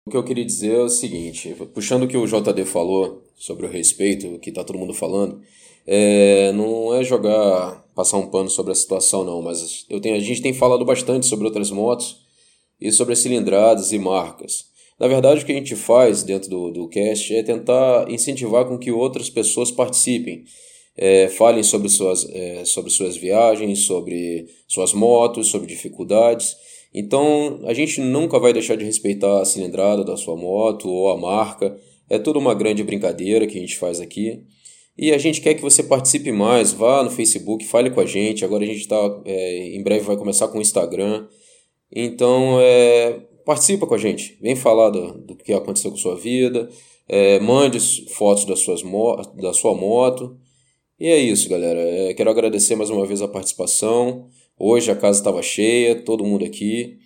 [0.07, 3.67] O que eu queria dizer é o seguinte, puxando o que o JD falou sobre
[3.67, 5.43] o respeito, que tá todo mundo falando,
[5.87, 10.21] é, não é jogar, passar um pano sobre a situação não, mas eu tenho, a
[10.21, 12.25] gente tem falado bastante sobre outras motos
[12.81, 14.70] e sobre as cilindradas e marcas.
[15.01, 18.79] Na verdade, o que a gente faz dentro do, do cast é tentar incentivar com
[18.79, 20.45] que outras pessoas participem,
[20.95, 26.55] é, falem sobre suas, é, sobre suas viagens, sobre suas motos, sobre dificuldades.
[26.93, 31.17] Então, a gente nunca vai deixar de respeitar a cilindrada da sua moto ou a
[31.17, 31.75] marca.
[32.11, 34.43] É tudo uma grande brincadeira que a gente faz aqui.
[34.99, 38.45] E a gente quer que você participe mais, vá no Facebook, fale com a gente.
[38.45, 41.27] Agora a gente está, é, em breve vai começar com o Instagram.
[41.91, 44.39] Então, é, participa com a gente.
[44.41, 46.69] Vem falar do, do que aconteceu com sua vida.
[47.09, 48.81] É, mande fotos das suas
[49.35, 50.39] da sua moto.
[51.01, 51.81] E é isso, galera.
[51.81, 54.29] É, quero agradecer mais uma vez a participação.
[54.57, 56.99] Hoje a casa estava cheia, todo mundo aqui.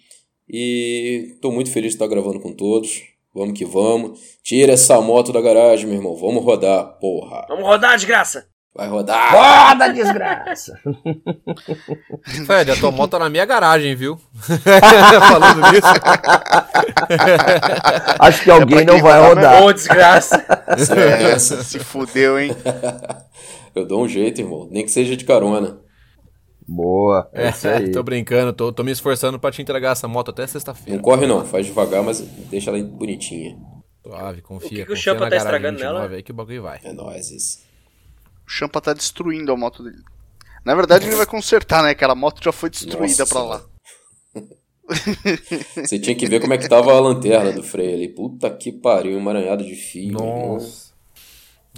[0.47, 3.05] E estou muito feliz de estar gravando com todos.
[3.35, 4.21] Vamos que vamos.
[4.43, 6.15] Tira essa moto da garagem, meu irmão.
[6.15, 7.47] Vamos rodar, porra.
[7.49, 8.53] Vamos rodar, desgraça!
[8.76, 9.70] Vai rodar!
[9.70, 10.80] Roda, desgraça!
[12.44, 14.18] Fred, a tua moto tá na minha garagem, viu?
[14.34, 15.86] Falando nisso.
[18.18, 19.62] Acho que alguém É não vai rodar.
[19.62, 20.44] Ô, desgraça!
[20.66, 22.51] É, se fudeu, hein?
[23.76, 24.66] Eu dou um jeito, irmão.
[24.68, 25.78] Nem que seja de carona.
[26.66, 27.92] Boa, é isso aí.
[27.92, 30.96] tô brincando, tô, tô me esforçando pra te entregar essa moto até sexta-feira.
[30.96, 33.56] Não corre não, faz devagar, mas deixa ela bonitinha.
[34.02, 34.68] Suave, confia.
[34.68, 36.16] O que que o Champa tá estragando 29 nela?
[36.16, 36.80] Aí que o bagulho vai.
[36.82, 37.59] É nóis isso.
[38.47, 40.03] O Champa tá destruindo a moto dele.
[40.65, 41.91] Na verdade, ele vai consertar, né?
[41.91, 43.62] Aquela moto já foi destruída Nossa pra lá.
[45.77, 48.09] Você tinha que ver como é que tava a lanterna do freio ali.
[48.09, 50.12] Puta que pariu, emaranhado de fio.
[50.12, 50.93] Nossa.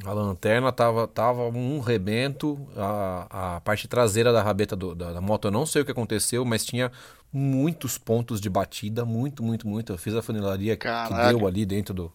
[0.05, 2.59] A lanterna tava, tava um rebento.
[2.77, 5.93] A, a parte traseira da rabeta do- da, da moto, eu não sei o que
[5.93, 6.91] aconteceu, mas tinha
[7.33, 9.05] muitos pontos de batida.
[9.05, 9.93] Muito, muito, muito.
[9.93, 12.13] Eu fiz a funilaria que- que deu ali dentro do,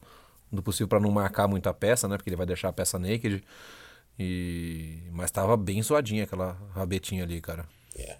[0.52, 2.18] do possível pra não marcar muito a peça, né?
[2.18, 3.44] Porque ele vai deixar a peça naked.
[4.22, 5.10] E...
[5.11, 7.68] Mas tava bem zoadinha aquela rabetinha ali, cara.
[7.95, 8.18] É.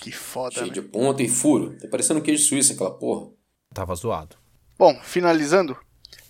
[0.00, 0.72] Que foda, Cheio né?
[0.72, 1.76] de ponta e furo.
[1.78, 3.30] Tá parecendo um queijo suíço aquela porra.
[3.74, 4.36] Tava zoado.
[4.78, 5.76] Bom, finalizando.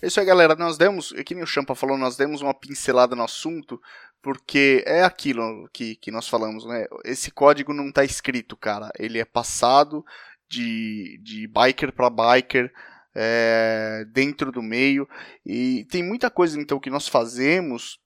[0.01, 0.55] É isso aí, galera.
[0.55, 3.79] Nós demos, é que nem o Champa falou, nós demos uma pincelada no assunto,
[4.21, 6.85] porque é aquilo que, que nós falamos, né?
[7.05, 8.91] Esse código não tá escrito, cara.
[8.97, 10.03] Ele é passado
[10.49, 12.73] de, de biker para biker,
[13.15, 15.07] é, dentro do meio.
[15.45, 17.99] E tem muita coisa, então, que nós fazemos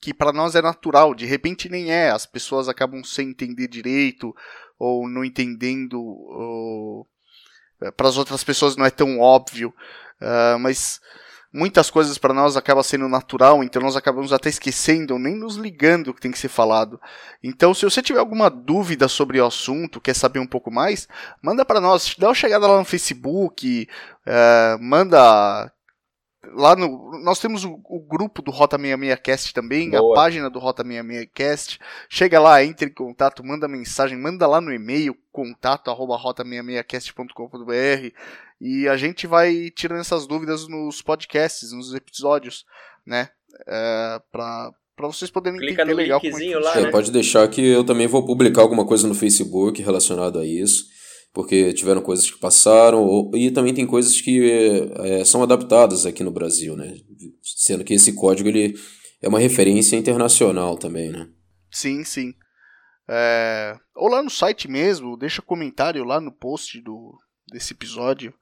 [0.00, 2.10] que para nós é natural, de repente nem é.
[2.10, 4.34] As pessoas acabam sem entender direito,
[4.78, 7.06] ou não entendendo.
[7.96, 9.74] Para as outras pessoas não é tão óbvio.
[10.20, 11.00] Ah, mas
[11.52, 16.08] muitas coisas para nós acaba sendo natural, então nós acabamos até esquecendo, nem nos ligando
[16.08, 17.00] o que tem que ser falado.
[17.42, 21.08] Então, se você tiver alguma dúvida sobre o assunto, quer saber um pouco mais,
[21.42, 23.88] manda para nós, dá uma chegada lá no Facebook,
[24.26, 25.72] ah, manda
[26.54, 30.12] lá no nós temos o, o grupo do Rota 66 Cast também, Boa.
[30.12, 31.78] a página do Rota 66 Cast.
[32.08, 38.12] Chega lá, entre em contato, manda mensagem, manda lá no e-mail contato arroba rota66cast.com.br
[38.60, 42.64] e a gente vai tirando essas dúvidas nos podcasts, nos episódios,
[43.06, 43.28] né?
[43.66, 46.82] É, pra, pra vocês poderem Clica entender no legal como é que linkzinho lá, funciona.
[46.86, 46.88] né?
[46.88, 50.86] É, pode deixar que eu também vou publicar alguma coisa no Facebook relacionado a isso,
[51.38, 56.24] porque tiveram coisas que passaram, ou- e também tem coisas que é, são adaptadas aqui
[56.24, 56.96] no Brasil, né?
[57.40, 58.74] Sendo que esse código ele
[59.22, 61.28] é uma referência internacional também, né?
[61.70, 62.34] Sim, sim.
[63.08, 67.16] É, ou lá no site mesmo, deixa comentário lá no post do,
[67.52, 68.34] desse episódio.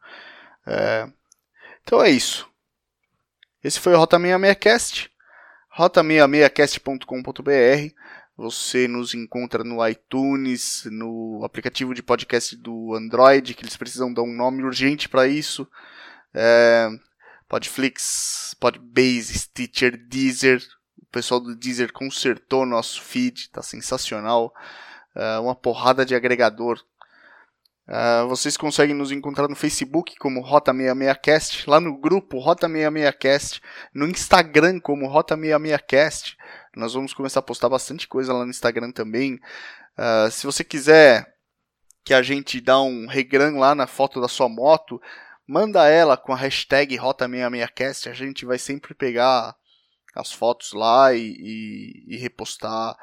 [0.66, 1.06] É,
[1.82, 2.48] então é isso.
[3.62, 5.10] Esse foi o Rota 66cast.
[5.78, 7.94] Rota66cast.com.br.
[8.36, 14.22] Você nos encontra no iTunes, no aplicativo de podcast do Android, que eles precisam dar
[14.22, 15.66] um nome urgente para isso.
[16.34, 16.88] É,
[17.48, 20.62] Podflix, Podbase, Stitcher, Deezer.
[21.02, 24.52] O pessoal do Deezer consertou nosso feed, tá sensacional.
[25.14, 26.78] É, uma porrada de agregador.
[27.88, 33.62] É, vocês conseguem nos encontrar no Facebook como Rota66Cast, lá no grupo Rota66Cast,
[33.94, 36.36] no Instagram como Rota66Cast.
[36.76, 39.40] Nós vamos começar a postar bastante coisa lá no Instagram também.
[39.96, 41.34] É, se você quiser
[42.04, 45.00] que a gente dá um regran lá na foto da sua moto,
[45.46, 48.08] manda ela com a hashtag Rota66Cast.
[48.10, 49.56] A gente vai sempre pegar
[50.14, 52.96] as fotos lá e, e- e repostar.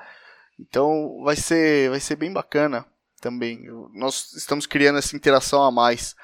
[0.60, 2.86] Então vai ser, vai ser bem bacana
[3.20, 3.66] também.
[3.94, 6.16] Nós estamos criando essa interação a mais.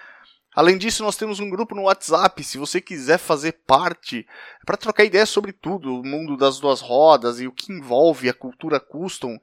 [0.59, 2.43] Além disso, nós temos um grupo no WhatsApp.
[2.43, 4.27] Se você quiser fazer parte,
[4.65, 8.33] para trocar ideias sobre tudo, o mundo das duas rodas e o que envolve a
[8.33, 9.39] cultura custom,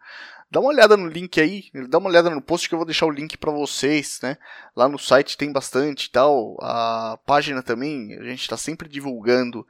[0.51, 3.07] Dá uma olhada no link aí, dá uma olhada no post que eu vou deixar
[3.07, 4.37] o link para vocês, né?
[4.77, 6.57] Lá no site tem bastante e tal.
[6.61, 9.67] A página também, a gente está sempre divulgando.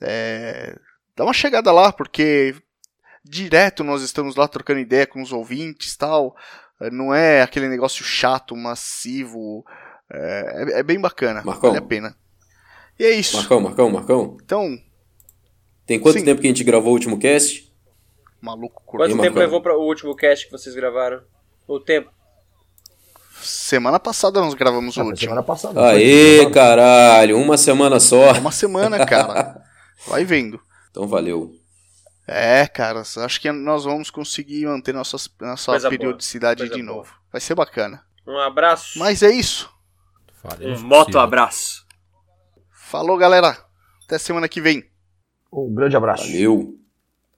[0.00, 0.74] É...
[1.14, 2.56] Dá uma chegada lá, porque
[3.22, 6.34] direto nós estamos lá trocando ideia com os ouvintes tal.
[6.90, 9.64] Não é aquele negócio chato, massivo.
[10.12, 11.70] É, é bem bacana, Marcão.
[11.70, 12.16] vale a pena.
[12.98, 13.36] E é isso.
[13.36, 14.36] Marcão, Marcão, Marcão.
[14.44, 14.78] Então,
[15.86, 16.24] Tem quanto Sim.
[16.24, 17.66] tempo que a gente gravou o último cast?
[18.40, 19.40] maluco, Quanto Aí, tempo Marcão.
[19.42, 21.22] levou para o último cast que vocês gravaram?
[21.66, 22.10] O tempo?
[23.40, 25.20] semana passada nós gravamos o Ah, último.
[25.20, 25.86] semana passada.
[25.90, 28.32] Aê, caralho, uma semana só.
[28.32, 29.62] Uma semana, cara.
[30.06, 30.60] Vai vendo.
[30.90, 31.52] Então valeu.
[32.26, 36.82] É, cara, acho que nós vamos conseguir manter nossas, nossa Coisa boa, periodicidade coisa de
[36.82, 36.96] boa.
[36.98, 37.14] novo.
[37.32, 38.02] Vai ser bacana.
[38.26, 38.98] Um abraço.
[38.98, 39.70] Mas é isso.
[40.42, 40.88] Valeu, um possível.
[40.88, 41.86] moto abraço.
[42.72, 43.56] Falou, galera.
[44.04, 44.84] Até semana que vem.
[45.52, 46.26] Um grande abraço.
[46.26, 46.74] Valeu.